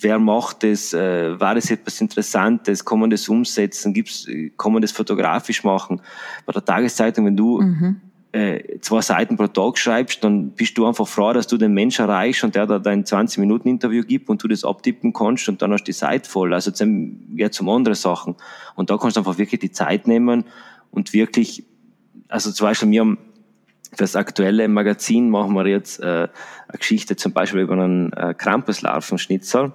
wer 0.00 0.18
macht 0.18 0.62
das, 0.62 0.92
äh, 0.92 1.38
war 1.38 1.54
das 1.54 1.70
etwas 1.70 2.00
Interessantes, 2.00 2.84
kann 2.84 3.00
man 3.00 3.10
das 3.10 3.28
umsetzen, 3.28 3.92
gibt's, 3.92 4.26
kann 4.56 4.72
man 4.72 4.82
das 4.82 4.92
fotografisch 4.92 5.64
machen. 5.64 6.00
Bei 6.44 6.52
der 6.52 6.64
Tageszeitung, 6.64 7.26
wenn 7.26 7.36
du 7.36 7.60
mhm. 7.60 8.00
äh, 8.32 8.78
zwei 8.80 9.00
Seiten 9.00 9.36
pro 9.36 9.46
Tag 9.46 9.78
schreibst, 9.78 10.22
dann 10.24 10.50
bist 10.50 10.76
du 10.78 10.86
einfach 10.86 11.06
froh, 11.06 11.32
dass 11.32 11.46
du 11.46 11.56
den 11.56 11.74
Mensch 11.74 11.98
erreichst 11.98 12.44
und 12.44 12.54
der 12.54 12.66
da 12.66 12.78
dein 12.78 13.04
20-Minuten-Interview 13.04 14.02
gibt 14.02 14.28
und 14.28 14.42
du 14.42 14.48
das 14.48 14.64
abtippen 14.64 15.12
kannst 15.12 15.48
und 15.48 15.62
dann 15.62 15.72
hast 15.72 15.82
du 15.82 15.86
die 15.86 15.92
Seite 15.92 16.28
voll. 16.28 16.52
Also 16.52 16.70
jetzt 16.70 16.84
geht 17.36 17.54
zum 17.54 17.68
anderen 17.68 17.96
Sachen. 17.96 18.36
Und 18.74 18.90
da 18.90 18.98
kannst 18.98 19.16
du 19.16 19.20
einfach 19.20 19.38
wirklich 19.38 19.60
die 19.60 19.70
Zeit 19.70 20.06
nehmen 20.06 20.44
und 20.90 21.12
wirklich, 21.12 21.64
also 22.28 22.50
zum 22.50 22.66
Beispiel 22.66 22.90
wir 22.90 23.00
haben 23.00 23.18
für 23.90 24.04
das 24.04 24.16
aktuelle 24.16 24.68
Magazin 24.68 25.30
machen 25.30 25.54
wir 25.54 25.66
jetzt 25.66 26.00
äh, 26.00 26.04
eine 26.68 26.78
Geschichte 26.78 27.16
zum 27.16 27.32
Beispiel 27.32 27.60
über 27.60 27.74
einen 27.74 28.12
äh, 28.12 28.34
Krampuslarvenschnitzer. 28.34 29.72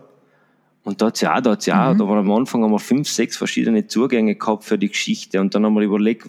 Und 0.84 1.02
da 1.02 1.08
hat's 1.08 1.22
ja 1.22 1.36
auch, 1.36 1.42
da 1.42 1.52
hat's 1.52 1.66
ja 1.66 1.90
auch, 1.90 1.94
mhm. 1.94 2.00
da 2.00 2.08
waren 2.08 2.20
am 2.20 2.32
Anfang 2.32 2.64
haben 2.64 2.72
wir 2.72 2.80
fünf, 2.80 3.08
sechs 3.08 3.38
verschiedene 3.38 3.88
Zugänge 3.88 4.36
gehabt 4.36 4.64
für 4.64 4.78
die 4.78 4.90
Geschichte 4.90 5.40
und 5.40 5.54
dann 5.54 5.66
haben 5.66 5.76
wir 5.76 5.84
überlegt, 5.84 6.28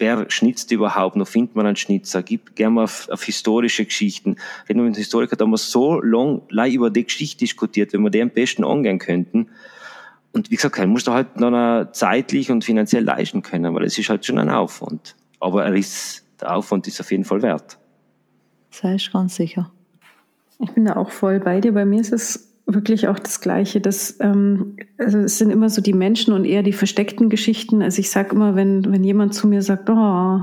wer 0.00 0.30
schnitzt 0.30 0.72
überhaupt, 0.72 1.16
noch 1.16 1.28
findet 1.28 1.54
man 1.54 1.66
einen 1.66 1.76
Schnitzer, 1.76 2.22
gibt 2.22 2.56
gerne 2.56 2.74
mal 2.74 2.84
auf, 2.84 3.08
auf, 3.10 3.22
historische 3.22 3.84
Geschichten. 3.84 4.36
Reden 4.68 4.80
wir 4.80 4.84
mit 4.84 4.94
einem 4.94 4.94
Historiker, 4.94 5.36
da 5.36 5.44
haben 5.44 5.50
wir 5.50 5.58
so 5.58 6.00
lang 6.00 6.42
über 6.72 6.90
die 6.90 7.04
Geschichte 7.04 7.38
diskutiert, 7.38 7.92
wenn 7.92 8.02
wir 8.02 8.10
die 8.10 8.22
am 8.22 8.30
besten 8.30 8.64
angehen 8.64 8.98
könnten. 8.98 9.48
Und 10.32 10.50
wie 10.50 10.56
gesagt, 10.56 10.78
man 10.78 10.88
muss 10.88 11.04
da 11.04 11.14
halt 11.14 11.38
noch 11.38 11.90
zeitlich 11.92 12.50
und 12.50 12.64
finanziell 12.64 13.04
leisten 13.04 13.42
können, 13.42 13.74
weil 13.74 13.84
es 13.84 13.98
ist 13.98 14.08
halt 14.08 14.24
schon 14.24 14.38
ein 14.38 14.48
Aufwand. 14.48 15.16
Aber 15.40 15.64
er 15.64 15.74
ist, 15.74 16.24
der 16.40 16.56
Aufwand 16.56 16.86
ist 16.86 17.00
auf 17.00 17.10
jeden 17.10 17.24
Fall 17.24 17.42
wert. 17.42 17.78
Sei 18.70 18.94
ich 18.94 19.12
ganz 19.12 19.34
sicher. 19.34 19.70
Ich 20.60 20.70
bin 20.72 20.84
da 20.84 20.96
auch 20.96 21.10
voll 21.10 21.40
bei 21.40 21.60
dir. 21.60 21.72
Bei 21.72 21.84
mir 21.84 22.00
ist 22.00 22.12
es 22.12 22.49
wirklich 22.74 23.08
auch 23.08 23.18
das 23.18 23.40
Gleiche. 23.40 23.80
Das, 23.80 24.16
ähm, 24.20 24.76
also 24.98 25.18
es 25.18 25.38
sind 25.38 25.50
immer 25.50 25.68
so 25.68 25.80
die 25.82 25.92
Menschen 25.92 26.32
und 26.32 26.44
eher 26.44 26.62
die 26.62 26.72
versteckten 26.72 27.28
Geschichten. 27.28 27.82
Also 27.82 28.00
ich 28.00 28.10
sage 28.10 28.34
immer, 28.34 28.56
wenn, 28.56 28.90
wenn 28.92 29.04
jemand 29.04 29.34
zu 29.34 29.48
mir 29.48 29.62
sagt, 29.62 29.88
oh, 29.90 30.40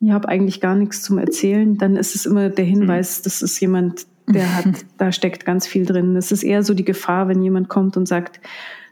ich 0.00 0.10
habe 0.10 0.28
eigentlich 0.28 0.60
gar 0.60 0.74
nichts 0.74 1.02
zum 1.02 1.18
Erzählen, 1.18 1.76
dann 1.76 1.96
ist 1.96 2.14
es 2.14 2.26
immer 2.26 2.48
der 2.48 2.64
Hinweis, 2.64 3.22
das 3.22 3.42
ist 3.42 3.60
jemand, 3.60 4.06
der 4.26 4.56
hat, 4.56 4.66
da 4.98 5.12
steckt 5.12 5.44
ganz 5.44 5.66
viel 5.66 5.84
drin. 5.84 6.14
Das 6.14 6.32
ist 6.32 6.42
eher 6.42 6.62
so 6.62 6.74
die 6.74 6.84
Gefahr, 6.84 7.28
wenn 7.28 7.42
jemand 7.42 7.68
kommt 7.68 7.96
und 7.96 8.06
sagt, 8.06 8.40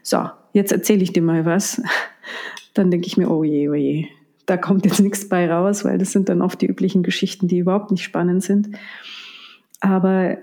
so, 0.03 0.29
jetzt 0.53 0.71
erzähle 0.71 1.03
ich 1.03 1.13
dir 1.13 1.23
mal 1.23 1.45
was. 1.45 1.81
Dann 2.73 2.91
denke 2.91 3.07
ich 3.07 3.17
mir, 3.17 3.29
oh 3.29 3.43
je, 3.43 3.69
oh 3.69 3.73
je, 3.73 4.07
da 4.45 4.57
kommt 4.57 4.85
jetzt 4.85 4.99
nichts 4.99 5.27
bei 5.27 5.51
raus, 5.51 5.85
weil 5.85 5.97
das 5.97 6.11
sind 6.11 6.29
dann 6.29 6.41
oft 6.41 6.61
die 6.61 6.67
üblichen 6.67 7.03
Geschichten, 7.03 7.47
die 7.47 7.59
überhaupt 7.59 7.91
nicht 7.91 8.03
spannend 8.03 8.43
sind. 8.43 8.69
Aber 9.79 10.37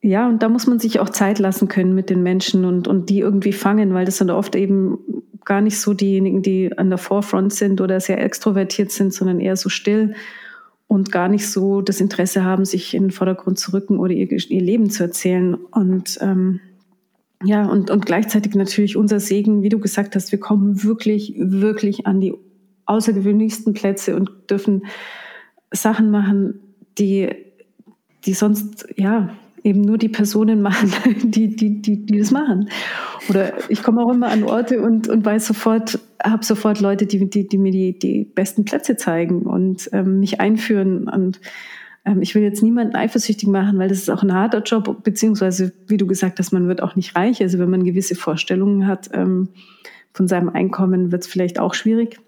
ja, 0.00 0.28
und 0.28 0.42
da 0.42 0.48
muss 0.48 0.66
man 0.66 0.78
sich 0.78 1.00
auch 1.00 1.08
Zeit 1.08 1.38
lassen 1.38 1.68
können 1.68 1.94
mit 1.94 2.08
den 2.08 2.22
Menschen 2.22 2.64
und, 2.64 2.86
und 2.86 3.10
die 3.10 3.18
irgendwie 3.18 3.52
fangen, 3.52 3.94
weil 3.94 4.04
das 4.04 4.18
sind 4.18 4.30
oft 4.30 4.54
eben 4.54 4.98
gar 5.44 5.60
nicht 5.60 5.80
so 5.80 5.94
diejenigen, 5.94 6.42
die 6.42 6.76
an 6.76 6.88
der 6.88 6.98
Forefront 6.98 7.52
sind 7.52 7.80
oder 7.80 8.00
sehr 8.00 8.22
extrovertiert 8.22 8.92
sind, 8.92 9.12
sondern 9.12 9.40
eher 9.40 9.56
so 9.56 9.68
still 9.68 10.14
und 10.86 11.10
gar 11.10 11.28
nicht 11.28 11.48
so 11.48 11.80
das 11.82 12.00
Interesse 12.00 12.44
haben, 12.44 12.64
sich 12.64 12.94
in 12.94 13.04
den 13.04 13.10
Vordergrund 13.10 13.58
zu 13.58 13.72
rücken 13.72 13.98
oder 13.98 14.12
ihr, 14.12 14.30
ihr 14.30 14.62
Leben 14.62 14.90
zu 14.90 15.02
erzählen. 15.02 15.54
Und 15.54 16.18
ähm, 16.20 16.60
ja, 17.42 17.66
und, 17.66 17.90
und 17.90 18.06
gleichzeitig 18.06 18.54
natürlich 18.54 18.96
unser 18.96 19.20
Segen, 19.20 19.62
wie 19.62 19.68
du 19.68 19.78
gesagt 19.78 20.14
hast, 20.14 20.32
wir 20.32 20.40
kommen 20.40 20.82
wirklich, 20.84 21.34
wirklich 21.36 22.06
an 22.06 22.20
die 22.20 22.34
außergewöhnlichsten 22.86 23.74
Plätze 23.74 24.16
und 24.16 24.30
dürfen 24.50 24.86
Sachen 25.70 26.10
machen, 26.10 26.60
die, 26.98 27.28
die 28.24 28.34
sonst, 28.34 28.88
ja, 28.96 29.30
eben 29.64 29.80
nur 29.80 29.98
die 29.98 30.08
Personen 30.08 30.62
machen, 30.62 30.92
die, 31.30 31.54
die, 31.54 31.80
die, 31.82 32.06
die 32.06 32.18
das 32.18 32.30
machen. 32.30 32.68
Oder 33.28 33.52
ich 33.68 33.82
komme 33.82 34.02
auch 34.02 34.12
immer 34.12 34.28
an 34.28 34.44
Orte 34.44 34.80
und, 34.80 35.08
und 35.08 35.24
weiß 35.24 35.46
sofort, 35.46 35.98
habe 36.22 36.44
sofort 36.44 36.80
Leute, 36.80 37.06
die, 37.06 37.28
die, 37.28 37.46
die 37.48 37.58
mir 37.58 37.72
die, 37.72 37.98
die 37.98 38.24
besten 38.24 38.64
Plätze 38.64 38.96
zeigen 38.96 39.42
und 39.42 39.88
ähm, 39.92 40.20
mich 40.20 40.40
einführen. 40.40 41.08
Und 41.08 41.40
ähm, 42.04 42.22
ich 42.22 42.34
will 42.34 42.42
jetzt 42.42 42.62
niemanden 42.62 42.96
eifersüchtig 42.96 43.48
machen, 43.48 43.78
weil 43.78 43.88
das 43.88 43.98
ist 43.98 44.10
auch 44.10 44.22
ein 44.22 44.32
harter 44.32 44.62
Job, 44.62 45.02
beziehungsweise, 45.02 45.72
wie 45.86 45.96
du 45.96 46.06
gesagt 46.06 46.38
hast, 46.38 46.52
man 46.52 46.68
wird 46.68 46.82
auch 46.82 46.96
nicht 46.96 47.16
reich. 47.16 47.42
Also 47.42 47.58
wenn 47.58 47.70
man 47.70 47.84
gewisse 47.84 48.14
Vorstellungen 48.14 48.86
hat 48.86 49.10
ähm, 49.12 49.48
von 50.12 50.28
seinem 50.28 50.48
Einkommen, 50.48 51.12
wird 51.12 51.22
es 51.22 51.28
vielleicht 51.28 51.58
auch 51.58 51.74
schwierig. 51.74 52.18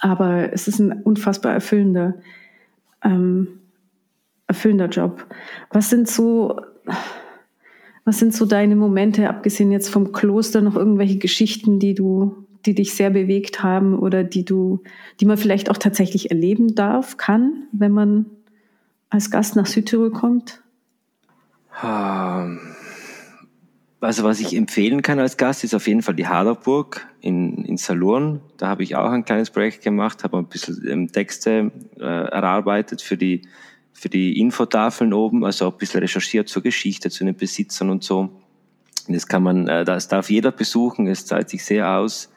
Aber 0.00 0.52
es 0.52 0.68
ist 0.68 0.78
ein 0.78 0.92
unfassbar 0.92 1.52
erfüllender 1.52 2.14
ähm, 3.02 3.48
erfüllender 4.46 4.88
Job. 4.88 5.26
Was 5.70 5.90
sind 5.90 6.08
so, 6.08 6.60
was 8.04 8.18
sind 8.18 8.34
so 8.34 8.46
deine 8.46 8.76
Momente, 8.76 9.28
abgesehen 9.28 9.72
jetzt 9.72 9.88
vom 9.88 10.12
Kloster, 10.12 10.60
noch 10.60 10.76
irgendwelche 10.76 11.18
Geschichten, 11.18 11.78
die 11.78 11.94
du, 11.94 12.46
die 12.64 12.74
dich 12.74 12.94
sehr 12.94 13.10
bewegt 13.10 13.62
haben 13.62 13.98
oder 13.98 14.24
die 14.24 14.44
du, 14.44 14.82
die 15.20 15.26
man 15.26 15.36
vielleicht 15.36 15.70
auch 15.70 15.78
tatsächlich 15.78 16.30
erleben 16.30 16.74
darf, 16.74 17.16
kann, 17.16 17.64
wenn 17.72 17.92
man 17.92 18.26
als 19.10 19.30
Gast 19.30 19.56
nach 19.56 19.66
Südtirol 19.66 20.10
kommt? 20.10 20.62
Ähm, 21.82 22.60
also 24.00 24.24
was 24.24 24.40
ich 24.40 24.54
empfehlen 24.56 25.02
kann 25.02 25.18
als 25.18 25.36
Gast 25.36 25.64
ist 25.64 25.74
auf 25.74 25.88
jeden 25.88 26.02
Fall 26.02 26.14
die 26.14 26.26
Haderburg 26.26 27.06
in, 27.20 27.64
in 27.64 27.76
Salurn. 27.76 28.40
Da 28.56 28.68
habe 28.68 28.82
ich 28.82 28.94
auch 28.94 29.10
ein 29.10 29.24
kleines 29.24 29.50
Projekt 29.50 29.82
gemacht, 29.82 30.22
habe 30.22 30.38
ein 30.38 30.46
bisschen 30.46 30.86
ähm, 30.88 31.12
Texte 31.12 31.72
äh, 31.98 32.02
erarbeitet 32.02 33.02
für 33.02 33.16
die 33.16 33.42
für 33.96 34.10
die 34.10 34.38
Infotafeln 34.38 35.14
oben, 35.14 35.42
also 35.44 35.70
ein 35.70 35.78
bisschen 35.78 36.00
recherchiert 36.00 36.48
zur 36.50 36.62
Geschichte, 36.62 37.10
zu 37.10 37.24
den 37.24 37.34
Besitzern 37.34 37.88
und 37.88 38.04
so. 38.04 38.28
Das 39.08 39.26
kann 39.26 39.42
man, 39.42 39.68
äh, 39.68 39.84
das 39.84 40.08
darf 40.08 40.28
jeder 40.28 40.52
besuchen, 40.52 41.06
es 41.06 41.24
zahlt 41.24 41.48
sich 41.48 41.64
sehr 41.64 41.88
aus. 41.90 42.30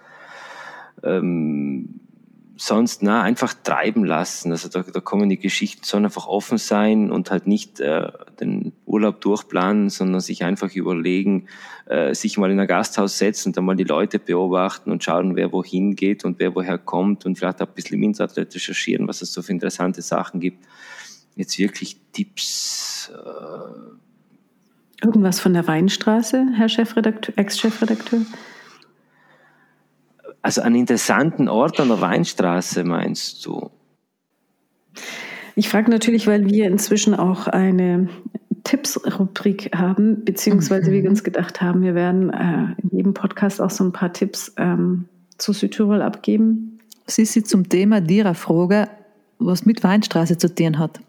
Ähm, 1.03 1.99
sonst 2.55 3.03
na, 3.03 3.23
einfach 3.23 3.53
treiben 3.53 4.05
lassen. 4.05 4.51
Also 4.51 4.69
da, 4.69 4.83
da 4.83 4.99
kommen 5.01 5.29
die 5.29 5.37
Geschichten, 5.37 5.83
sollen 5.83 6.05
einfach 6.05 6.27
offen 6.27 6.57
sein 6.57 7.11
und 7.11 7.29
halt 7.29 7.45
nicht 7.45 7.81
äh, 7.81 8.09
den 8.39 8.71
Urlaub 8.85 9.19
durchplanen, 9.19 9.89
sondern 9.89 10.21
sich 10.21 10.43
einfach 10.43 10.73
überlegen, 10.73 11.47
äh, 11.87 12.13
sich 12.13 12.37
mal 12.37 12.51
in 12.51 12.59
ein 12.59 12.67
Gasthaus 12.67 13.17
setzen, 13.17 13.51
dann 13.51 13.65
mal 13.65 13.75
die 13.75 13.83
Leute 13.83 14.19
beobachten 14.19 14.91
und 14.91 15.03
schauen, 15.03 15.35
wer 15.35 15.51
wohin 15.51 15.95
geht 15.95 16.23
und 16.23 16.39
wer 16.39 16.55
woher 16.55 16.77
kommt 16.77 17.25
und 17.25 17.37
vielleicht 17.37 17.61
auch 17.61 17.67
ein 17.67 17.73
bisschen 17.73 17.97
im 17.97 18.03
Internet 18.03 18.55
recherchieren, 18.55 19.07
was 19.07 19.21
es 19.21 19.33
so 19.33 19.41
für 19.41 19.51
interessante 19.51 20.01
Sachen 20.01 20.39
gibt. 20.39 20.65
Jetzt 21.39 21.57
wirklich 21.57 21.95
Tipps. 22.11 23.09
Äh 23.13 25.05
Irgendwas 25.05 25.39
von 25.39 25.53
der 25.53 25.65
Weinstraße, 25.65 26.47
Herr 26.53 26.67
Chefredakteur, 26.67 27.37
Ex-Chefredakteur? 27.37 28.25
Also 30.41 30.59
einen 30.59 30.75
interessanten 30.75 31.47
Ort 31.47 31.79
an 31.79 31.87
der 31.87 32.01
Weinstraße 32.01 32.83
meinst 32.83 33.45
du? 33.45 33.71
Ich 35.55 35.69
frage 35.69 35.89
natürlich, 35.89 36.27
weil 36.27 36.45
wir 36.45 36.67
inzwischen 36.67 37.15
auch 37.15 37.47
eine 37.47 38.09
Tipps-Rubrik 38.65 39.71
haben, 39.73 40.25
beziehungsweise 40.25 40.91
mhm. 40.91 40.95
wir 40.95 41.09
uns 41.09 41.23
gedacht 41.23 41.61
haben, 41.61 41.83
wir 41.83 41.95
werden 41.95 42.31
äh, 42.31 42.75
in 42.81 42.97
jedem 42.97 43.13
Podcast 43.13 43.61
auch 43.61 43.71
so 43.71 43.85
ein 43.85 43.93
paar 43.93 44.11
Tipps 44.11 44.51
ähm, 44.57 45.05
zu 45.37 45.53
Südtirol 45.53 46.01
abgeben. 46.01 46.79
Sie 47.05 47.23
sind 47.23 47.47
zum 47.47 47.69
Thema 47.69 48.01
dieser 48.01 48.35
Frage, 48.35 48.89
was 49.37 49.65
mit 49.65 49.85
Weinstraße 49.85 50.37
zu 50.37 50.53
tun 50.53 50.77
hat. 50.77 50.99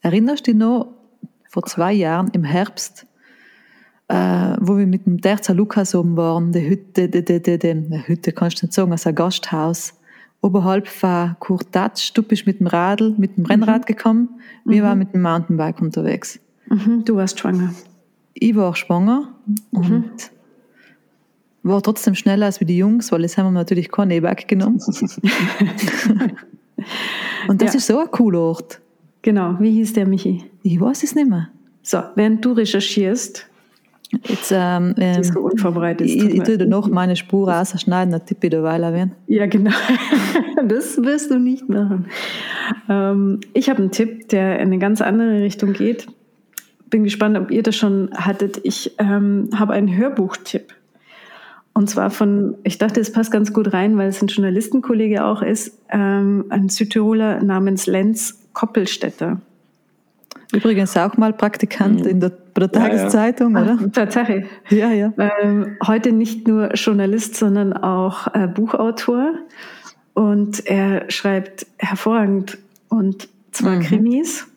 Erinnerst 0.00 0.46
du 0.46 0.52
dich 0.52 0.58
noch, 0.58 0.88
vor 1.48 1.64
zwei 1.64 1.92
Jahren 1.92 2.28
im 2.32 2.44
Herbst 2.44 3.06
äh, 4.08 4.56
wo 4.58 4.76
wir 4.78 4.86
mit 4.86 5.06
dem 5.06 5.20
Terza 5.20 5.52
Lukas 5.52 5.94
oben 5.94 6.16
waren, 6.16 6.50
die 6.52 6.68
Hütte, 6.68 7.08
die, 7.08 7.24
die, 7.24 7.40
die, 7.40 7.58
die 7.58 8.06
Hütte 8.06 8.32
kannst 8.32 8.60
du 8.62 8.66
nicht 8.66 8.74
sagen, 8.74 8.90
also 8.90 9.10
ein 9.10 9.14
Gasthaus. 9.14 9.94
Oberhalb 10.40 10.86
war 11.02 11.36
Kurtatsch, 11.40 12.12
du 12.14 12.22
bist 12.22 12.46
mit 12.46 12.60
dem 12.60 12.68
Radl, 12.68 13.14
mit 13.18 13.36
dem 13.36 13.44
Rennrad 13.44 13.82
mhm. 13.82 13.86
gekommen, 13.86 14.28
wir 14.64 14.80
mhm. 14.82 14.86
waren 14.86 14.98
mit 14.98 15.12
dem 15.12 15.20
Mountainbike 15.22 15.80
unterwegs. 15.82 16.40
Mhm. 16.68 17.04
Du 17.04 17.16
warst 17.16 17.38
schwanger. 17.38 17.74
Ich 18.34 18.54
war 18.54 18.70
auch 18.70 18.76
schwanger 18.76 19.34
und 19.72 19.90
mhm. 19.90 20.04
war 21.64 21.82
trotzdem 21.82 22.14
schneller 22.14 22.46
als 22.46 22.60
wie 22.60 22.64
die 22.64 22.78
Jungs, 22.78 23.10
weil 23.12 23.22
jetzt 23.22 23.36
haben 23.36 23.46
wir 23.46 23.50
natürlich 23.50 23.90
kein 23.90 24.10
E-Bike 24.10 24.46
genommen. 24.46 24.78
und 27.48 27.60
das 27.60 27.72
ja. 27.72 27.78
ist 27.78 27.86
so 27.88 27.98
ein 27.98 28.10
cooler 28.10 28.40
Ort. 28.40 28.80
Genau, 29.28 29.56
wie 29.58 29.72
hieß 29.72 29.92
der, 29.92 30.08
Michi? 30.08 30.46
Ich 30.62 30.80
weiß 30.80 31.02
es 31.02 31.14
nicht 31.14 31.28
mehr. 31.28 31.50
So, 31.82 31.98
während 32.14 32.42
du 32.42 32.52
recherchierst, 32.52 33.46
Jetzt, 34.26 34.54
ähm, 34.56 34.94
ähm, 34.96 35.22
so 35.22 35.40
unvorbereitet. 35.40 36.06
Ich, 36.06 36.16
ich 36.16 36.42
tue 36.44 36.66
noch 36.66 36.88
meine 36.88 37.14
Spur 37.14 37.52
rausschneiden, 37.52 38.10
dann 38.10 38.24
tippe 38.24 38.46
ich 38.46 38.54
weiter 38.54 38.94
werden. 38.94 39.12
Ja, 39.26 39.44
genau. 39.44 39.72
das 40.66 40.96
wirst 41.02 41.30
du 41.30 41.38
nicht 41.38 41.68
machen. 41.68 42.06
Ähm, 42.88 43.40
ich 43.52 43.68
habe 43.68 43.80
einen 43.80 43.90
Tipp, 43.90 44.30
der 44.30 44.60
in 44.60 44.68
eine 44.68 44.78
ganz 44.78 45.02
andere 45.02 45.42
Richtung 45.42 45.74
geht. 45.74 46.06
Bin 46.88 47.04
gespannt, 47.04 47.36
ob 47.36 47.50
ihr 47.50 47.62
das 47.62 47.76
schon 47.76 48.08
hattet. 48.14 48.58
Ich 48.62 48.92
ähm, 48.96 49.50
habe 49.54 49.74
einen 49.74 49.94
Hörbuchtipp. 49.94 50.72
Und 51.74 51.90
zwar 51.90 52.08
von, 52.08 52.54
ich 52.64 52.78
dachte, 52.78 52.98
es 52.98 53.12
passt 53.12 53.30
ganz 53.30 53.52
gut 53.52 53.74
rein, 53.74 53.98
weil 53.98 54.08
es 54.08 54.22
ein 54.22 54.28
Journalistenkollege 54.28 55.22
auch 55.22 55.42
ist, 55.42 55.78
ähm, 55.90 56.46
ein 56.48 56.70
Südtiroler 56.70 57.42
namens 57.42 57.86
Lenz 57.86 58.47
Koppelstädter. 58.58 59.40
Übrigens 60.52 60.96
auch 60.96 61.16
mal 61.16 61.32
Praktikant 61.32 62.00
mhm. 62.00 62.10
in 62.10 62.20
der, 62.20 62.30
bei 62.30 62.66
der 62.66 62.72
Tageszeitung, 62.72 63.54
ja, 63.54 63.64
ja. 63.64 63.72
oder? 63.74 63.78
Ach, 63.86 63.92
Tatsache. 63.92 64.46
Ja, 64.68 64.90
ja. 64.90 65.12
Ähm, 65.16 65.76
heute 65.86 66.10
nicht 66.10 66.48
nur 66.48 66.72
Journalist, 66.72 67.36
sondern 67.36 67.72
auch 67.72 68.34
äh, 68.34 68.48
Buchautor. 68.48 69.34
Und 70.12 70.66
er 70.66 71.08
schreibt 71.08 71.66
hervorragend 71.78 72.58
und 72.88 73.28
zwar 73.52 73.76
mhm. 73.76 73.82
Krimis. 73.82 74.48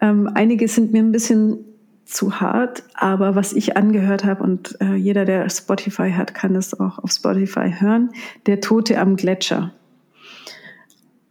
Ähm, 0.00 0.28
einige 0.34 0.66
sind 0.66 0.92
mir 0.92 1.02
ein 1.04 1.12
bisschen 1.12 1.58
zu 2.06 2.40
hart, 2.40 2.82
aber 2.94 3.36
was 3.36 3.52
ich 3.52 3.76
angehört 3.76 4.24
habe 4.24 4.42
und 4.42 4.80
äh, 4.80 4.96
jeder, 4.96 5.24
der 5.24 5.48
Spotify 5.48 6.10
hat, 6.10 6.34
kann 6.34 6.56
es 6.56 6.78
auch 6.80 6.98
auf 6.98 7.12
Spotify 7.12 7.72
hören. 7.78 8.10
Der 8.46 8.60
Tote 8.60 8.98
am 8.98 9.14
Gletscher. 9.14 9.72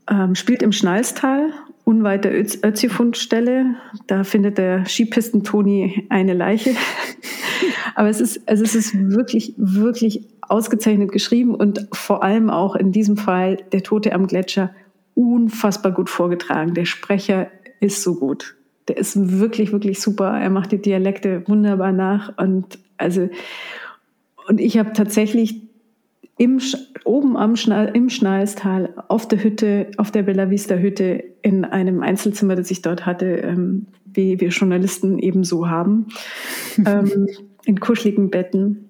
Ähm, 0.09 0.35
spielt 0.35 0.61
im 0.61 0.71
Schnalstal 0.71 1.49
unweit 1.87 2.25
der 2.25 2.37
Ötzi-Fundstelle. 2.37 3.77
Da 4.07 4.25
findet 4.25 4.57
der 4.57 4.85
Skipisten-Toni 4.85 6.07
eine 6.09 6.33
Leiche. 6.33 6.71
Aber 7.95 8.09
es 8.09 8.19
ist, 8.19 8.47
also 8.47 8.65
es 8.65 8.75
ist 8.75 8.93
wirklich, 8.93 9.53
wirklich 9.55 10.27
ausgezeichnet 10.41 11.13
geschrieben 11.13 11.55
und 11.55 11.87
vor 11.93 12.23
allem 12.23 12.49
auch 12.49 12.75
in 12.75 12.91
diesem 12.91 13.15
Fall 13.15 13.57
der 13.71 13.83
Tote 13.83 14.11
am 14.13 14.27
Gletscher 14.27 14.71
unfassbar 15.15 15.93
gut 15.93 16.09
vorgetragen. 16.09 16.73
Der 16.73 16.85
Sprecher 16.85 17.47
ist 17.79 18.03
so 18.03 18.15
gut. 18.15 18.57
Der 18.89 18.97
ist 18.97 19.39
wirklich, 19.39 19.71
wirklich 19.71 20.01
super. 20.01 20.37
Er 20.37 20.49
macht 20.49 20.73
die 20.73 20.81
Dialekte 20.81 21.43
wunderbar 21.47 21.93
nach 21.93 22.37
und 22.37 22.79
also, 22.97 23.29
und 24.47 24.59
ich 24.59 24.77
habe 24.77 24.91
tatsächlich 24.91 25.66
im, 26.37 26.59
oben 27.03 27.35
am 27.35 27.55
Schnall, 27.55 27.91
im 27.93 28.09
Schnalstal 28.09 28.93
auf 29.07 29.27
der 29.27 29.43
Hütte, 29.43 29.87
auf 29.97 30.11
der 30.11 30.23
Bella 30.23 30.49
Vista 30.49 30.75
Hütte 30.75 31.23
in 31.41 31.65
einem 31.65 32.01
Einzelzimmer, 32.01 32.55
das 32.55 32.69
ich 32.71 32.81
dort 32.81 33.05
hatte, 33.05 33.25
ähm, 33.25 33.87
wie 34.05 34.39
wir 34.39 34.49
Journalisten 34.49 35.19
ebenso 35.19 35.67
haben, 35.67 36.07
ähm, 36.85 37.27
in 37.65 37.79
kuscheligen 37.79 38.29
Betten, 38.29 38.89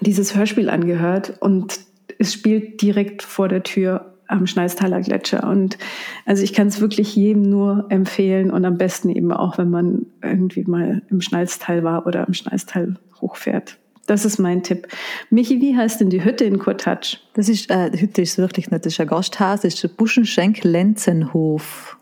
dieses 0.00 0.36
Hörspiel 0.36 0.68
angehört 0.68 1.38
und 1.40 1.80
es 2.18 2.32
spielt 2.32 2.82
direkt 2.82 3.22
vor 3.22 3.48
der 3.48 3.62
Tür 3.62 4.14
am 4.26 4.46
Schnalstaler 4.46 5.00
Gletscher. 5.00 5.48
Und 5.48 5.78
also 6.26 6.42
ich 6.42 6.52
kann 6.52 6.66
es 6.66 6.80
wirklich 6.80 7.16
jedem 7.16 7.42
nur 7.42 7.86
empfehlen 7.88 8.50
und 8.50 8.64
am 8.64 8.76
besten 8.76 9.08
eben 9.08 9.32
auch, 9.32 9.56
wenn 9.56 9.70
man 9.70 10.06
irgendwie 10.22 10.64
mal 10.64 11.02
im 11.08 11.20
Schnalstal 11.20 11.82
war 11.82 12.06
oder 12.06 12.26
am 12.26 12.34
Schnalstal 12.34 12.96
hochfährt. 13.20 13.78
Das 14.08 14.24
ist 14.24 14.38
mein 14.38 14.62
Tipp. 14.62 14.88
Michi, 15.28 15.60
wie 15.60 15.76
heißt 15.76 16.00
denn 16.00 16.08
die 16.08 16.24
Hütte 16.24 16.44
in 16.44 16.58
Kurtatsch? 16.58 17.18
Das 17.34 17.50
ist, 17.50 17.70
äh, 17.70 17.90
die 17.90 18.00
Hütte 18.00 18.22
ist 18.22 18.38
wirklich 18.38 18.70
nicht, 18.70 18.86
das 18.86 18.94
ist 18.94 19.00
ein 19.00 19.06
Gasthaus, 19.06 19.60
das 19.60 19.74
ist 19.74 19.82
der 19.82 19.88
Buschenschenk-Lenzenhof, 19.88 21.98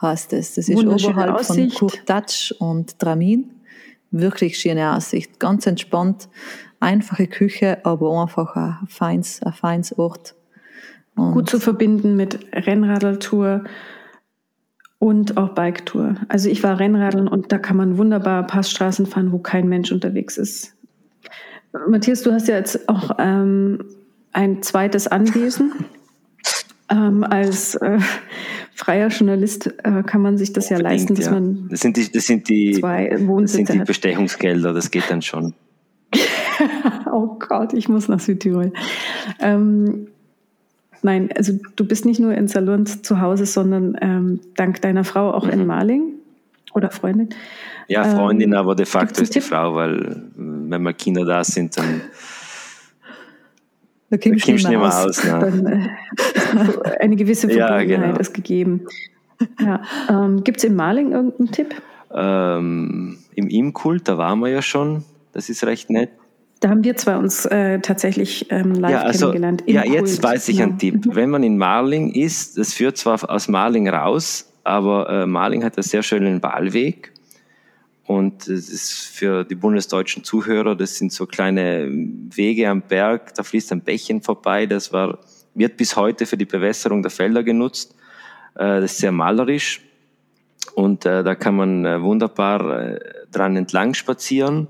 heißt 0.00 0.32
es. 0.32 0.54
Das 0.54 0.70
ist 0.70 0.78
oberhalb 0.78 1.34
Aussicht. 1.34 1.78
von 1.78 1.90
Kurtatsch 1.90 2.52
und 2.52 3.02
Dramin. 3.02 3.50
Wirklich 4.10 4.58
schöne 4.58 4.96
Aussicht, 4.96 5.38
ganz 5.38 5.66
entspannt, 5.66 6.30
einfache 6.80 7.26
Küche, 7.26 7.84
aber 7.84 8.22
einfach 8.22 8.56
ein 8.56 8.78
feins, 8.88 9.42
ein 9.42 9.52
feins 9.52 9.92
Ort. 9.98 10.34
Und 11.14 11.32
Gut 11.32 11.50
zu 11.50 11.60
verbinden 11.60 12.16
mit 12.16 12.38
Rennradeltour 12.54 13.64
und 14.98 15.36
auch 15.36 15.50
Biketour. 15.50 16.14
Also 16.28 16.48
ich 16.48 16.62
war 16.62 16.80
Rennradeln 16.80 17.28
und 17.28 17.52
da 17.52 17.58
kann 17.58 17.76
man 17.76 17.98
wunderbar 17.98 18.46
Passstraßen 18.46 19.04
fahren, 19.04 19.30
wo 19.30 19.40
kein 19.40 19.68
Mensch 19.68 19.92
unterwegs 19.92 20.38
ist. 20.38 20.77
Matthias, 21.88 22.22
du 22.22 22.32
hast 22.32 22.48
ja 22.48 22.56
jetzt 22.56 22.88
auch 22.88 23.10
ähm, 23.18 23.84
ein 24.32 24.62
zweites 24.62 25.06
Anwesen. 25.06 25.72
Ähm, 26.90 27.22
als 27.22 27.74
äh, 27.74 27.98
freier 28.74 29.08
Journalist 29.08 29.66
äh, 29.84 30.02
kann 30.04 30.22
man 30.22 30.38
sich 30.38 30.54
das 30.54 30.70
ja 30.70 30.78
leisten, 30.78 31.14
dass 31.14 31.26
ja. 31.26 31.32
man 31.32 31.68
das 31.68 31.80
sind 31.80 31.98
die, 31.98 32.10
das 32.10 32.24
sind 32.24 32.48
die, 32.48 32.80
zwei 32.80 33.10
das 33.10 33.52
sind 33.52 33.68
die 33.68 33.78
Bestechungsgelder, 33.80 34.72
das 34.72 34.90
geht 34.90 35.04
dann 35.10 35.20
schon. 35.20 35.52
oh 37.12 37.36
Gott, 37.38 37.74
ich 37.74 37.90
muss 37.90 38.08
nach 38.08 38.20
Südtirol. 38.20 38.72
Ähm, 39.38 40.08
nein, 41.02 41.28
also 41.36 41.52
du 41.76 41.84
bist 41.86 42.06
nicht 42.06 42.20
nur 42.20 42.32
in 42.32 42.48
Salurns 42.48 43.02
zu 43.02 43.20
Hause, 43.20 43.44
sondern 43.44 43.98
ähm, 44.00 44.40
dank 44.56 44.80
deiner 44.80 45.04
Frau 45.04 45.32
auch 45.34 45.44
mhm. 45.44 45.52
in 45.52 45.66
Marling 45.66 46.12
oder 46.72 46.90
Freundin. 46.90 47.28
Ja, 47.88 48.04
Freundin, 48.04 48.52
ähm, 48.52 48.58
aber 48.58 48.74
de 48.74 48.84
facto 48.86 49.22
ist 49.22 49.34
die 49.34 49.40
Frau, 49.40 49.74
weil 49.74 50.22
wenn 50.36 50.82
mal 50.82 50.92
Kinder 50.92 51.24
da 51.24 51.42
sind, 51.42 51.76
dann 51.76 52.02
da 54.10 54.16
kommst 54.16 54.46
du 54.46 54.52
nicht 54.52 54.68
mehr 54.68 54.82
aus. 54.82 55.06
aus 55.06 55.24
ne? 55.24 55.38
dann, 55.40 55.66
äh, 55.66 56.90
eine 57.00 57.16
gewisse 57.16 57.48
Verbundenheit 57.48 57.88
ja, 57.88 57.96
genau. 57.96 58.18
ist 58.18 58.34
gegeben. 58.34 58.86
Ja. 59.60 59.82
Ähm, 60.08 60.44
Gibt 60.44 60.58
es 60.58 60.64
in 60.64 60.76
Maling 60.76 61.12
irgendeinen 61.12 61.50
Tipp? 61.50 61.74
Ähm, 62.12 63.18
Im 63.34 63.48
Im-Kult, 63.48 64.08
da 64.08 64.18
waren 64.18 64.40
wir 64.40 64.48
ja 64.48 64.62
schon. 64.62 65.04
Das 65.32 65.48
ist 65.48 65.64
recht 65.64 65.90
nett. 65.90 66.10
Da 66.60 66.70
haben 66.70 66.82
wir 66.82 66.96
zwei 66.96 67.16
uns 67.16 67.46
äh, 67.46 67.78
tatsächlich 67.80 68.50
ähm, 68.50 68.72
live 68.74 68.90
ja, 68.90 69.02
also, 69.02 69.26
kennengelernt. 69.26 69.62
ja, 69.66 69.84
jetzt 69.84 70.22
weiß 70.22 70.48
ich 70.48 70.60
einen 70.60 70.78
Tipp. 70.78 71.06
Mhm. 71.06 71.14
Wenn 71.14 71.30
man 71.30 71.42
in 71.44 71.56
Marling 71.56 72.10
ist, 72.10 72.58
das 72.58 72.72
führt 72.72 72.96
zwar 72.96 73.30
aus 73.30 73.46
Marling 73.46 73.88
raus, 73.88 74.50
aber 74.64 75.08
äh, 75.08 75.26
Marling 75.26 75.62
hat 75.62 75.76
einen 75.76 75.84
sehr 75.84 76.02
schönen 76.02 76.42
Wahlweg. 76.42 77.12
Und 78.08 78.48
das 78.48 78.70
ist 78.70 78.90
für 79.04 79.44
die 79.44 79.54
bundesdeutschen 79.54 80.24
Zuhörer, 80.24 80.74
das 80.74 80.96
sind 80.96 81.12
so 81.12 81.26
kleine 81.26 81.88
Wege 82.34 82.70
am 82.70 82.80
Berg, 82.80 83.34
da 83.34 83.42
fließt 83.42 83.70
ein 83.72 83.82
Bächchen 83.82 84.22
vorbei, 84.22 84.64
das 84.64 84.94
war, 84.94 85.18
wird 85.54 85.76
bis 85.76 85.94
heute 85.94 86.24
für 86.24 86.38
die 86.38 86.46
Bewässerung 86.46 87.02
der 87.02 87.10
Felder 87.10 87.42
genutzt. 87.42 87.94
Äh, 88.54 88.80
das 88.80 88.92
ist 88.92 88.98
sehr 89.00 89.12
malerisch 89.12 89.82
und 90.74 91.04
äh, 91.04 91.22
da 91.22 91.34
kann 91.34 91.54
man 91.54 91.84
äh, 91.84 92.00
wunderbar 92.00 92.98
dran 93.30 93.56
entlang 93.56 93.92
spazieren. 93.92 94.68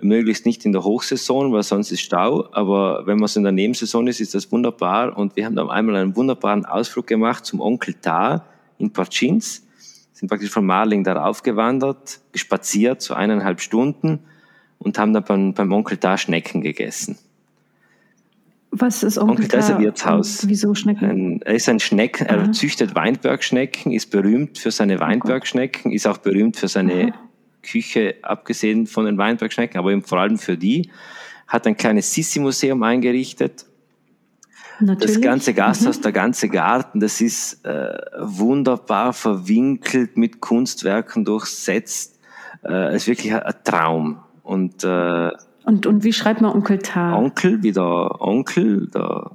Möglichst 0.00 0.46
nicht 0.46 0.64
in 0.64 0.72
der 0.72 0.82
Hochsaison, 0.82 1.52
weil 1.52 1.62
sonst 1.62 1.92
ist 1.92 2.00
Stau. 2.00 2.48
Aber 2.52 3.06
wenn 3.06 3.18
man 3.18 3.28
so 3.28 3.40
in 3.40 3.44
der 3.44 3.52
Nebensaison 3.52 4.06
ist, 4.06 4.22
ist 4.22 4.34
das 4.34 4.50
wunderbar. 4.50 5.18
Und 5.18 5.36
wir 5.36 5.44
haben 5.44 5.54
dann 5.54 5.68
einmal 5.68 5.96
einen 5.96 6.16
wunderbaren 6.16 6.64
Ausflug 6.64 7.06
gemacht 7.06 7.44
zum 7.44 7.60
Onkel 7.60 7.92
Tar 7.92 8.46
in 8.78 8.90
Parchins. 8.90 9.66
Sind 10.20 10.28
praktisch 10.28 10.50
von 10.50 10.66
Marling 10.66 11.02
da 11.02 11.24
aufgewandert, 11.24 12.20
spaziert, 12.34 13.00
so 13.00 13.14
eineinhalb 13.14 13.62
Stunden 13.62 14.18
und 14.78 14.98
haben 14.98 15.14
dann 15.14 15.24
beim, 15.24 15.54
beim 15.54 15.72
Onkel 15.72 15.96
Tar 15.96 16.18
Schnecken 16.18 16.60
gegessen. 16.60 17.16
Was 18.70 19.02
ist 19.02 19.16
Onkel, 19.16 19.36
Onkel 19.36 19.48
Tar 19.48 19.60
ist 19.60 19.70
ein 19.70 19.78
Wirtshaus. 19.80 20.46
Wieso 20.46 20.74
Schnecken? 20.74 21.08
Ein, 21.08 21.42
er 21.42 21.54
ist 21.54 21.70
ein 21.70 21.80
Schnecken, 21.80 22.26
er 22.26 22.42
Aha. 22.42 22.52
züchtet 22.52 22.94
Weinbergschnecken, 22.94 23.92
ist 23.92 24.10
berühmt 24.10 24.58
für 24.58 24.70
seine 24.70 25.00
Weinbergschnecken, 25.00 25.90
ist 25.90 26.06
auch 26.06 26.18
berühmt 26.18 26.58
für 26.58 26.68
seine 26.68 27.14
Aha. 27.14 27.20
Küche, 27.62 28.16
abgesehen 28.20 28.86
von 28.86 29.06
den 29.06 29.16
Weinbergschnecken, 29.16 29.78
aber 29.78 29.90
eben 29.90 30.02
vor 30.02 30.18
allem 30.18 30.36
für 30.36 30.58
die. 30.58 30.90
Hat 31.48 31.66
ein 31.66 31.78
kleines 31.78 32.12
Sissi-Museum 32.12 32.82
eingerichtet. 32.82 33.64
Natürlich. 34.80 35.16
Das 35.16 35.20
ganze 35.22 35.54
Gasthaus, 35.54 36.00
der 36.00 36.12
ganze 36.12 36.48
Garten, 36.48 37.00
das 37.00 37.20
ist 37.20 37.64
äh, 37.64 37.92
wunderbar 38.18 39.12
verwinkelt, 39.12 40.16
mit 40.16 40.40
Kunstwerken 40.40 41.24
durchsetzt. 41.24 42.18
Äh, 42.64 42.96
ist 42.96 43.06
wirklich 43.06 43.32
ein, 43.32 43.42
ein 43.42 43.54
Traum. 43.64 44.18
Und 44.42 44.84
äh, 44.84 45.30
Und, 45.64 45.86
und 45.86 46.04
wie 46.04 46.12
schreibt 46.12 46.40
man 46.40 46.52
Onkel 46.52 46.78
Tar? 46.78 47.18
Onkel, 47.18 47.62
wie 47.62 47.72
der 47.72 48.20
Onkel, 48.20 48.88
der 48.88 49.32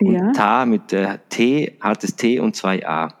und 0.00 0.12
Ja. 0.12 0.32
Tar 0.32 0.66
mit 0.66 0.92
der 0.92 1.28
T, 1.28 1.76
hartes 1.80 2.14
T 2.14 2.38
und 2.40 2.54
zwei 2.54 2.86
A. 2.86 3.12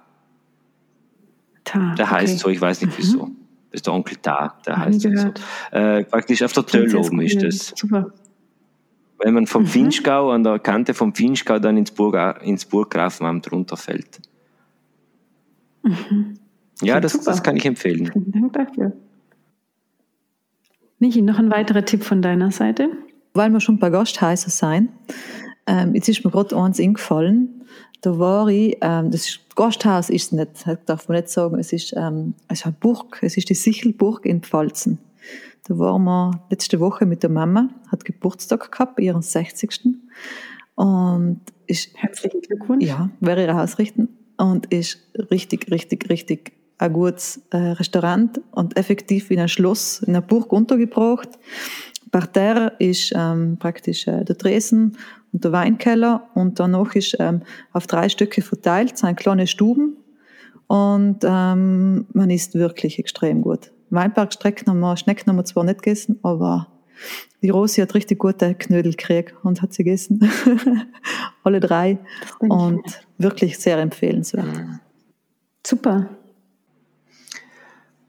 Tar. 1.64 1.94
Der 1.96 2.10
heißt 2.10 2.34
okay. 2.34 2.42
so, 2.42 2.48
ich 2.50 2.60
weiß 2.60 2.82
nicht 2.82 2.96
wieso. 2.96 3.30
Das 3.70 3.80
ist 3.80 3.86
der 3.86 3.92
Onkel 3.94 4.16
Tar, 4.16 4.56
der 4.64 4.78
nie 4.78 4.84
heißt 4.84 5.00
so. 5.02 5.76
Äh, 5.76 6.04
praktisch 6.04 6.42
auf 6.42 6.52
der 6.52 6.64
Töll 6.64 6.94
oben 6.96 7.20
ist 7.20 7.42
es. 7.42 7.72
Super. 7.76 8.12
Wenn 9.18 9.34
man 9.34 9.44
Mhm. 9.44 9.46
vom 9.48 9.66
Finchgau, 9.66 10.30
an 10.30 10.44
der 10.44 10.58
Kante 10.58 10.94
vom 10.94 11.14
Finchgau 11.14 11.58
dann 11.58 11.76
ins, 11.76 11.90
Burg, 11.90 12.42
ins 12.42 12.64
Burggrafenamt 12.64 13.50
runterfällt. 13.50 14.20
Ja, 15.84 15.92
Klingt 17.00 17.04
das, 17.04 17.20
das 17.20 17.42
kann 17.42 17.56
ich 17.56 17.64
empfehlen. 17.66 18.10
Vielen 18.12 18.32
Dank 18.32 18.52
dafür. 18.52 18.92
Michi, 20.98 21.22
noch 21.22 21.38
ein 21.38 21.50
weiterer 21.50 21.84
Tipp 21.84 22.02
von 22.04 22.22
deiner 22.22 22.50
Seite? 22.50 22.90
Weil 23.34 23.50
wir 23.50 23.60
schon 23.60 23.78
bei 23.78 23.90
Gasthäusern 23.90 24.50
sein, 24.50 24.88
ähm, 25.66 25.94
jetzt 25.94 26.08
ist 26.08 26.24
mir 26.24 26.30
gerade 26.30 26.56
eins 26.56 26.80
eingefallen. 26.80 27.64
Da 28.00 28.18
war 28.18 28.48
ich, 28.48 28.76
ähm, 28.80 29.10
das 29.10 29.26
ist, 29.28 29.40
Gasthaus 29.56 30.08
ist 30.08 30.26
es 30.26 30.32
nicht, 30.32 30.66
darf 30.86 31.08
man 31.08 31.16
nicht 31.16 31.28
sagen, 31.30 31.58
es 31.58 31.72
ist, 31.72 31.94
ähm, 31.96 32.34
es 32.48 32.60
ist 32.60 32.66
eine 32.66 32.76
Burg, 32.78 33.18
es 33.22 33.36
ist 33.36 33.48
die 33.48 33.54
Sichelburg 33.54 34.24
in 34.24 34.40
Pfalzen. 34.42 34.98
Da 35.68 35.78
waren 35.78 36.04
wir 36.04 36.30
letzte 36.48 36.80
Woche 36.80 37.04
mit 37.04 37.22
der 37.22 37.28
Mama, 37.28 37.68
hat 37.88 38.06
Geburtstag 38.06 38.72
gehabt, 38.72 38.98
ihren 39.00 39.20
60. 39.20 39.80
Und 40.76 41.40
ist 41.66 41.90
Herzlichen 41.94 42.40
Glückwunsch. 42.40 42.84
ja, 42.86 43.10
wäre 43.20 43.42
ihre 43.42 43.60
Ausrichten 43.60 44.08
und 44.38 44.72
ist 44.72 44.98
richtig, 45.30 45.70
richtig, 45.70 46.08
richtig 46.08 46.52
ein 46.78 46.92
gutes 46.92 47.42
äh, 47.50 47.56
Restaurant 47.56 48.40
und 48.52 48.78
effektiv 48.78 49.30
in 49.30 49.40
ein 49.40 49.48
Schloss, 49.48 50.00
in 50.00 50.10
einer 50.14 50.22
Burg 50.22 50.52
untergebracht. 50.52 51.28
Parterre 52.10 52.72
ist 52.78 53.12
ähm, 53.14 53.58
praktisch 53.58 54.06
äh, 54.06 54.24
der 54.24 54.38
Tresen 54.38 54.96
und 55.32 55.44
der 55.44 55.52
Weinkeller 55.52 56.30
und 56.34 56.58
danach 56.60 56.94
ist 56.94 57.14
ähm, 57.18 57.42
auf 57.72 57.86
drei 57.86 58.08
Stücke 58.08 58.40
verteilt, 58.40 58.96
sind 58.96 59.16
kleine 59.16 59.46
Stuben 59.46 59.96
und 60.66 61.18
ähm, 61.24 62.06
man 62.14 62.30
isst 62.30 62.54
wirklich 62.54 62.98
extrem 62.98 63.42
gut. 63.42 63.70
Weinbergstrecken 63.90 64.68
haben 64.68 64.80
wir, 64.80 64.96
Schnecken 64.96 65.28
haben 65.28 65.36
wir 65.36 65.44
zwar 65.44 65.64
nicht 65.64 65.82
gegessen, 65.82 66.18
aber 66.22 66.68
die 67.42 67.50
Rosi 67.50 67.80
hat 67.80 67.94
richtig 67.94 68.18
gute 68.18 68.54
Knödel 68.54 68.92
gekriegt 68.92 69.34
und 69.42 69.62
hat 69.62 69.72
sie 69.72 69.84
gegessen. 69.84 70.20
Alle 71.44 71.60
drei. 71.60 71.94
denke 71.94 72.04
ich 72.42 72.50
Und 72.50 73.00
wirklich 73.18 73.58
sehr 73.58 73.78
empfehlenswert. 73.78 74.48
Super. 75.66 76.08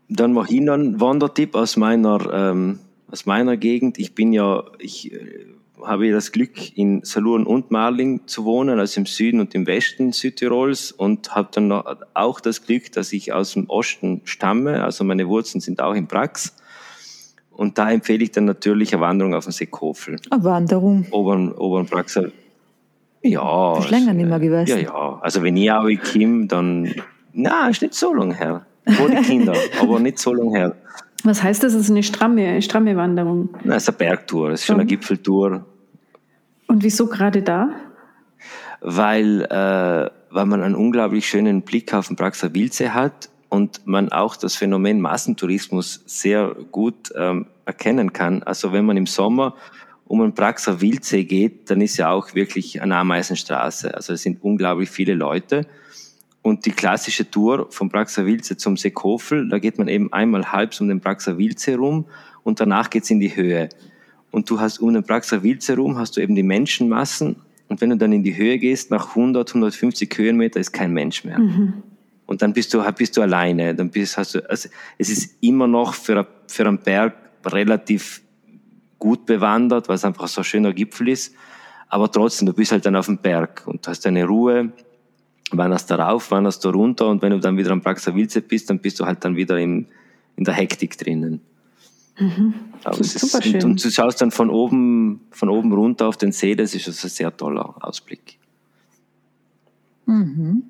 Dann 0.08 0.34
mache 0.34 0.54
ich 0.54 0.62
noch 0.62 0.74
einen 0.74 1.00
Wandertipp 1.00 1.56
aus 1.56 1.78
meiner, 1.78 2.34
ähm, 2.34 2.80
aus 3.12 3.28
meiner 3.28 3.58
Gegend. 3.58 4.00
Ich 4.00 4.16
bin 4.16 4.34
ja, 4.34 4.64
ich 4.80 5.14
äh, 5.14 5.46
habe 5.84 6.08
ja 6.08 6.14
das 6.14 6.32
Glück, 6.32 6.78
in 6.78 7.04
Salurn 7.04 7.46
und 7.46 7.72
Marling 7.72 8.28
zu 8.28 8.46
wohnen, 8.46 8.80
also 8.80 9.00
im 9.00 9.06
Süden 9.06 9.40
und 9.40 9.56
im 9.56 9.68
Westen 9.68 10.12
Südtirols 10.12 10.92
und 10.92 11.36
habe 11.36 11.50
dann 11.52 11.72
auch 12.14 12.40
das 12.40 12.66
Glück, 12.66 12.92
dass 12.92 13.14
ich 13.14 13.34
aus 13.34 13.54
dem 13.54 13.70
Osten 13.70 14.22
stamme, 14.24 14.84
also 14.84 15.04
meine 15.04 15.28
Wurzeln 15.28 15.62
sind 15.62 15.82
auch 15.82 15.94
in 15.94 16.08
Prax. 16.08 16.56
Und 17.52 17.78
da 17.78 17.92
empfehle 17.92 18.24
ich 18.24 18.32
dann 18.32 18.46
natürlich 18.46 18.94
eine 18.94 19.02
Wanderung 19.02 19.34
auf 19.34 19.44
den 19.44 19.52
Seekofel. 19.52 20.18
Eine 20.30 20.44
Wanderung. 20.44 21.06
Oberen, 21.12 21.52
oberen 21.52 21.88
Praxer. 21.88 22.32
Ja. 23.22 23.74
Das 23.76 23.86
ist 23.86 23.92
länger 23.92 24.14
nicht 24.14 24.30
mehr 24.30 24.40
gewesen. 24.40 24.70
Ja, 24.70 24.78
ja. 24.78 25.20
Also 25.22 25.44
wenn 25.44 25.58
ich 25.58 25.70
auch 25.72 25.90
komme, 26.12 26.48
dann, 26.48 26.94
na, 27.34 27.70
ist 27.70 27.82
nicht 27.82 27.96
so 27.96 28.14
lang 28.14 28.32
her. 28.32 28.66
Vor 28.88 29.10
die 29.10 29.16
Kinder, 29.24 29.54
aber 29.82 30.00
nicht 30.00 30.20
so 30.20 30.34
lang 30.34 30.56
her. 30.56 30.76
Was 31.24 31.44
heißt 31.44 31.64
das? 31.64 31.74
Es 31.74 31.82
ist 31.82 31.92
eine 31.92 32.04
stramme, 32.04 32.48
eine 32.48 32.62
stramme 32.62 32.96
Wanderung. 32.96 33.50
Na, 33.64 33.76
es 33.76 33.84
ist 33.84 33.90
eine 33.90 33.98
Bergtour, 33.98 34.52
es 34.52 34.62
ist 34.62 34.68
schon 34.68 34.78
eine. 34.78 34.86
Gipfeltour, 34.86 35.66
Und 36.70 36.84
wieso 36.84 37.08
gerade 37.08 37.42
da? 37.42 37.70
weil, 38.82 39.42
äh, 39.44 40.10
weil 40.32 40.46
man 40.46 40.64
einen 40.64 40.76
unglaublich 40.76 41.28
schönen 41.28 41.62
Blick 41.64 41.94
auf 41.94 42.08
den 42.08 42.16
Praxer 42.16 42.54
Wildsee 42.54 42.90
hat 42.90 43.30
und 43.50 43.86
man 43.86 44.10
auch 44.10 44.36
das 44.36 44.56
Phänomen 44.56 45.02
Massentourismus 45.02 46.04
sehr 46.06 46.56
gut 46.72 47.12
ähm, 47.16 47.48
erkennen 47.66 48.14
kann. 48.14 48.44
Also 48.44 48.72
wenn 48.72 48.86
man 48.86 48.98
im 48.98 49.08
Sommer 49.08 49.56
um 50.06 50.22
den 50.22 50.34
Praxer 50.34 50.82
Wildsee 50.82 51.24
geht, 51.24 51.70
dann 51.70 51.82
ist 51.82 51.98
ja 51.98 52.10
auch 52.12 52.34
wirklich 52.36 52.82
eine 52.82 52.96
Ameisenstraße. 52.98 53.94
Also 53.94 54.14
es 54.14 54.24
sind 54.24 54.44
unglaublich 54.44 54.90
viele 54.90 55.14
Leute. 55.14 55.68
Und 56.42 56.66
die 56.66 56.72
klassische 56.72 57.30
Tour 57.30 57.68
vom 57.70 57.90
Praxer 57.90 58.26
Wildsee 58.26 58.56
zum 58.56 58.78
Seekofel, 58.78 59.50
da 59.50 59.60
geht 59.60 59.78
man 59.78 59.88
eben 59.88 60.12
einmal 60.14 60.52
halb 60.52 60.80
um 60.80 60.88
den 60.88 61.02
Praxer 61.02 61.38
Wildsee 61.38 61.76
rum 61.76 62.06
und 62.44 62.60
danach 62.60 62.90
geht's 62.90 63.10
in 63.10 63.20
die 63.20 63.36
Höhe. 63.36 63.70
Und 64.32 64.50
du 64.50 64.60
hast 64.60 64.80
um 64.80 64.94
den 64.94 65.04
Praxer 65.04 65.44
Wildsee 65.44 65.74
rum, 65.74 65.98
hast 65.98 66.18
du 66.18 66.22
eben 66.22 66.36
die 66.36 66.44
Menschenmassen. 66.44 67.38
Und 67.68 67.82
wenn 67.82 67.90
du 67.90 67.98
dann 67.98 68.12
in 68.12 68.24
die 68.24 68.36
Höhe 68.36 68.58
gehst, 68.58 68.92
nach 68.92 69.10
100, 69.10 69.50
150 69.50 70.16
Höhenmeter 70.18 70.60
ist 70.60 70.72
kein 70.72 70.94
Mensch 70.94 71.24
mehr. 71.24 71.38
Und 72.26 72.42
dann 72.42 72.54
bist 72.54 72.74
du, 72.74 72.84
bist 72.94 73.18
du 73.18 73.22
alleine. 73.22 73.74
Dann 73.74 73.90
bist, 73.90 74.18
hast 74.18 74.36
du, 74.36 74.50
also 74.50 74.70
es 74.98 75.10
ist 75.10 75.38
immer 75.42 75.68
noch 75.68 75.94
für, 75.94 76.28
für 76.48 76.68
einen 76.68 76.80
Berg 76.80 77.16
relativ 77.46 78.22
gut 79.00 79.26
bewandert, 79.26 79.88
weil 79.88 79.96
es 79.96 80.06
einfach 80.06 80.28
so 80.28 80.42
ein 80.42 80.44
schöner 80.44 80.74
Gipfel 80.74 81.10
ist. 81.10 81.34
Aber 81.88 82.12
trotzdem, 82.12 82.46
du 82.46 82.54
bist 82.54 82.72
halt 82.72 82.86
dann 82.86 82.96
auf 82.96 83.08
dem 83.08 83.18
Berg 83.18 83.64
und 83.66 83.88
hast 83.88 84.06
deine 84.06 84.26
Ruhe, 84.26 84.72
wanderst 85.52 85.90
da 85.90 85.96
rauf, 85.96 86.30
wanderst 86.30 86.64
da 86.64 86.70
runter 86.70 87.08
und 87.08 87.22
wenn 87.22 87.32
du 87.32 87.40
dann 87.40 87.58
wieder 87.58 87.72
am 87.72 87.82
Praxer 87.82 88.14
Wildsee 88.14 88.42
bist, 88.42 88.70
dann 88.70 88.80
bist 88.80 89.00
du 89.00 89.06
halt 89.06 89.26
dann 89.26 89.36
wieder 89.36 89.58
in, 89.58 89.88
in 90.36 90.44
der 90.44 90.54
Hektik 90.54 90.98
drinnen. 90.98 91.42
Aber 92.84 93.00
es 93.00 93.16
ist, 93.16 93.46
und, 93.46 93.64
und 93.64 93.84
du 93.84 93.90
schaust 93.90 94.22
dann 94.22 94.32
von 94.32 94.50
oben, 94.50 95.22
von 95.32 95.50
oben 95.50 95.72
runter 95.74 96.08
auf 96.08 96.18
den 96.18 96.32
See, 96.32 96.56
das 96.56 96.74
ist 96.74 96.88
also 96.88 97.08
ein 97.08 97.10
sehr 97.10 97.36
toller 97.36 97.76
Ausblick. 97.82 98.38
Mhm. 100.06 100.64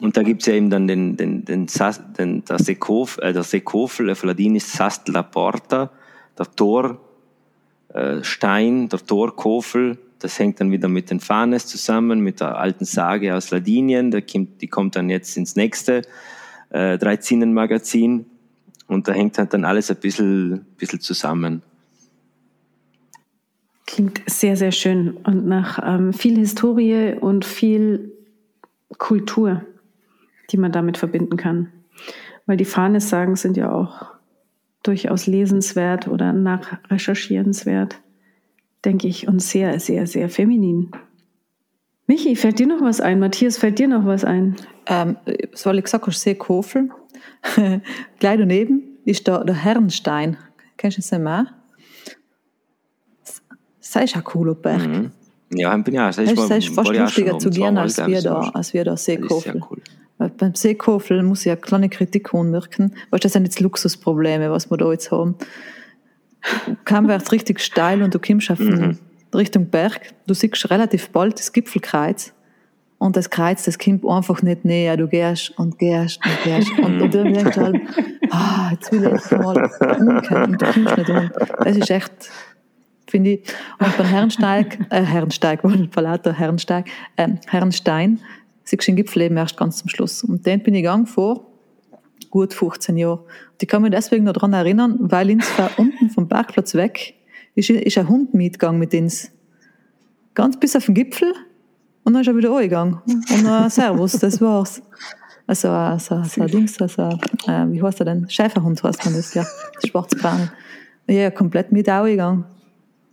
Und 0.00 0.16
da 0.16 0.22
gibt's 0.22 0.46
ja 0.46 0.54
eben 0.54 0.70
dann 0.70 0.86
den, 0.86 1.16
den, 1.16 1.44
den, 1.44 1.66
den 1.66 2.44
der, 2.44 2.58
Seekof, 2.58 3.18
äh, 3.18 3.32
der 3.32 3.42
Seekofel, 3.42 4.10
auf 4.10 4.22
Ladinisch 4.22 4.64
Sast 4.64 5.08
la 5.08 5.22
Porta, 5.22 5.90
der 6.38 6.46
Torstein, 6.54 6.98
äh, 7.94 8.22
Stein, 8.22 8.88
der 8.88 9.00
Torkofel, 9.00 9.98
das 10.20 10.38
hängt 10.38 10.60
dann 10.60 10.70
wieder 10.70 10.88
mit 10.88 11.10
den 11.10 11.20
Fahnes 11.20 11.66
zusammen, 11.66 12.20
mit 12.20 12.40
der 12.40 12.58
alten 12.58 12.84
Sage 12.84 13.34
aus 13.34 13.50
Ladinien, 13.50 14.10
der 14.10 14.22
kommt, 14.22 14.60
die 14.62 14.68
kommt 14.68 14.94
dann 14.94 15.10
jetzt 15.10 15.36
ins 15.36 15.56
nächste 15.56 16.02
äh, 16.70 16.96
Dreizinnen-Magazin 16.98 18.26
und 18.88 19.06
da 19.06 19.12
hängt 19.12 19.38
halt 19.38 19.54
dann 19.54 19.64
alles 19.64 19.90
ein 19.90 19.98
bisschen, 19.98 20.66
bisschen 20.76 21.00
zusammen. 21.00 21.62
Klingt 23.86 24.20
sehr, 24.26 24.56
sehr 24.56 24.72
schön 24.72 25.16
und 25.18 25.46
nach 25.46 25.78
ähm, 25.82 26.12
viel 26.12 26.36
Historie 26.36 27.14
und 27.18 27.44
viel 27.44 28.12
Kultur, 28.96 29.64
die 30.50 30.56
man 30.56 30.72
damit 30.72 30.98
verbinden 30.98 31.36
kann. 31.36 31.72
Weil 32.46 32.56
die 32.56 32.64
Fahnessagen 32.64 33.36
sind 33.36 33.56
ja 33.56 33.70
auch 33.70 34.06
durchaus 34.82 35.26
lesenswert 35.26 36.08
oder 36.08 36.32
nachrecherchierenswert, 36.32 38.00
denke 38.84 39.06
ich, 39.08 39.28
und 39.28 39.40
sehr, 39.40 39.78
sehr, 39.80 40.06
sehr 40.06 40.28
feminin. 40.28 40.90
Michi, 42.08 42.36
fällt 42.36 42.58
dir 42.58 42.66
noch 42.66 42.80
was 42.80 43.02
ein? 43.02 43.20
Matthias, 43.20 43.58
fällt 43.58 43.78
dir 43.78 43.86
noch 43.86 44.06
was 44.06 44.24
ein? 44.24 44.56
Ähm, 44.86 45.18
so 45.52 45.70
wie 45.70 45.76
ich 45.76 45.84
gesagt 45.84 46.02
habe, 46.02 46.16
Seekofel. 46.16 46.88
Gleich 48.18 48.38
daneben 48.38 48.82
ist 49.04 49.26
der, 49.26 49.44
der 49.44 49.54
Herrenstein. 49.54 50.38
Kennst 50.78 50.96
du 50.96 51.02
das 51.02 51.12
nicht 51.12 51.52
Das 53.92 54.04
ist 54.04 54.16
ein 54.16 54.24
cooler 54.24 54.54
Berg. 54.54 54.86
Mhm. 54.86 55.10
Ja, 55.52 55.76
bin 55.76 55.94
ja, 55.94 56.06
das 56.06 56.16
ist, 56.16 56.36
das 56.36 56.50
ist 56.50 56.74
fast 56.74 56.90
lustiger 56.90 57.38
zu 57.38 57.50
gehen, 57.50 57.76
als 57.76 57.98
wir 57.98 58.22
da, 58.22 58.40
als 58.54 58.72
wir 58.72 58.84
da 58.84 58.96
Seekofel. 58.96 59.62
cool. 59.70 59.82
Beim 60.18 60.54
Seekofel 60.54 61.22
muss 61.22 61.44
ich 61.44 61.52
eine 61.52 61.60
kleine 61.60 61.88
Kritik 61.90 62.32
anmerken, 62.32 62.94
weil 63.10 63.20
das 63.20 63.34
sind 63.34 63.44
jetzt 63.44 63.60
Luxusprobleme, 63.60 64.50
was 64.50 64.70
wir 64.70 64.78
da 64.78 64.90
jetzt 64.90 65.10
haben. 65.12 65.36
kam 66.86 67.08
es 67.10 67.32
richtig 67.32 67.60
steil 67.60 68.02
und 68.02 68.14
du 68.14 68.18
kommst 68.18 68.50
auf 68.50 68.58
mhm. 68.58 68.98
Richtung 69.34 69.66
Berg. 69.66 70.14
Du 70.26 70.34
siehst 70.34 70.70
relativ 70.70 71.10
bald 71.10 71.38
das 71.38 71.52
Gipfelkreuz. 71.52 72.32
Und 72.98 73.16
das 73.16 73.30
Kreuz, 73.30 73.64
das 73.64 73.78
kommt 73.78 74.04
einfach 74.04 74.42
nicht 74.42 74.64
näher. 74.64 74.96
Du 74.96 75.06
gehst 75.06 75.56
und 75.56 75.78
gehst 75.78 76.18
und 76.24 76.42
gehst. 76.44 76.70
Und, 76.78 77.00
und 77.00 77.14
du 77.14 77.22
denkst 77.32 77.56
halt, 77.56 77.76
ah, 78.30 78.70
jetzt 78.72 78.90
will 78.90 79.12
ich 79.14 79.30
mal 79.38 79.70
umkehren. 80.00 80.52
Und 80.52 80.62
du 80.62 80.66
kommst 80.66 80.96
nicht 80.96 81.10
um. 81.10 81.30
Das 81.62 81.76
ist 81.76 81.90
echt, 81.90 82.12
finde 83.06 83.30
ich. 83.30 83.40
Und 83.78 83.96
beim 83.96 84.06
Herrensteig, 84.06 84.78
äh, 84.90 85.02
Herrensteig, 85.02 85.60
vor 85.62 86.02
lauter 86.02 86.32
Herrensteig, 86.32 86.86
äh, 87.16 87.28
Herrenstein, 87.46 88.20
siehst 88.64 88.82
du 88.82 88.92
den 88.92 88.96
Gipfel 88.96 89.22
eben 89.22 89.36
erst 89.36 89.56
ganz 89.56 89.76
zum 89.76 89.88
Schluss. 89.88 90.24
Und 90.24 90.44
den 90.44 90.62
bin 90.62 90.74
ich 90.74 90.82
gegangen 90.82 91.06
vor 91.06 91.46
gut 92.30 92.52
15 92.52 92.96
Jahren. 92.96 93.20
Und 93.20 93.62
ich 93.62 93.68
kann 93.68 93.82
mich 93.82 93.92
deswegen 93.92 94.24
noch 94.24 94.32
daran 94.32 94.52
erinnern, 94.52 94.96
weil 95.00 95.30
ins 95.30 95.48
unten 95.76 96.10
vom 96.10 96.28
Bergplatz 96.28 96.74
weg 96.74 97.14
ist, 97.58 97.70
ist 97.70 97.98
ein 97.98 98.08
Hund 98.08 98.34
mitgegangen 98.34 98.78
mit 98.78 98.94
uns. 98.94 99.30
Ganz 100.34 100.58
bis 100.58 100.76
auf 100.76 100.86
den 100.86 100.94
Gipfel 100.94 101.32
und 102.04 102.14
dann 102.14 102.22
ist 102.22 102.28
er 102.28 102.36
wieder 102.36 102.50
angegangen. 102.50 103.00
Und 103.06 103.44
dann 103.44 103.68
Servus, 103.70 104.12
das 104.12 104.40
war's. 104.40 104.82
Also, 105.46 105.70
also, 105.70 106.22
so 106.24 106.42
ein 106.42 106.48
Dings, 106.48 106.80
also, 106.80 107.02
äh, 107.46 107.66
wie 107.70 107.82
heißt 107.82 108.00
er 108.00 108.06
denn? 108.06 108.28
Schäferhund 108.28 108.82
heißt 108.82 109.04
man 109.06 109.14
das, 109.14 109.32
ja. 109.32 109.46
Schwarzbraun. 109.86 110.50
Ja, 111.06 111.30
komplett 111.30 111.72
mit 111.72 111.88
angegangen. 111.88 112.44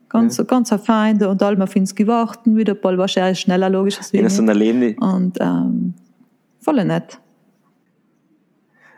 Ganz, 0.10 0.38
ja. 0.38 0.44
ganz 0.44 0.70
fein, 0.84 1.22
und 1.24 1.42
alle 1.42 1.64
auf 1.64 1.76
uns 1.76 1.96
gewartet, 1.96 2.42
wieder 2.46 2.76
bald 2.76 2.98
wahrscheinlich 2.98 3.40
schneller, 3.40 3.70
logisch. 3.70 3.98
Als 3.98 4.12
wir. 4.12 4.30
so 4.30 4.42
ein 4.42 4.50
Erlebnis. 4.50 4.98
Und, 5.00 5.38
ähm, 5.40 5.94
voll 6.60 6.84
nett. 6.84 7.20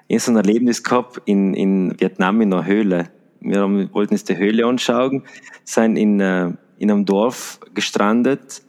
Ich 0.08 0.16
habe 0.16 0.22
so 0.22 0.32
ein 0.32 0.38
Erlebnis 0.38 0.84
gehabt 0.84 1.22
in, 1.26 1.54
in 1.54 1.96
Vietnam 2.00 2.42
in 2.42 2.54
einer 2.54 2.66
Höhle. 2.66 3.10
Wir 3.40 3.62
haben, 3.62 3.90
wollten 3.94 4.14
uns 4.14 4.24
die 4.24 4.38
Höhle 4.38 4.66
anschauen, 4.66 5.24
sind 5.64 5.98
in, 5.98 6.20
äh, 6.20 6.52
in 6.78 6.92
einem 6.92 7.06
Dorf 7.06 7.60
gestrandet 7.74 8.64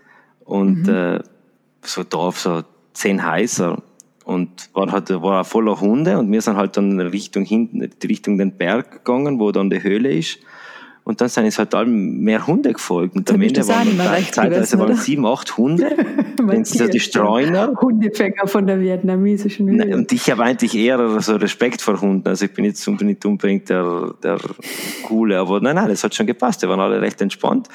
und 0.44 0.86
mhm. 0.86 0.94
äh, 0.94 1.20
so 1.82 2.02
ein 2.02 2.08
Dorf, 2.08 2.40
so 2.40 2.62
zehn 2.92 3.30
Häuser 3.30 3.82
und 4.24 4.70
war 4.74 4.90
halt 4.92 5.10
war 5.10 5.44
voller 5.44 5.80
Hunde 5.80 6.18
und 6.18 6.30
wir 6.30 6.42
sind 6.42 6.56
halt 6.56 6.76
dann 6.76 7.00
Richtung 7.00 7.44
hinten, 7.44 7.88
Richtung 8.04 8.38
den 8.38 8.56
Berg 8.56 9.04
gegangen, 9.04 9.40
wo 9.40 9.52
dann 9.52 9.70
die 9.70 9.82
Höhle 9.82 10.10
ist 10.10 10.38
und 11.08 11.22
dann 11.22 11.30
sind 11.30 11.46
es 11.46 11.58
halt 11.58 11.74
allem 11.74 12.18
mehr 12.18 12.46
Hunde 12.46 12.70
gefolgt. 12.70 13.16
Und 13.16 13.30
am 13.30 13.40
Ende 13.40 13.66
waren 13.66 13.98
zeitweise 14.30 14.78
waren 14.78 14.94
sieben, 14.94 15.24
acht 15.24 15.56
Hunde. 15.56 15.88
Wenn 16.42 16.66
sie 16.66 16.86
die 16.86 17.00
Streuner. 17.00 17.72
Hundefänger 17.80 18.46
von 18.46 18.66
der 18.66 18.78
vietnamesischen 18.78 19.70
Höhle. 19.70 19.96
Und 19.96 20.12
ich 20.12 20.30
habe 20.30 20.44
eigentlich 20.44 20.76
eher 20.76 21.18
so 21.22 21.36
Respekt 21.36 21.80
vor 21.80 21.98
Hunden. 21.98 22.28
Also 22.28 22.44
ich 22.44 22.52
bin 22.52 22.66
jetzt 22.66 22.86
nicht 22.86 23.24
unbedingt 23.24 23.70
der, 23.70 24.12
der 24.22 24.36
Coole, 25.04 25.38
aber 25.38 25.62
nein, 25.62 25.76
nein, 25.76 25.88
das 25.88 26.04
hat 26.04 26.14
schon 26.14 26.26
gepasst. 26.26 26.62
Die 26.62 26.68
waren 26.68 26.78
alle 26.78 27.00
recht 27.00 27.22
entspannt. 27.22 27.68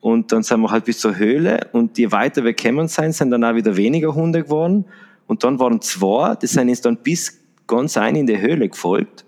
Und 0.00 0.32
dann 0.32 0.42
sind 0.42 0.60
wir 0.60 0.72
halt 0.72 0.84
bis 0.84 0.98
zur 0.98 1.16
Höhle 1.16 1.68
und 1.70 1.96
je 1.98 2.10
weiter 2.10 2.42
wir 2.42 2.52
gekommen 2.52 2.88
sind, 2.88 3.12
sind 3.14 3.30
dann 3.30 3.44
auch 3.44 3.54
wieder 3.54 3.76
weniger 3.76 4.12
Hunde 4.12 4.42
geworden. 4.42 4.86
Und 5.28 5.44
dann 5.44 5.60
waren 5.60 5.80
zwei, 5.82 6.34
die 6.34 6.48
sind 6.48 6.68
jetzt 6.68 6.84
dann 6.84 6.96
bis 6.96 7.38
ganz 7.68 7.96
ein 7.96 8.16
in 8.16 8.26
die 8.26 8.40
Höhle 8.40 8.68
gefolgt, 8.68 9.24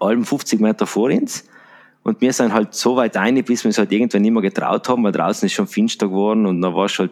allem 0.00 0.24
50 0.24 0.58
Meter 0.58 0.86
vor 0.86 1.10
uns. 1.10 1.44
Und 2.04 2.20
wir 2.20 2.32
sind 2.32 2.52
halt 2.52 2.74
so 2.74 2.96
weit 2.96 3.16
ein, 3.16 3.42
bis 3.44 3.64
wir 3.64 3.68
uns 3.68 3.78
halt 3.78 3.92
irgendwann 3.92 4.22
nicht 4.22 4.32
mehr 4.32 4.42
getraut 4.42 4.88
haben, 4.88 5.04
weil 5.04 5.12
draußen 5.12 5.46
ist 5.46 5.52
schon 5.52 5.66
finster 5.66 6.08
geworden 6.08 6.46
und 6.46 6.60
dann 6.60 6.74
war 6.74 6.86
es 6.86 6.98
halt 6.98 7.10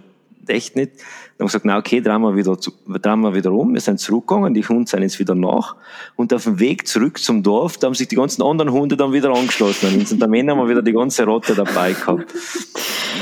echt 0.49 0.75
nicht. 0.75 0.93
Dann 0.97 1.03
haben 1.03 1.39
wir 1.39 1.47
gesagt, 1.47 1.65
na 1.65 1.79
okay, 1.79 2.01
drehen 2.01 2.21
wir 2.23 2.35
wieder, 2.35 2.57
drehen 2.57 3.21
wir 3.21 3.35
wieder 3.35 3.53
um. 3.53 3.73
Wir 3.73 3.81
sind 3.81 4.01
zurückgegangen, 4.01 4.53
die 4.53 4.67
Hunde 4.67 4.91
sind 4.91 5.03
jetzt 5.03 5.19
wieder 5.19 5.35
nach. 5.35 5.77
Und 6.17 6.35
auf 6.35 6.45
dem 6.45 6.59
Weg 6.59 6.87
zurück 6.87 7.19
zum 7.19 7.43
Dorf, 7.43 7.79
da 7.79 7.87
haben 7.87 7.95
sich 7.95 8.09
die 8.09 8.17
ganzen 8.17 8.43
anderen 8.43 8.73
Hunde 8.73 8.97
dann 8.97 9.13
wieder 9.13 9.31
angeschlossen 9.31 10.07
Und 10.11 10.23
am 10.23 10.35
Ende 10.35 10.53
haben 10.53 10.59
wir 10.59 10.69
wieder 10.69 10.83
die 10.83 10.93
ganze 10.93 11.25
Rotte 11.25 11.55
dabei 11.55 11.93
gehabt. 11.93 12.35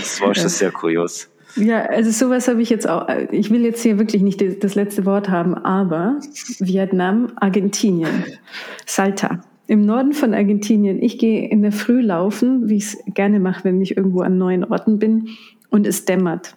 Das 0.01 0.21
war 0.21 0.35
schon 0.35 0.49
sehr 0.49 0.71
kurios. 0.71 1.29
Ja, 1.57 1.83
also 1.87 2.11
sowas 2.11 2.47
habe 2.47 2.63
ich 2.63 2.71
jetzt 2.71 2.89
auch. 2.89 3.09
Ich 3.31 3.51
will 3.51 3.63
jetzt 3.63 3.83
hier 3.83 3.99
wirklich 3.99 4.23
nicht 4.23 4.43
das 4.63 4.75
letzte 4.75 5.05
Wort 5.07 5.29
haben, 5.29 5.55
aber 5.55 6.21
Vietnam, 6.59 7.33
Argentinien, 7.37 8.25
Salta 8.87 9.41
im 9.69 9.85
Norden 9.85 10.15
von 10.15 10.35
Argentinien. 10.35 11.01
Ich 11.01 11.19
gehe 11.19 11.49
in 11.49 11.63
der 11.63 11.73
Früh 11.73 12.01
laufen, 12.01 12.69
wie 12.69 12.77
ich 12.77 12.85
es 12.85 12.99
gerne 13.15 13.39
mache, 13.39 13.65
wenn 13.65 13.81
ich 13.81 13.97
irgendwo 13.97 14.23
an 14.23 14.39
neuen 14.39 14.65
Orten 14.65 14.99
bin 14.99 15.29
und 15.71 15.87
es 15.87 16.07
dämmert. 16.07 16.57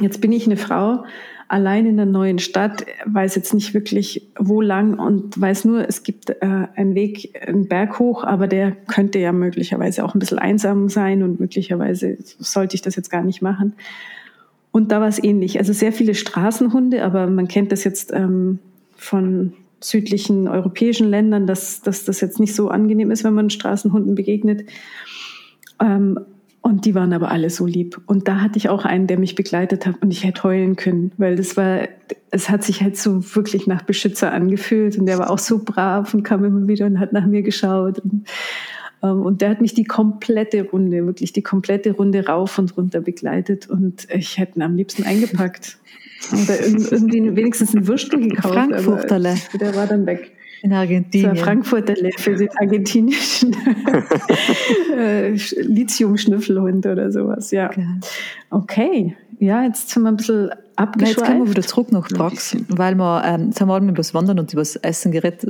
Jetzt 0.00 0.22
bin 0.22 0.32
ich 0.32 0.46
eine 0.46 0.56
Frau, 0.56 1.04
allein 1.48 1.84
in 1.84 1.98
der 1.98 2.06
neuen 2.06 2.38
Stadt, 2.38 2.86
weiß 3.04 3.34
jetzt 3.34 3.52
nicht 3.52 3.74
wirklich, 3.74 4.26
wo 4.38 4.62
lang 4.62 4.98
und 4.98 5.38
weiß 5.38 5.66
nur, 5.66 5.86
es 5.86 6.02
gibt 6.02 6.30
äh, 6.30 6.36
einen 6.74 6.94
Weg, 6.94 7.38
einen 7.46 7.68
Berg 7.68 7.98
hoch, 7.98 8.24
aber 8.24 8.48
der 8.48 8.72
könnte 8.72 9.18
ja 9.18 9.32
möglicherweise 9.32 10.02
auch 10.02 10.14
ein 10.14 10.18
bisschen 10.18 10.38
einsam 10.38 10.88
sein 10.88 11.22
und 11.22 11.38
möglicherweise 11.38 12.16
sollte 12.38 12.76
ich 12.76 12.82
das 12.82 12.96
jetzt 12.96 13.10
gar 13.10 13.22
nicht 13.22 13.42
machen. 13.42 13.74
Und 14.70 14.90
da 14.90 15.02
war 15.02 15.08
es 15.08 15.22
ähnlich. 15.22 15.58
Also 15.58 15.74
sehr 15.74 15.92
viele 15.92 16.14
Straßenhunde, 16.14 17.04
aber 17.04 17.26
man 17.26 17.46
kennt 17.46 17.72
das 17.72 17.84
jetzt 17.84 18.10
ähm, 18.14 18.58
von 18.96 19.52
südlichen 19.84 20.48
europäischen 20.48 21.08
Ländern, 21.08 21.46
dass, 21.46 21.82
dass 21.82 22.04
das 22.04 22.20
jetzt 22.20 22.40
nicht 22.40 22.54
so 22.54 22.68
angenehm 22.68 23.10
ist, 23.10 23.24
wenn 23.24 23.34
man 23.34 23.50
Straßenhunden 23.50 24.14
begegnet. 24.14 24.68
Ähm, 25.80 26.18
und 26.62 26.84
die 26.84 26.94
waren 26.94 27.12
aber 27.12 27.30
alle 27.30 27.50
so 27.50 27.66
lieb. 27.66 28.00
Und 28.06 28.28
da 28.28 28.40
hatte 28.40 28.56
ich 28.56 28.68
auch 28.68 28.84
einen, 28.84 29.08
der 29.08 29.18
mich 29.18 29.34
begleitet 29.34 29.84
hat 29.84 30.00
und 30.00 30.12
ich 30.12 30.22
hätte 30.24 30.44
heulen 30.44 30.76
können, 30.76 31.10
weil 31.18 31.34
das 31.34 31.56
war, 31.56 31.88
es 32.30 32.48
hat 32.48 32.62
sich 32.62 32.82
halt 32.82 32.96
so 32.96 33.34
wirklich 33.34 33.66
nach 33.66 33.82
Beschützer 33.82 34.32
angefühlt 34.32 34.96
und 34.96 35.06
der 35.06 35.18
war 35.18 35.30
auch 35.30 35.40
so 35.40 35.64
brav 35.64 36.14
und 36.14 36.22
kam 36.22 36.44
immer 36.44 36.68
wieder 36.68 36.86
und 36.86 37.00
hat 37.00 37.12
nach 37.12 37.26
mir 37.26 37.42
geschaut. 37.42 37.98
Und, 37.98 38.28
ähm, 39.02 39.22
und 39.22 39.42
der 39.42 39.50
hat 39.50 39.60
mich 39.60 39.74
die 39.74 39.84
komplette 39.84 40.62
Runde, 40.70 41.04
wirklich 41.04 41.32
die 41.32 41.42
komplette 41.42 41.92
Runde 41.92 42.26
rauf 42.26 42.56
und 42.60 42.76
runter 42.76 43.00
begleitet 43.00 43.68
und 43.68 44.06
ich 44.14 44.38
hätte 44.38 44.60
ihn 44.60 44.62
am 44.62 44.76
liebsten 44.76 45.02
eingepackt. 45.02 45.78
Oder 46.30 46.60
irgendwie 46.60 47.36
wenigstens 47.36 47.74
ein 47.74 47.86
Würstel 47.86 48.28
gekauft. 48.28 48.54
Frankfurterle. 48.54 49.34
der 49.58 49.74
war 49.74 49.86
dann 49.86 50.06
weg. 50.06 50.32
In 50.62 50.72
Argentinien. 50.72 51.34
So 51.34 51.42
Frankfurterle 51.42 52.10
für 52.18 52.36
den 52.36 52.48
argentinischen 52.56 53.56
äh, 54.96 55.30
Lithium-Schnüffelhund 55.30 56.86
oder 56.86 57.10
sowas, 57.10 57.50
ja. 57.50 57.70
Okay, 58.50 59.16
ja, 59.40 59.64
jetzt 59.64 59.90
sind 59.90 60.04
wir 60.04 60.10
ein 60.10 60.16
bisschen 60.16 60.50
abgeschweift. 60.76 61.18
Jetzt 61.18 61.26
kommen 61.26 61.44
wir 61.44 61.50
wieder 61.50 61.62
zurück 61.62 61.90
nach 61.90 62.08
Prax, 62.08 62.56
weil 62.68 62.94
wir, 62.94 63.22
ähm, 63.24 63.46
jetzt 63.46 63.60
haben 63.60 63.68
wir 63.68 63.78
über 63.78 63.92
das 63.92 64.14
Wandern 64.14 64.38
und 64.38 64.52
über 64.52 64.62
das 64.62 64.76
Essen 64.76 65.10
geredet. 65.10 65.44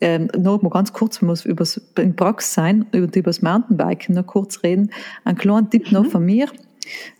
Ähm, 0.00 0.28
noch 0.36 0.60
mal 0.60 0.68
ganz 0.68 0.92
kurz, 0.92 1.22
wir 1.22 1.28
müssen 1.28 1.48
über 1.48 1.60
das, 1.60 1.80
in 1.96 2.16
Prax 2.16 2.52
sein 2.52 2.86
und 2.92 3.14
über 3.14 3.30
das 3.30 3.42
Mountainbiken 3.42 4.16
noch 4.16 4.26
kurz 4.26 4.62
reden. 4.64 4.90
Ein 5.24 5.36
kleiner 5.36 5.70
Tipp 5.70 5.92
noch 5.92 6.04
mhm. 6.04 6.10
von 6.10 6.24
mir. 6.24 6.48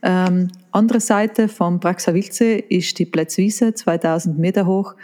Ähm, 0.02 0.48
andere 0.72 1.00
Seite 1.00 1.48
vom 1.48 1.80
Praxavilze 1.80 2.54
ist 2.54 2.98
die 2.98 3.06
Plätzwiese, 3.06 3.74
2000 3.74 4.38
Meter 4.38 4.66
hoch. 4.66 4.94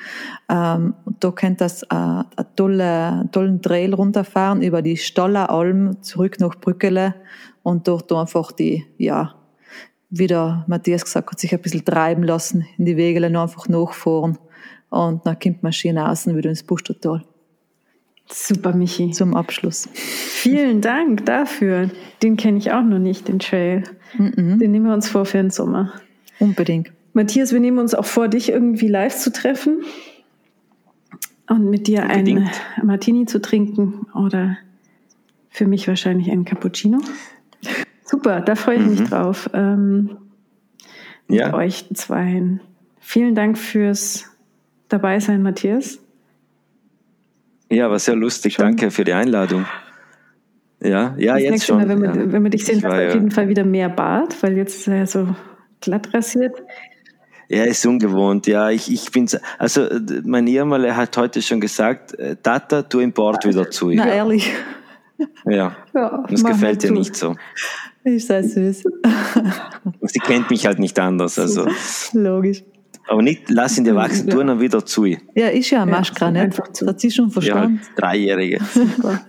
Ähm, 0.48 0.94
da 1.20 1.30
könnt 1.30 1.62
ihr 1.62 1.66
äh, 1.66 1.94
einen 1.94 2.26
tolle, 2.56 3.28
tollen 3.32 3.62
Trail 3.62 3.94
runterfahren 3.94 4.62
über 4.62 4.82
die 4.82 4.96
Stoller 4.96 5.50
Alm 5.50 6.02
zurück 6.02 6.40
nach 6.40 6.56
Brückele 6.56 7.14
und 7.62 7.88
dort 7.88 8.12
einfach 8.12 8.52
die, 8.52 8.84
ja, 8.98 9.34
wie 10.10 10.26
der 10.26 10.64
Matthias 10.68 11.04
gesagt 11.04 11.30
hat, 11.30 11.40
sich 11.40 11.52
ein 11.54 11.62
bisschen 11.62 11.84
treiben 11.84 12.22
lassen, 12.22 12.66
in 12.76 12.84
die 12.84 12.96
Wege 12.96 13.24
einfach 13.24 13.68
nachfahren 13.68 14.38
und 14.90 15.26
dann 15.26 15.38
kommt 15.38 15.62
man 15.62 15.72
schön 15.72 15.96
außen 15.96 16.36
wieder 16.36 16.50
ins 16.50 16.62
Bustertal. 16.62 17.24
Super, 18.32 18.74
Michi. 18.74 19.10
Zum 19.10 19.34
Abschluss. 19.34 19.88
Vielen 19.92 20.80
Dank 20.80 21.26
dafür. 21.26 21.90
Den 22.22 22.36
kenne 22.36 22.58
ich 22.58 22.72
auch 22.72 22.82
noch 22.82 22.98
nicht, 22.98 23.28
den 23.28 23.38
Trail. 23.38 23.84
Mhm. 24.16 24.58
Den 24.58 24.72
nehmen 24.72 24.86
wir 24.86 24.94
uns 24.94 25.08
vor 25.08 25.24
für 25.24 25.38
den 25.38 25.50
Sommer. 25.50 25.92
Unbedingt. 26.38 26.92
Matthias, 27.12 27.52
wir 27.52 27.60
nehmen 27.60 27.78
uns 27.78 27.94
auch 27.94 28.06
vor, 28.06 28.28
dich 28.28 28.50
irgendwie 28.50 28.88
live 28.88 29.14
zu 29.16 29.32
treffen 29.32 29.82
und 31.48 31.68
mit 31.68 31.86
dir 31.86 32.02
Unbedingt. 32.02 32.40
einen 32.76 32.86
Martini 32.86 33.26
zu 33.26 33.40
trinken 33.40 34.06
oder 34.14 34.56
für 35.50 35.66
mich 35.66 35.86
wahrscheinlich 35.86 36.30
einen 36.30 36.46
Cappuccino. 36.46 37.00
Super, 38.04 38.40
da 38.40 38.54
freue 38.54 38.76
ich 38.76 38.82
mhm. 38.82 38.90
mich 38.90 39.08
drauf. 39.08 39.50
Ähm, 39.52 40.16
ja. 41.28 41.46
Mit 41.46 41.54
euch 41.54 41.86
zwei. 41.94 42.58
Vielen 43.00 43.34
Dank 43.34 43.58
fürs 43.58 44.30
Dabeisein, 44.88 45.42
Matthias. 45.42 46.01
Ja, 47.72 47.90
war 47.90 47.98
sehr 47.98 48.16
lustig. 48.16 48.54
Schon? 48.54 48.66
Danke 48.66 48.90
für 48.90 49.04
die 49.04 49.12
Einladung. 49.12 49.66
Ja, 50.80 51.14
ja, 51.16 51.34
das 51.34 51.42
jetzt 51.42 51.66
schon. 51.66 51.78
Mal, 51.78 51.88
wenn, 51.88 52.02
wir, 52.02 52.08
ja. 52.08 52.32
wenn 52.32 52.42
wir 52.42 52.50
dich 52.50 52.64
sehen, 52.64 52.82
hast 52.82 52.92
du 52.92 53.06
auf 53.08 53.14
jeden 53.14 53.30
Fall 53.30 53.48
wieder 53.48 53.64
mehr 53.64 53.88
Bart, 53.88 54.42
weil 54.42 54.56
jetzt 54.56 54.86
äh, 54.88 55.06
so 55.06 55.34
glatt 55.80 56.12
rasiert. 56.12 56.62
Ja, 57.48 57.64
ist 57.64 57.84
ungewohnt. 57.86 58.46
Ja, 58.46 58.70
ich, 58.70 58.90
ich 58.90 59.10
bin, 59.10 59.28
also 59.58 59.86
mein 60.24 60.46
Ehemann 60.46 60.96
hat 60.96 61.16
heute 61.16 61.42
schon 61.42 61.60
gesagt, 61.60 62.18
äh, 62.18 62.36
Tata, 62.42 62.82
tu 62.82 63.00
im 63.00 63.12
Bord 63.12 63.44
wieder 63.44 63.70
zu. 63.70 63.90
Na, 63.90 64.06
ja. 64.06 64.14
ehrlich. 64.14 64.52
Ja, 65.44 65.76
ja 65.94 66.24
das 66.28 66.42
gefällt 66.42 66.82
dir 66.82 66.88
zu. 66.88 66.94
nicht 66.94 67.14
so. 67.14 67.36
Ist 68.04 68.26
sehr 68.26 68.42
süß. 68.42 68.82
Sie 70.02 70.18
kennt 70.18 70.50
mich 70.50 70.66
halt 70.66 70.78
nicht 70.80 70.98
anders, 70.98 71.38
also. 71.38 71.68
Logisch. 72.12 72.64
Aber 73.08 73.22
nicht, 73.22 73.50
lass 73.50 73.76
ihn 73.78 73.84
dir 73.84 73.94
wachsen, 73.94 74.28
tu 74.30 74.40
ihn 74.40 74.60
wieder 74.60 74.84
zu. 74.86 75.04
Ja, 75.06 75.18
ist 75.48 75.70
ja 75.70 75.82
ein 75.82 75.90
Maschkra, 75.90 76.30
ja, 76.30 76.44
nicht? 76.46 76.58
Das 76.58 76.88
hat 76.88 77.00
sie 77.00 77.10
schon 77.10 77.30
verstanden. 77.30 77.80
Ja, 77.82 77.88
Dreijährige. 78.00 78.60
Super. 78.72 79.20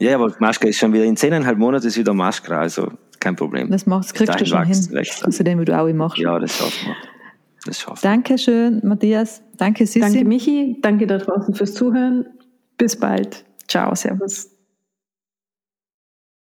Ja, 0.00 0.14
aber 0.16 0.34
Maske 0.40 0.68
ist 0.68 0.78
schon 0.78 0.92
wieder 0.92 1.04
in 1.04 1.16
zehneinhalb 1.16 1.58
Monaten 1.58 1.86
ist 1.86 1.96
wieder 1.98 2.14
Maske, 2.14 2.56
also 2.56 2.90
kein 3.20 3.36
Problem. 3.36 3.70
Das, 3.70 3.86
machst, 3.86 4.10
das 4.10 4.14
kriegst 4.14 4.40
du 4.40 4.44
Dahin 4.44 4.74
schon 4.74 4.94
wächst- 4.94 5.14
hin. 5.14 5.22
er. 5.22 5.28
Außerdem, 5.28 5.60
wie 5.60 5.64
du 5.64 5.78
auch 5.78 5.92
machst. 5.92 6.18
Ja, 6.18 6.38
das 6.38 6.56
schaffen 6.56 6.86
wir. 6.88 6.96
Das 7.66 7.80
schaffen 7.80 8.00
Dankeschön, 8.02 8.80
Matthias. 8.84 9.42
Danke, 9.56 9.86
Sissi. 9.86 10.00
Danke, 10.00 10.24
Michi. 10.24 10.78
Danke 10.80 11.06
da 11.06 11.18
draußen 11.18 11.54
fürs 11.54 11.74
Zuhören. 11.74 12.26
Bis 12.76 12.96
bald. 12.96 13.44
Ciao, 13.66 13.94
Servus. 13.94 14.57